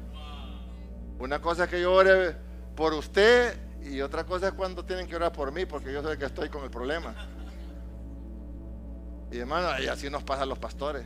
Una 1.20 1.40
cosa 1.40 1.62
es 1.62 1.70
que 1.70 1.80
yo 1.80 1.94
ore 1.94 2.50
por 2.74 2.92
usted 2.94 3.56
y 3.82 4.00
otra 4.00 4.24
cosa 4.24 4.48
es 4.48 4.54
cuando 4.54 4.84
tienen 4.84 5.06
que 5.06 5.16
orar 5.16 5.32
por 5.32 5.52
mí, 5.52 5.66
porque 5.66 5.92
yo 5.92 6.08
sé 6.08 6.16
que 6.16 6.26
estoy 6.26 6.48
con 6.48 6.62
el 6.64 6.70
problema. 6.70 7.14
Y 9.30 9.38
hermano, 9.38 9.82
y 9.82 9.88
así 9.88 10.08
nos 10.10 10.22
pasan 10.22 10.48
los 10.48 10.58
pastores. 10.58 11.04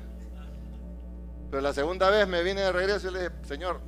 Pero 1.51 1.63
la 1.63 1.73
segunda 1.73 2.11
vez 2.11 2.27
me 2.27 2.43
vine 2.43 2.61
de 2.61 2.73
regreso 2.73 3.09
y 3.09 3.13
le 3.13 3.19
dije, 3.21 3.33
Señor, 3.45 3.81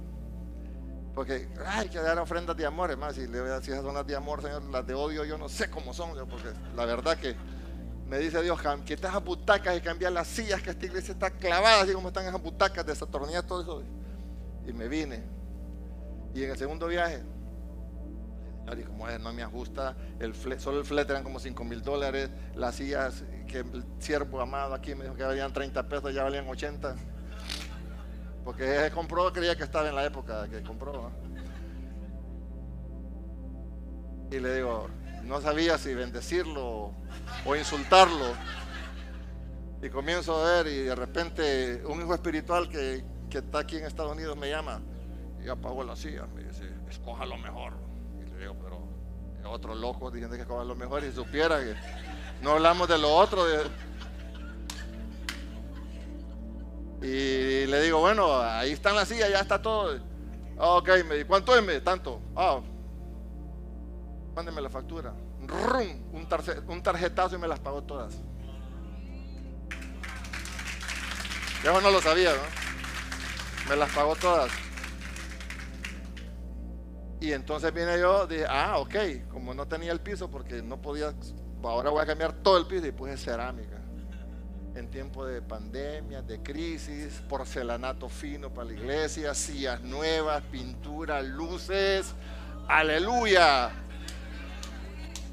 porque 1.14 1.48
hay 1.66 1.88
que 1.88 1.98
dar 1.98 2.18
ofrendas 2.18 2.56
de 2.56 2.64
amor, 2.64 2.90
hermano. 2.90 3.12
Si 3.12 3.26
decir 3.26 3.72
esas 3.72 3.82
son 3.82 3.94
las 3.94 4.06
de 4.06 4.14
amor, 4.14 4.40
Señor, 4.40 4.62
las 4.64 4.86
de 4.86 4.94
odio 4.94 5.24
yo 5.24 5.36
no 5.36 5.48
sé 5.48 5.68
cómo 5.68 5.92
son, 5.92 6.10
porque 6.28 6.50
la 6.76 6.84
verdad 6.84 7.18
que 7.18 7.34
me 8.06 8.18
dice 8.18 8.40
Dios, 8.40 8.58
que 8.86 8.94
estas 8.94 9.22
butacas 9.22 9.76
y 9.76 9.80
cambiar 9.80 10.12
las 10.12 10.28
sillas, 10.28 10.62
que 10.62 10.70
esta 10.70 10.86
iglesia 10.86 11.12
está 11.12 11.30
clavada, 11.30 11.82
así 11.82 11.92
como 11.92 12.08
están 12.08 12.24
esas 12.26 12.40
butacas, 12.40 12.86
desatornilladas, 12.86 13.46
todo 13.46 13.62
eso. 13.62 13.82
Y 14.66 14.72
me 14.72 14.88
vine. 14.88 15.24
Y 16.34 16.44
en 16.44 16.50
el 16.50 16.56
segundo 16.56 16.86
viaje, 16.86 17.22
Y 18.76 18.82
como 18.82 19.08
no 19.08 19.32
me 19.32 19.42
ajusta, 19.42 19.96
solo 20.58 20.80
el 20.80 20.84
flete 20.84 21.12
eran 21.12 21.22
como 21.22 21.38
5 21.38 21.64
mil 21.64 21.82
dólares, 21.82 22.30
las 22.54 22.74
sillas 22.74 23.24
que 23.46 23.60
el 23.60 23.84
siervo 23.98 24.40
amado 24.40 24.74
aquí 24.74 24.94
me 24.94 25.04
dijo 25.04 25.16
que 25.16 25.22
valían 25.22 25.52
30 25.52 25.88
pesos, 25.88 26.12
ya 26.12 26.24
valían 26.24 26.46
80. 26.48 26.96
Porque 28.44 28.86
él 28.86 28.92
compró, 28.92 29.32
creía 29.32 29.56
que 29.56 29.64
estaba 29.64 29.88
en 29.88 29.94
la 29.94 30.04
época 30.04 30.48
que 30.48 30.62
compró. 30.62 31.10
Y 34.30 34.38
le 34.40 34.56
digo, 34.56 34.88
no 35.24 35.40
sabía 35.40 35.78
si 35.78 35.94
bendecirlo 35.94 36.92
o 37.44 37.56
insultarlo. 37.56 38.34
Y 39.80 39.88
comienzo 39.90 40.36
a 40.36 40.62
ver 40.62 40.66
y 40.66 40.82
de 40.84 40.94
repente 40.94 41.82
un 41.86 42.00
hijo 42.00 42.12
espiritual 42.14 42.68
que, 42.68 43.04
que 43.30 43.38
está 43.38 43.60
aquí 43.60 43.76
en 43.76 43.84
Estados 43.84 44.12
Unidos 44.12 44.36
me 44.36 44.50
llama 44.50 44.80
y 45.44 45.48
apagó 45.48 45.84
la 45.84 45.94
silla. 45.94 46.26
Me 46.34 46.42
dice, 46.42 46.68
escoja 46.88 47.24
lo 47.26 47.36
mejor. 47.36 47.87
Otro 49.44 49.74
loco 49.74 50.10
diciendo 50.10 50.36
que 50.36 50.42
escoja 50.42 50.64
lo 50.64 50.74
mejor 50.76 51.04
y 51.04 51.12
supiera 51.12 51.58
que 51.60 51.74
no 52.42 52.52
hablamos 52.52 52.88
de 52.88 52.98
lo 52.98 53.14
otro. 53.14 53.44
Y 57.00 57.66
le 57.66 57.82
digo, 57.82 58.00
bueno, 58.00 58.40
ahí 58.40 58.72
está 58.72 58.90
en 58.90 58.96
la 58.96 59.06
silla, 59.06 59.28
ya 59.28 59.40
está 59.40 59.62
todo. 59.62 59.98
Ah, 60.58 60.70
ok, 60.70 60.88
me 61.06 61.14
dice, 61.14 61.26
¿cuánto 61.26 61.56
es? 61.56 61.84
Tanto. 61.84 62.20
Ah, 62.34 62.60
mándeme 64.34 64.60
la 64.60 64.68
factura. 64.68 65.14
un, 66.12 66.82
tarjetazo 66.82 67.36
y 67.36 67.38
me 67.38 67.46
las 67.46 67.60
pagó 67.60 67.82
todas. 67.82 68.14
Yo 71.64 71.80
no 71.80 71.90
lo 71.90 72.00
sabía. 72.00 72.32
Me 73.68 73.76
las 73.76 73.90
pagó 73.90 74.16
todas. 74.16 74.50
Y 77.20 77.32
entonces 77.32 77.72
viene 77.74 77.98
yo, 77.98 78.26
dije, 78.26 78.46
ah, 78.48 78.78
ok, 78.78 78.94
como 79.30 79.52
no 79.52 79.66
tenía 79.66 79.90
el 79.90 80.00
piso 80.00 80.30
porque 80.30 80.62
no 80.62 80.80
podía, 80.80 81.12
ahora 81.62 81.90
voy 81.90 82.02
a 82.02 82.06
cambiar 82.06 82.32
todo 82.32 82.58
el 82.58 82.66
piso 82.66 82.86
y 82.86 82.92
puse 82.92 83.16
cerámica. 83.16 83.76
En 84.76 84.88
tiempo 84.88 85.26
de 85.26 85.42
pandemia, 85.42 86.22
de 86.22 86.40
crisis, 86.40 87.20
porcelanato 87.28 88.08
fino 88.08 88.54
para 88.54 88.68
la 88.68 88.74
iglesia, 88.74 89.34
sillas 89.34 89.80
nuevas, 89.80 90.42
pintura, 90.52 91.20
luces, 91.22 92.14
aleluya. 92.68 93.70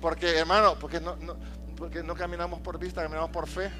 Porque 0.01 0.39
hermano, 0.39 0.79
porque 0.79 0.99
no, 0.99 1.15
porque 1.77 2.01
no 2.01 2.15
caminamos 2.15 2.59
por 2.61 2.79
vista, 2.79 3.03
caminamos 3.03 3.29
por 3.29 3.47
fe. 3.47 3.71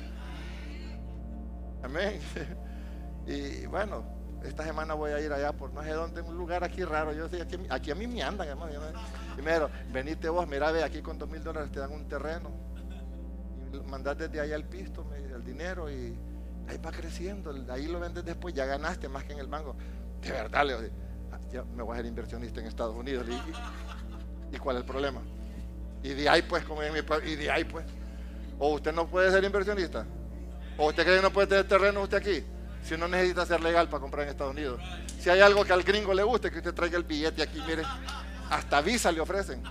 Amén. 1.83 2.19
Y 3.27 3.65
bueno, 3.65 4.14
esta 4.47 4.63
semana 4.63 4.93
voy 4.93 5.11
a 5.11 5.19
ir 5.19 5.31
allá 5.31 5.51
por 5.51 5.73
no 5.73 5.83
sé 5.83 5.91
dónde, 5.91 6.21
un 6.21 6.37
lugar 6.37 6.63
aquí 6.63 6.83
raro. 6.83 7.13
Yo 7.13 7.27
decía, 7.27 7.45
aquí, 7.69 7.91
a 7.91 7.95
mí 7.95 8.07
me 8.07 8.21
andan, 8.23 8.47
hermano. 8.47 8.71
Y 9.37 9.41
me 9.41 9.51
dijeron, 9.51 9.71
venite 9.91 10.29
vos, 10.29 10.47
mira, 10.47 10.71
ve, 10.71 10.83
aquí 10.83 11.01
con 11.01 11.17
dos 11.17 11.29
mil 11.29 11.43
dólares 11.43 11.71
te 11.71 11.79
dan 11.79 11.91
un 11.91 12.07
terreno. 12.07 12.51
Y 13.73 13.89
mandás 13.89 14.17
desde 14.17 14.39
allá 14.39 14.55
el 14.55 14.65
pisto, 14.65 15.05
el 15.13 15.43
dinero, 15.43 15.89
y 15.89 16.17
ahí 16.67 16.77
va 16.77 16.91
creciendo. 16.91 17.53
Ahí 17.69 17.87
lo 17.87 17.99
vendes 17.99 18.23
después, 18.23 18.53
ya 18.53 18.65
ganaste 18.65 19.09
más 19.09 19.23
que 19.23 19.33
en 19.33 19.39
el 19.39 19.47
banco. 19.47 19.75
De 20.21 20.31
verdad, 20.31 20.65
le 20.65 20.81
digo, 20.81 20.95
ah, 21.31 21.63
me 21.75 21.83
voy 21.83 21.93
a 21.93 21.97
ser 21.97 22.05
inversionista 22.05 22.59
en 22.61 22.67
Estados 22.67 22.95
Unidos. 22.95 23.25
¿Y, 24.51 24.57
cuál 24.57 24.77
es 24.77 24.81
el 24.81 24.87
problema? 24.87 25.21
Y 26.03 26.09
de 26.09 26.29
ahí, 26.29 26.41
pues, 26.43 26.63
como 26.65 26.81
en 26.83 26.93
mi 26.93 26.99
y 27.25 27.35
de 27.35 27.51
ahí, 27.51 27.63
pues. 27.63 27.85
O 28.57 28.75
usted 28.75 28.93
no 28.93 29.07
puede 29.07 29.31
ser 29.31 29.43
inversionista. 29.43 30.05
¿O 30.77 30.87
usted 30.87 31.03
cree 31.03 31.17
que 31.17 31.21
no 31.21 31.31
puede 31.31 31.47
tener 31.47 31.67
terreno 31.67 32.01
usted 32.01 32.17
aquí? 32.17 32.43
Si 32.85 32.95
no 32.95 33.07
necesita 33.07 33.45
ser 33.47 33.61
legal 33.61 33.89
para 33.89 33.99
comprar 33.99 34.23
en 34.23 34.29
Estados 34.29 34.53
Unidos. 34.53 34.79
Si 35.19 35.29
hay 35.29 35.41
algo 35.41 35.65
que 35.65 35.73
al 35.73 35.81
gringo 35.81 36.13
le 36.13 36.21
guste, 36.21 36.51
que 36.51 36.59
usted 36.59 36.73
traiga 36.73 36.97
el 36.97 37.03
billete 37.03 37.41
aquí, 37.41 37.59
mire, 37.67 37.81
hasta 38.49 38.79
visa 38.81 39.11
le 39.11 39.21
ofrecen. 39.21 39.63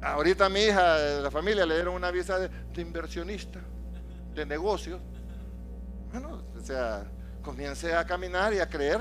Ahorita 0.00 0.46
a 0.46 0.48
mi 0.48 0.60
hija 0.60 0.96
de 0.96 1.22
la 1.22 1.30
familia 1.30 1.66
le 1.66 1.74
dieron 1.74 1.94
una 1.94 2.10
visa 2.10 2.38
de, 2.38 2.50
inversionista, 2.80 3.60
de 4.34 4.46
negocios. 4.46 4.98
Bueno, 6.10 6.42
o 6.56 6.60
sea, 6.64 7.04
comience 7.42 7.94
a 7.94 8.06
caminar 8.06 8.54
y 8.54 8.60
a 8.60 8.68
creer. 8.68 9.00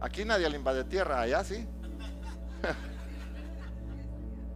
Aquí 0.00 0.24
nadie 0.24 0.50
le 0.50 0.56
invade 0.56 0.82
tierra, 0.84 1.20
allá 1.20 1.44
sí. 1.44 1.66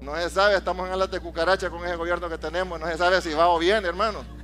No 0.01 0.16
se 0.16 0.30
sabe, 0.30 0.57
estamos 0.57 0.88
en 0.88 0.95
alas 0.95 1.09
de 1.12 1.20
cucaracha 1.20 1.70
con 1.70 1.84
ese 1.84 1.95
gobierno 1.95 2.28
que 2.28 2.36
tenemos, 2.36 2.80
no 2.80 2.88
se 2.88 2.99
sabe 2.99 3.20
si 3.20 3.32
va 3.34 3.47
o 3.47 3.61
bien, 3.61 3.84
hermano. 3.84 4.41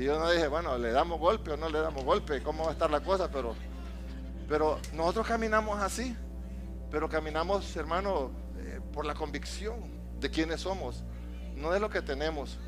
Y 0.00 0.04
yo 0.04 0.18
no 0.18 0.30
dije, 0.30 0.48
bueno, 0.48 0.78
le 0.78 0.92
damos 0.92 1.20
golpe 1.20 1.50
o 1.50 1.58
no 1.58 1.68
le 1.68 1.78
damos 1.78 2.02
golpe, 2.04 2.42
cómo 2.42 2.62
va 2.62 2.70
a 2.70 2.72
estar 2.72 2.90
la 2.90 3.00
cosa, 3.00 3.30
pero, 3.30 3.54
pero 4.48 4.78
nosotros 4.94 5.26
caminamos 5.26 5.78
así, 5.78 6.16
pero 6.90 7.06
caminamos, 7.06 7.76
hermano, 7.76 8.30
eh, 8.56 8.80
por 8.94 9.04
la 9.04 9.12
convicción 9.12 9.74
de 10.18 10.30
quiénes 10.30 10.62
somos, 10.62 11.04
no 11.54 11.70
de 11.70 11.80
lo 11.80 11.90
que 11.90 12.00
tenemos. 12.00 12.58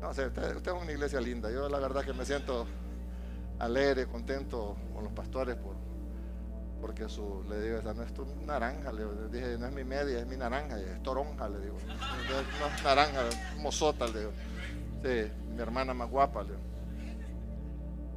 No 0.00 0.12
sé, 0.12 0.26
usted, 0.26 0.56
es 0.66 0.82
una 0.82 0.90
iglesia 0.90 1.20
linda, 1.20 1.48
yo 1.48 1.68
la 1.68 1.78
verdad 1.78 2.04
que 2.04 2.12
me 2.12 2.24
siento 2.24 2.66
alegre, 3.60 4.08
contento 4.08 4.76
con 4.92 5.04
los 5.04 5.12
pastores 5.12 5.54
por, 5.54 5.76
porque 6.80 7.08
su, 7.08 7.44
le 7.48 7.60
digo, 7.60 7.78
esa 7.78 7.94
no 7.94 8.02
es 8.02 8.12
tu 8.12 8.26
naranja, 8.44 8.90
le 8.92 9.04
dije, 9.30 9.58
no 9.58 9.66
es 9.66 9.72
mi 9.72 9.84
media, 9.84 10.18
es 10.18 10.26
mi 10.26 10.36
naranja, 10.36 10.76
es 10.76 11.00
toronja, 11.04 11.48
le 11.48 11.60
digo. 11.60 11.76
No 12.60 12.66
es 12.66 12.82
naranja, 12.82 13.28
es 13.28 13.56
mozota, 13.58 14.04
le 14.08 14.18
digo. 14.18 14.32
Sí, 15.02 15.30
mi 15.54 15.60
hermana 15.60 15.94
más 15.94 16.10
guapa. 16.10 16.44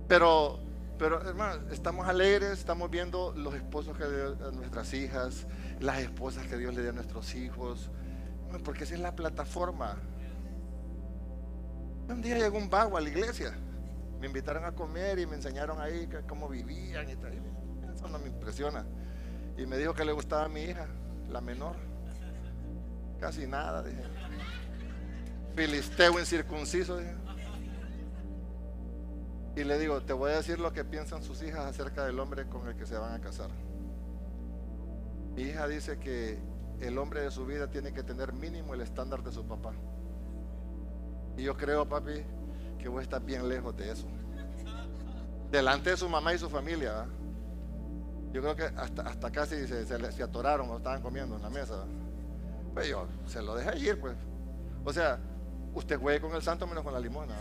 Pero, 0.07 0.59
pero 0.97 1.21
hermano, 1.21 1.69
estamos 1.71 2.07
alegres, 2.07 2.59
estamos 2.59 2.89
viendo 2.89 3.33
los 3.35 3.53
esposos 3.53 3.97
que 3.97 4.05
dio 4.05 4.47
a 4.47 4.51
nuestras 4.51 4.93
hijas, 4.93 5.47
las 5.79 5.99
esposas 5.99 6.45
que 6.47 6.57
Dios 6.57 6.73
le 6.73 6.81
dio 6.81 6.89
a 6.89 6.93
nuestros 6.93 7.33
hijos, 7.35 7.89
porque 8.63 8.83
esa 8.83 8.95
es 8.95 8.99
la 8.99 9.15
plataforma. 9.15 9.97
Un 12.09 12.21
día 12.21 12.37
llegó 12.37 12.57
un 12.57 12.69
vago 12.69 12.97
a 12.97 13.01
la 13.01 13.09
iglesia, 13.09 13.53
me 14.19 14.27
invitaron 14.27 14.65
a 14.65 14.73
comer 14.73 15.19
y 15.19 15.25
me 15.25 15.35
enseñaron 15.35 15.79
ahí 15.79 16.09
cómo 16.27 16.49
vivían 16.49 17.09
y 17.09 17.15
tal 17.15 17.31
no 18.09 18.19
me 18.19 18.27
impresiona. 18.27 18.85
Y 19.57 19.65
me 19.65 19.77
dijo 19.77 19.93
que 19.93 20.05
le 20.05 20.11
gustaba 20.11 20.45
a 20.45 20.49
mi 20.49 20.61
hija, 20.61 20.87
la 21.29 21.41
menor. 21.41 21.75
Casi 23.19 23.45
nada, 23.45 23.83
dije. 23.83 24.03
Filisteo 25.55 26.19
incircunciso. 26.19 26.99
Y 29.55 29.63
le 29.63 29.77
digo, 29.77 30.01
te 30.01 30.13
voy 30.13 30.31
a 30.31 30.35
decir 30.35 30.59
lo 30.59 30.71
que 30.71 30.85
piensan 30.85 31.23
sus 31.23 31.41
hijas 31.43 31.65
acerca 31.65 32.05
del 32.05 32.19
hombre 32.19 32.47
con 32.47 32.67
el 32.67 32.75
que 32.75 32.85
se 32.85 32.97
van 32.97 33.13
a 33.13 33.19
casar. 33.19 33.49
Mi 35.35 35.43
hija 35.43 35.67
dice 35.67 35.99
que 35.99 36.39
el 36.79 36.97
hombre 36.97 37.21
de 37.21 37.31
su 37.31 37.45
vida 37.45 37.69
tiene 37.69 37.93
que 37.93 38.03
tener 38.03 38.33
mínimo 38.33 38.73
el 38.73 38.81
estándar 38.81 39.23
de 39.23 39.31
su 39.31 39.45
papá. 39.45 39.73
Y 41.37 41.43
yo 41.43 41.55
creo, 41.55 41.87
papi, 41.87 42.23
que 42.79 42.89
vos 42.89 43.01
estás 43.01 43.23
bien 43.23 43.47
lejos 43.47 43.75
de 43.75 43.91
eso. 43.91 44.07
Delante 45.51 45.91
de 45.91 45.97
su 45.97 46.07
mamá 46.09 46.33
y 46.33 46.37
su 46.37 46.49
familia. 46.49 47.05
Yo 48.31 48.41
creo 48.41 48.55
que 48.55 48.63
hasta, 48.63 49.01
hasta 49.03 49.31
casi 49.31 49.67
se, 49.67 49.85
se, 49.85 50.23
atoraron 50.23 50.69
o 50.69 50.77
estaban 50.77 51.01
comiendo 51.01 51.35
en 51.35 51.41
la 51.41 51.49
mesa. 51.49 51.85
Pues 52.73 52.87
yo, 52.87 53.05
se 53.25 53.41
lo 53.41 53.55
deja 53.55 53.75
ir, 53.75 53.99
pues. 53.99 54.15
O 54.85 54.93
sea, 54.93 55.19
usted 55.73 55.99
juegue 55.99 56.21
con 56.21 56.33
el 56.35 56.41
santo 56.41 56.67
menos 56.67 56.83
con 56.83 56.93
la 56.93 56.99
limona. 56.99 57.35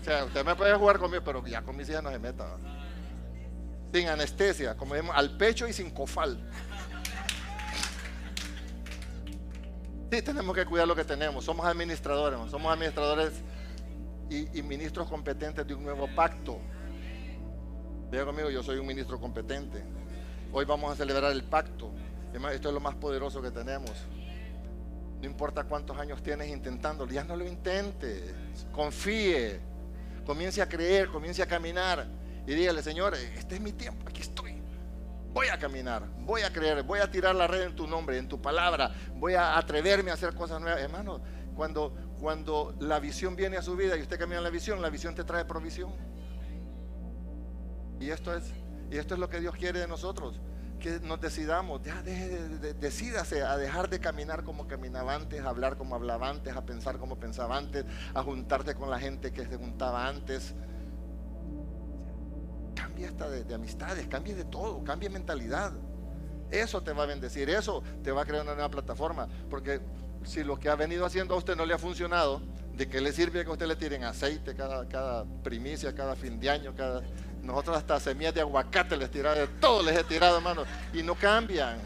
O 0.00 0.04
sea, 0.04 0.24
usted 0.24 0.44
me 0.44 0.54
puede 0.54 0.74
jugar 0.74 0.98
conmigo, 0.98 1.22
pero 1.24 1.44
ya 1.46 1.62
con 1.62 1.76
mis 1.76 1.88
hijas 1.88 2.02
no 2.02 2.10
se 2.10 2.18
meta. 2.18 2.56
Sin 3.92 4.08
anestesia, 4.08 4.76
como 4.76 4.94
decimos, 4.94 5.16
al 5.16 5.36
pecho 5.36 5.66
y 5.66 5.72
sin 5.72 5.90
cofal. 5.90 6.38
Sí, 10.10 10.22
tenemos 10.22 10.54
que 10.54 10.64
cuidar 10.64 10.86
lo 10.86 10.94
que 10.94 11.04
tenemos. 11.04 11.44
Somos 11.44 11.66
administradores, 11.66 12.38
somos 12.50 12.72
administradores 12.72 13.32
y, 14.30 14.58
y 14.58 14.62
ministros 14.62 15.08
competentes 15.08 15.66
de 15.66 15.74
un 15.74 15.82
nuevo 15.82 16.08
pacto. 16.14 16.58
Diga 18.10 18.24
conmigo, 18.24 18.50
yo 18.50 18.62
soy 18.62 18.78
un 18.78 18.86
ministro 18.86 19.18
competente. 19.18 19.82
Hoy 20.52 20.64
vamos 20.64 20.92
a 20.92 20.96
celebrar 20.96 21.32
el 21.32 21.42
pacto. 21.42 21.90
Esto 22.52 22.68
es 22.68 22.74
lo 22.74 22.80
más 22.80 22.94
poderoso 22.96 23.40
que 23.40 23.50
tenemos. 23.50 23.92
No 25.26 25.32
importa 25.32 25.64
cuántos 25.64 25.98
años 25.98 26.22
tienes 26.22 26.48
intentándolo, 26.48 27.10
ya 27.10 27.24
no 27.24 27.34
lo 27.34 27.44
intente. 27.44 28.32
Confíe. 28.70 29.58
Comience 30.24 30.62
a 30.62 30.68
creer, 30.68 31.08
comience 31.08 31.42
a 31.42 31.46
caminar. 31.46 32.06
Y 32.46 32.54
dígale, 32.54 32.80
Señor, 32.80 33.12
este 33.14 33.56
es 33.56 33.60
mi 33.60 33.72
tiempo, 33.72 34.08
aquí 34.08 34.22
estoy. 34.22 34.62
Voy 35.32 35.48
a 35.48 35.58
caminar, 35.58 36.04
voy 36.20 36.42
a 36.42 36.52
creer, 36.52 36.84
voy 36.84 37.00
a 37.00 37.10
tirar 37.10 37.34
la 37.34 37.48
red 37.48 37.62
en 37.62 37.74
tu 37.74 37.88
nombre, 37.88 38.18
en 38.18 38.28
tu 38.28 38.40
palabra. 38.40 38.94
Voy 39.16 39.34
a 39.34 39.58
atreverme 39.58 40.12
a 40.12 40.14
hacer 40.14 40.32
cosas 40.32 40.60
nuevas. 40.60 40.80
Hermano, 40.80 41.20
cuando, 41.56 41.92
cuando 42.20 42.76
la 42.78 43.00
visión 43.00 43.34
viene 43.34 43.56
a 43.56 43.62
su 43.62 43.74
vida 43.74 43.96
y 43.96 44.02
usted 44.02 44.20
camina 44.20 44.38
en 44.38 44.44
la 44.44 44.50
visión, 44.50 44.80
la 44.80 44.90
visión 44.90 45.16
te 45.16 45.24
trae 45.24 45.44
provisión. 45.44 45.92
Y 47.98 48.10
esto 48.10 48.32
es 48.32 48.44
y 48.92 48.96
esto 48.96 49.14
es 49.14 49.20
lo 49.20 49.28
que 49.28 49.40
Dios 49.40 49.56
quiere 49.56 49.80
de 49.80 49.88
nosotros. 49.88 50.40
Que 50.86 51.00
nos 51.00 51.20
decidamos, 51.20 51.82
ya 51.82 52.00
decídase 52.00 53.42
a 53.42 53.56
dejar 53.56 53.90
de 53.90 53.98
caminar 53.98 54.44
como 54.44 54.68
caminaba 54.68 55.16
antes, 55.16 55.40
a 55.40 55.48
hablar 55.48 55.76
como 55.76 55.96
hablaba 55.96 56.28
antes, 56.28 56.54
a 56.54 56.64
pensar 56.64 56.98
como 56.98 57.18
pensaba 57.18 57.56
antes, 57.56 57.84
a 58.14 58.22
juntarte 58.22 58.76
con 58.76 58.88
la 58.88 59.00
gente 59.00 59.32
que 59.32 59.44
se 59.44 59.56
juntaba 59.56 60.06
antes. 60.06 60.54
Cambia 62.76 63.08
hasta 63.08 63.28
de, 63.28 63.52
amistades, 63.52 64.06
cambie 64.06 64.36
de 64.36 64.44
todo, 64.44 64.84
cambie 64.84 65.10
mentalidad. 65.10 65.72
Eso 66.52 66.80
te 66.84 66.92
va 66.92 67.02
a 67.02 67.06
bendecir, 67.06 67.50
eso 67.50 67.82
te 68.04 68.12
va 68.12 68.22
a 68.22 68.24
crear 68.24 68.44
una 68.44 68.54
nueva 68.54 68.70
plataforma. 68.70 69.26
Porque 69.50 69.80
si 70.22 70.44
lo 70.44 70.56
que 70.56 70.68
ha 70.68 70.76
venido 70.76 71.04
haciendo 71.04 71.34
a 71.34 71.38
usted 71.38 71.56
no 71.56 71.66
le 71.66 71.74
ha 71.74 71.78
funcionado, 71.78 72.40
¿de 72.76 72.88
qué 72.88 73.00
le 73.00 73.10
sirve 73.10 73.42
que 73.42 73.50
a 73.50 73.54
usted 73.54 73.66
le 73.66 73.74
tiren 73.74 74.04
aceite 74.04 74.54
cada, 74.54 74.86
cada 74.86 75.24
primicia, 75.42 75.92
cada 75.96 76.14
fin 76.14 76.38
de 76.38 76.48
año? 76.48 76.76
Cada... 76.76 77.02
Nosotros 77.46 77.76
hasta 77.76 78.00
semillas 78.00 78.34
de 78.34 78.40
aguacate 78.40 78.96
les 78.96 79.08
tiramos, 79.08 79.38
de 79.38 79.46
todo 79.46 79.82
les 79.82 79.96
he 79.96 80.02
tirado, 80.02 80.38
hermano, 80.38 80.64
y 80.92 81.02
no 81.02 81.14
cambian. 81.14 81.78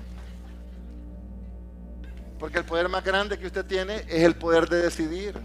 Porque 2.38 2.58
el 2.58 2.64
poder 2.64 2.88
más 2.88 3.04
grande 3.04 3.38
que 3.38 3.46
usted 3.46 3.66
tiene 3.66 3.96
es 4.08 4.22
el 4.22 4.34
poder 4.34 4.66
de 4.68 4.80
decidir. 4.82 5.38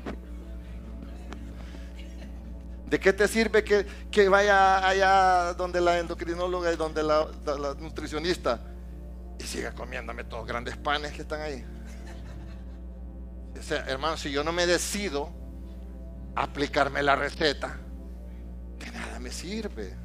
¿De 2.85 2.99
qué 2.99 3.11
te 3.11 3.27
sirve 3.27 3.65
que, 3.65 4.29
vaya 4.29 4.87
allá 4.87 5.53
donde 5.53 5.81
la 5.81 5.99
endocrinóloga 5.99 6.71
y 6.71 6.77
donde 6.77 7.03
la, 7.03 7.27
nutricionista 7.79 8.61
y 9.37 9.43
siga 9.43 9.73
comiéndome 9.73 10.23
todos 10.23 10.47
grandes 10.47 10.77
panes 10.77 11.11
que 11.11 11.23
están 11.23 11.41
ahí? 11.41 11.65
O 13.59 13.63
sea, 13.63 13.83
hermano, 13.87 14.15
si 14.15 14.31
yo 14.31 14.45
no 14.45 14.53
me 14.53 14.65
decido 14.65 15.29
aplicarme 16.35 17.03
la 17.03 17.17
receta, 17.17 17.77
de 18.79 18.91
nada 18.91 19.19
me 19.19 19.31
sirve. 19.31 20.04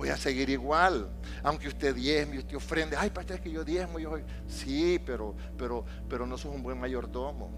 Voy 0.00 0.08
a 0.08 0.16
seguir 0.16 0.48
igual. 0.48 1.10
Aunque 1.42 1.68
usted 1.68 1.94
diezme, 1.94 2.38
usted 2.38 2.56
ofrende. 2.56 2.96
Ay, 2.96 3.10
pastor, 3.10 3.36
es 3.36 3.42
que 3.42 3.50
yo 3.50 3.62
diezmo. 3.62 3.98
Yo... 3.98 4.16
Sí, 4.46 4.98
pero, 5.04 5.34
pero, 5.58 5.84
pero 6.08 6.26
no 6.26 6.38
sos 6.38 6.54
un 6.54 6.62
buen 6.62 6.80
mayordomo. 6.80 7.50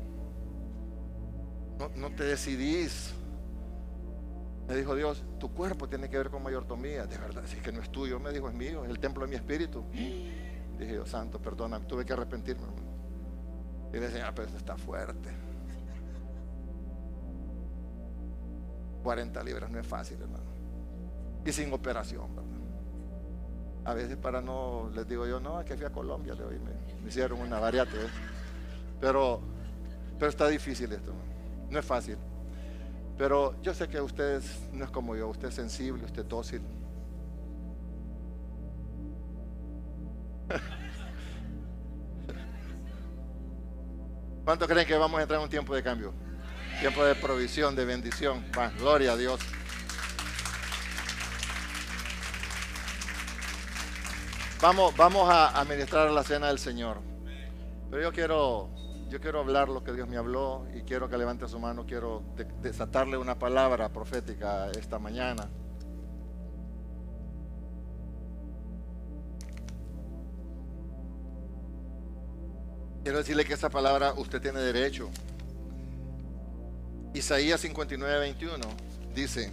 No, 1.78 1.88
no 1.94 2.10
te 2.16 2.24
decidís. 2.24 3.14
Me 4.66 4.74
dijo 4.74 4.96
Dios, 4.96 5.22
tu 5.38 5.54
cuerpo 5.54 5.88
tiene 5.88 6.10
que 6.10 6.16
ver 6.16 6.30
con 6.30 6.42
mayordomía. 6.42 7.06
De 7.06 7.16
verdad, 7.16 7.44
si 7.46 7.58
es 7.58 7.62
que 7.62 7.70
no 7.70 7.80
es 7.80 7.92
tuyo, 7.92 8.18
me 8.18 8.32
dijo, 8.32 8.48
es 8.48 8.54
mío, 8.56 8.82
es 8.82 8.90
el 8.90 8.98
templo 8.98 9.24
de 9.24 9.30
mi 9.30 9.36
espíritu. 9.36 9.84
Dije 9.92 10.94
Dios 10.94 11.08
santo, 11.08 11.40
perdona, 11.40 11.78
tuve 11.86 12.04
que 12.04 12.12
arrepentirme. 12.12 12.66
Y 13.92 13.98
le 13.98 14.00
decía, 14.00 14.26
ah, 14.26 14.32
pero 14.34 14.48
eso 14.48 14.56
está 14.56 14.76
fuerte. 14.76 15.30
40 19.04 19.44
libras 19.44 19.70
no 19.70 19.78
es 19.78 19.86
fácil, 19.86 20.20
hermano. 20.20 20.41
Y 21.44 21.52
sin 21.52 21.72
operación, 21.72 22.34
¿verdad? 22.34 22.52
A 23.84 23.94
veces 23.94 24.16
para 24.16 24.40
no, 24.40 24.90
les 24.94 25.08
digo 25.08 25.26
yo, 25.26 25.40
no, 25.40 25.60
es 25.60 25.66
que 25.66 25.76
fui 25.76 25.84
a 25.84 25.90
Colombia, 25.90 26.34
le 26.34 26.44
me, 26.44 26.70
me 27.02 27.08
hicieron 27.08 27.40
una 27.40 27.58
variante. 27.58 27.96
Pero, 29.00 29.40
pero 30.18 30.28
está 30.28 30.46
difícil 30.46 30.92
esto, 30.92 31.12
no 31.68 31.78
es 31.78 31.84
fácil. 31.84 32.16
Pero 33.18 33.60
yo 33.60 33.74
sé 33.74 33.88
que 33.88 34.00
usted 34.00 34.40
no 34.72 34.84
es 34.84 34.90
como 34.90 35.16
yo, 35.16 35.28
usted 35.28 35.48
es 35.48 35.54
sensible, 35.54 36.04
usted 36.04 36.22
es 36.22 36.28
dócil. 36.28 36.62
¿Cuántos 44.44 44.68
creen 44.68 44.86
que 44.86 44.96
vamos 44.96 45.18
a 45.18 45.22
entrar 45.22 45.38
en 45.38 45.44
un 45.44 45.50
tiempo 45.50 45.74
de 45.74 45.82
cambio? 45.82 46.12
Tiempo 46.80 47.04
de 47.04 47.14
provisión, 47.14 47.74
de 47.76 47.84
bendición. 47.84 48.44
gloria 48.78 49.12
a 49.12 49.16
Dios. 49.16 49.40
Vamos, 54.62 54.96
vamos 54.96 55.28
a 55.28 55.60
administrar 55.60 56.08
la 56.12 56.22
cena 56.22 56.46
del 56.46 56.60
Señor. 56.60 57.00
Pero 57.90 58.00
yo 58.00 58.12
quiero 58.12 58.70
yo 59.10 59.20
quiero 59.20 59.40
hablar 59.40 59.68
lo 59.68 59.82
que 59.82 59.92
Dios 59.92 60.06
me 60.08 60.16
habló 60.16 60.64
y 60.72 60.82
quiero 60.82 61.08
que 61.08 61.18
levante 61.18 61.48
su 61.48 61.58
mano, 61.58 61.84
quiero 61.84 62.22
desatarle 62.62 63.18
una 63.18 63.36
palabra 63.36 63.88
profética 63.88 64.70
esta 64.70 65.00
mañana. 65.00 65.50
Quiero 73.02 73.18
decirle 73.18 73.44
que 73.44 73.54
esa 73.54 73.68
palabra 73.68 74.14
usted 74.14 74.40
tiene 74.40 74.60
derecho. 74.60 75.10
Isaías 77.14 77.60
59, 77.60 78.20
21 78.20 78.64
dice, 79.12 79.52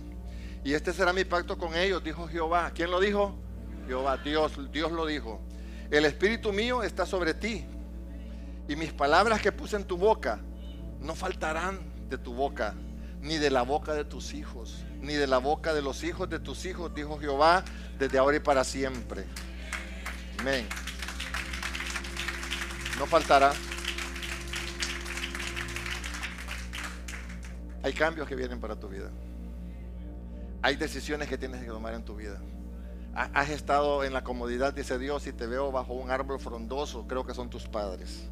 y 0.63 0.73
este 0.73 0.93
será 0.93 1.13
mi 1.13 1.25
pacto 1.25 1.57
con 1.57 1.73
ellos, 1.73 2.03
dijo 2.03 2.27
Jehová. 2.27 2.71
¿Quién 2.75 2.91
lo 2.91 2.99
dijo? 2.99 3.48
Jehová, 3.89 4.17
Dios, 4.17 4.51
Dios 4.71 4.91
lo 4.91 5.07
dijo. 5.07 5.41
El 5.89 6.05
espíritu 6.05 6.53
mío 6.53 6.83
está 6.83 7.07
sobre 7.07 7.33
ti 7.33 7.65
y 8.67 8.75
mis 8.75 8.93
palabras 8.93 9.41
que 9.41 9.51
puse 9.51 9.77
en 9.77 9.83
tu 9.83 9.97
boca 9.97 10.39
no 10.99 11.15
faltarán 11.15 11.79
de 12.07 12.19
tu 12.19 12.35
boca, 12.35 12.75
ni 13.19 13.37
de 13.37 13.49
la 13.49 13.63
boca 13.63 13.93
de 13.93 14.05
tus 14.05 14.35
hijos, 14.35 14.85
ni 15.01 15.15
de 15.15 15.25
la 15.25 15.39
boca 15.39 15.73
de 15.73 15.81
los 15.81 16.03
hijos 16.03 16.29
de 16.29 16.37
tus 16.37 16.65
hijos, 16.65 16.93
dijo 16.93 17.17
Jehová, 17.17 17.63
desde 17.97 18.19
ahora 18.19 18.37
y 18.37 18.39
para 18.39 18.63
siempre. 18.63 19.25
Amén. 20.37 20.67
No 22.99 23.07
faltará. 23.07 23.53
Hay 27.81 27.93
cambios 27.93 28.27
que 28.27 28.35
vienen 28.35 28.59
para 28.59 28.75
tu 28.75 28.87
vida. 28.87 29.09
Hay 30.61 30.75
decisiones 30.75 31.27
que 31.27 31.39
tienes 31.39 31.61
que 31.61 31.67
tomar 31.67 31.95
en 31.95 32.05
tu 32.05 32.15
vida. 32.15 32.39
Has 33.13 33.49
estado 33.49 34.03
en 34.03 34.13
la 34.13 34.23
comodidad, 34.23 34.73
dice 34.73 34.97
Dios, 34.97 35.27
y 35.27 35.33
te 35.33 35.47
veo 35.47 35.71
bajo 35.71 35.93
un 35.93 36.09
árbol 36.11 36.39
frondoso. 36.39 37.07
Creo 37.07 37.25
que 37.25 37.33
son 37.33 37.49
tus 37.49 37.67
padres 37.67 38.29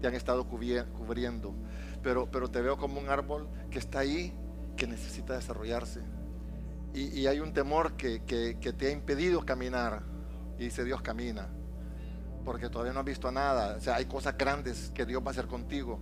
te 0.00 0.08
han 0.08 0.14
estado 0.14 0.46
cubriendo. 0.48 1.54
Pero, 2.02 2.30
pero 2.30 2.50
te 2.50 2.60
veo 2.60 2.76
como 2.76 2.98
un 2.98 3.08
árbol 3.08 3.48
que 3.70 3.78
está 3.78 4.00
ahí, 4.00 4.34
que 4.76 4.86
necesita 4.86 5.34
desarrollarse. 5.34 6.00
Y, 6.92 7.26
hay 7.26 7.38
un 7.38 7.52
temor 7.52 7.92
que, 7.92 8.20
te 8.20 8.86
ha 8.86 8.90
impedido 8.90 9.44
caminar. 9.44 10.02
Y 10.58 10.64
dice 10.64 10.84
Dios 10.84 11.02
camina. 11.02 11.48
Porque 12.44 12.68
todavía 12.68 12.92
no 12.92 13.00
has 13.00 13.06
visto 13.06 13.30
nada. 13.30 13.76
O 13.76 13.80
sea, 13.80 13.96
hay 13.96 14.06
cosas 14.06 14.36
grandes 14.36 14.90
que 14.94 15.06
Dios 15.06 15.22
va 15.22 15.28
a 15.28 15.30
hacer 15.30 15.46
contigo. 15.46 16.00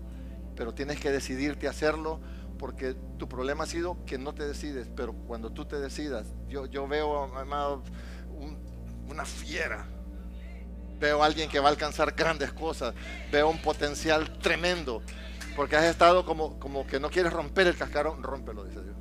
Pero 0.57 0.73
tienes 0.73 0.99
que 0.99 1.11
decidirte 1.11 1.67
a 1.67 1.71
hacerlo 1.71 2.21
porque 2.59 2.95
tu 3.19 3.29
problema 3.29 3.65
ha 3.65 3.67
sido 3.67 4.05
que 4.05 4.19
no 4.19 4.35
te 4.35 4.47
decides. 4.47 4.89
Pero 4.95 5.15
cuando 5.15 5.51
tú 5.51 5.65
te 5.65 5.79
decidas, 5.79 6.27
yo, 6.49 6.67
yo 6.67 6.87
veo, 6.89 7.25
amado, 7.37 7.83
una 9.09 9.25
fiera 9.25 9.87
Veo 11.01 11.23
a 11.23 11.27
alguien 11.27 11.49
que 11.49 11.61
va 11.61 11.69
a 11.69 11.71
alcanzar 11.71 12.13
grandes 12.13 12.53
cosas. 12.53 12.95
Veo 13.31 13.49
un 13.49 13.59
potencial 13.59 14.39
tremendo. 14.39 15.03
Porque 15.55 15.77
has 15.77 15.85
estado 15.85 16.25
como, 16.25 16.59
como 16.59 16.87
que 16.87 16.99
no 17.01 17.11
quieres 17.11 17.33
romper 17.33 17.69
el 17.69 17.77
cascarón. 17.77 18.23
Rómpelo, 18.23 18.65
dice 18.65 18.83
Dios. 18.83 18.97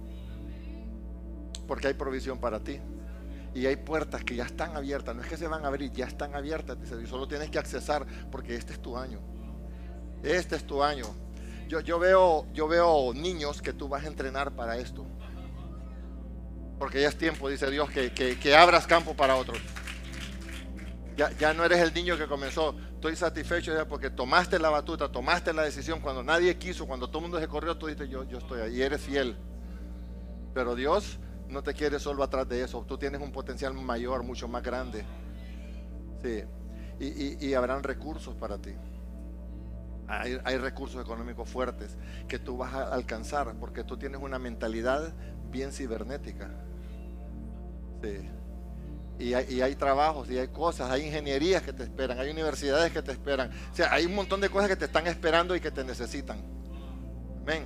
Porque 1.68 1.88
hay 1.88 1.94
provisión 1.94 2.40
para 2.40 2.60
ti. 2.60 2.80
Y 3.56 3.66
hay 3.66 3.76
puertas 3.78 4.24
que 4.24 4.36
ya 4.36 4.46
están 4.46 4.76
abiertas. 4.76 5.16
No 5.16 5.24
es 5.24 5.28
que 5.28 5.38
se 5.38 5.48
van 5.48 5.66
a 5.66 5.70
abrir, 5.70 5.92
ya 5.92 6.06
están 6.06 6.36
abiertas, 6.36 6.80
dice 6.80 6.96
Dios. 6.98 7.10
Solo 7.10 7.28
tienes 7.28 7.50
que 7.50 7.58
accesar 7.58 8.06
porque 8.32 8.56
este 8.56 8.74
es 8.74 8.82
tu 8.82 8.96
año. 8.96 9.20
Este 10.22 10.56
es 10.56 10.66
tu 10.66 10.84
año. 10.84 11.06
Yo, 11.68 11.82
yo, 11.82 12.00
veo, 12.00 12.46
yo 12.54 12.68
veo 12.68 13.14
niños 13.14 13.62
que 13.62 13.74
tú 13.74 13.88
vas 13.88 14.04
a 14.04 14.08
entrenar 14.08 14.52
para 14.56 14.78
esto. 14.78 15.06
Porque 16.80 17.02
ya 17.02 17.10
es 17.10 17.18
tiempo, 17.18 17.50
dice 17.50 17.70
Dios, 17.72 17.90
que, 17.90 18.12
que 18.12 18.56
abras 18.56 18.86
campo 18.88 19.16
para 19.16 19.36
otros. 19.36 19.60
Ya, 21.18 21.52
no 21.56 21.66
eres 21.66 21.80
el 21.80 21.96
niño 21.96 22.16
que 22.16 22.28
comenzó. 22.28 22.76
Estoy 22.94 23.16
satisfecho 23.16 23.74
ya 23.74 23.88
porque 23.88 24.12
tomaste 24.12 24.60
la 24.60 24.70
batuta, 24.70 25.12
tomaste 25.12 25.52
la 25.52 25.64
decisión. 25.64 26.00
Cuando 26.00 26.22
nadie 26.22 26.56
quiso, 26.60 26.86
cuando 26.86 27.08
todo 27.08 27.18
el 27.18 27.24
mundo 27.24 27.40
se 27.40 27.48
corrió, 27.48 27.76
tú 27.76 27.88
dijiste, 27.88 28.08
yo, 28.08 28.24
yo 28.26 28.38
estoy 28.38 28.62
ahí, 28.62 28.84
eres 28.84 29.02
fiel. 29.02 29.36
Pero 30.54 30.76
Dios 30.76 31.18
no 31.50 31.64
te 31.64 31.74
quiere 31.74 32.00
solo 32.00 32.22
atrás 32.22 32.48
de 32.48 32.62
eso. 32.62 32.86
Tú 32.88 33.00
tienes 33.00 33.20
un 33.20 33.32
potencial 33.32 33.74
mayor, 33.74 34.22
mucho 34.22 34.48
más 34.48 34.62
grande. 34.62 35.06
Sí. 36.22 36.44
Y, 37.00 37.54
habrán 37.56 37.82
recursos 37.82 38.36
para 38.36 38.60
ti. 38.60 38.76
Hay, 40.08 40.40
hay, 40.44 40.58
recursos 40.58 41.02
económicos 41.02 41.50
fuertes 41.50 41.98
que 42.30 42.40
tú 42.40 42.56
vas 42.56 42.74
a 42.74 42.94
alcanzar 42.94 43.54
porque 43.60 43.84
tú 43.84 43.98
tienes 43.98 44.22
una 44.22 44.40
mentalidad 44.40 45.14
bien 45.52 45.74
cibernética. 45.74 46.50
Sí. 48.02 48.30
Y 49.20 49.34
hay, 49.34 49.76
trabajos, 49.76 50.30
y 50.30 50.38
hay 50.38 50.48
cosas, 50.50 50.92
hay 50.92 51.08
ingenierías 51.08 51.64
que 51.64 51.74
te 51.74 51.82
esperan, 51.82 52.20
hay 52.20 52.30
universidades 52.30 52.92
que 52.92 53.02
te 53.02 53.12
esperan. 53.12 53.50
O 53.72 53.76
sea, 53.76 53.92
hay 53.92 54.06
un 54.06 54.14
montón 54.14 54.40
de 54.42 54.50
cosas 54.50 54.70
que 54.70 54.76
te 54.76 54.86
están 54.86 55.08
esperando 55.08 55.56
y 55.56 55.60
que 55.60 55.72
te 55.72 55.84
necesitan. 55.84 56.40
Amén. 57.42 57.66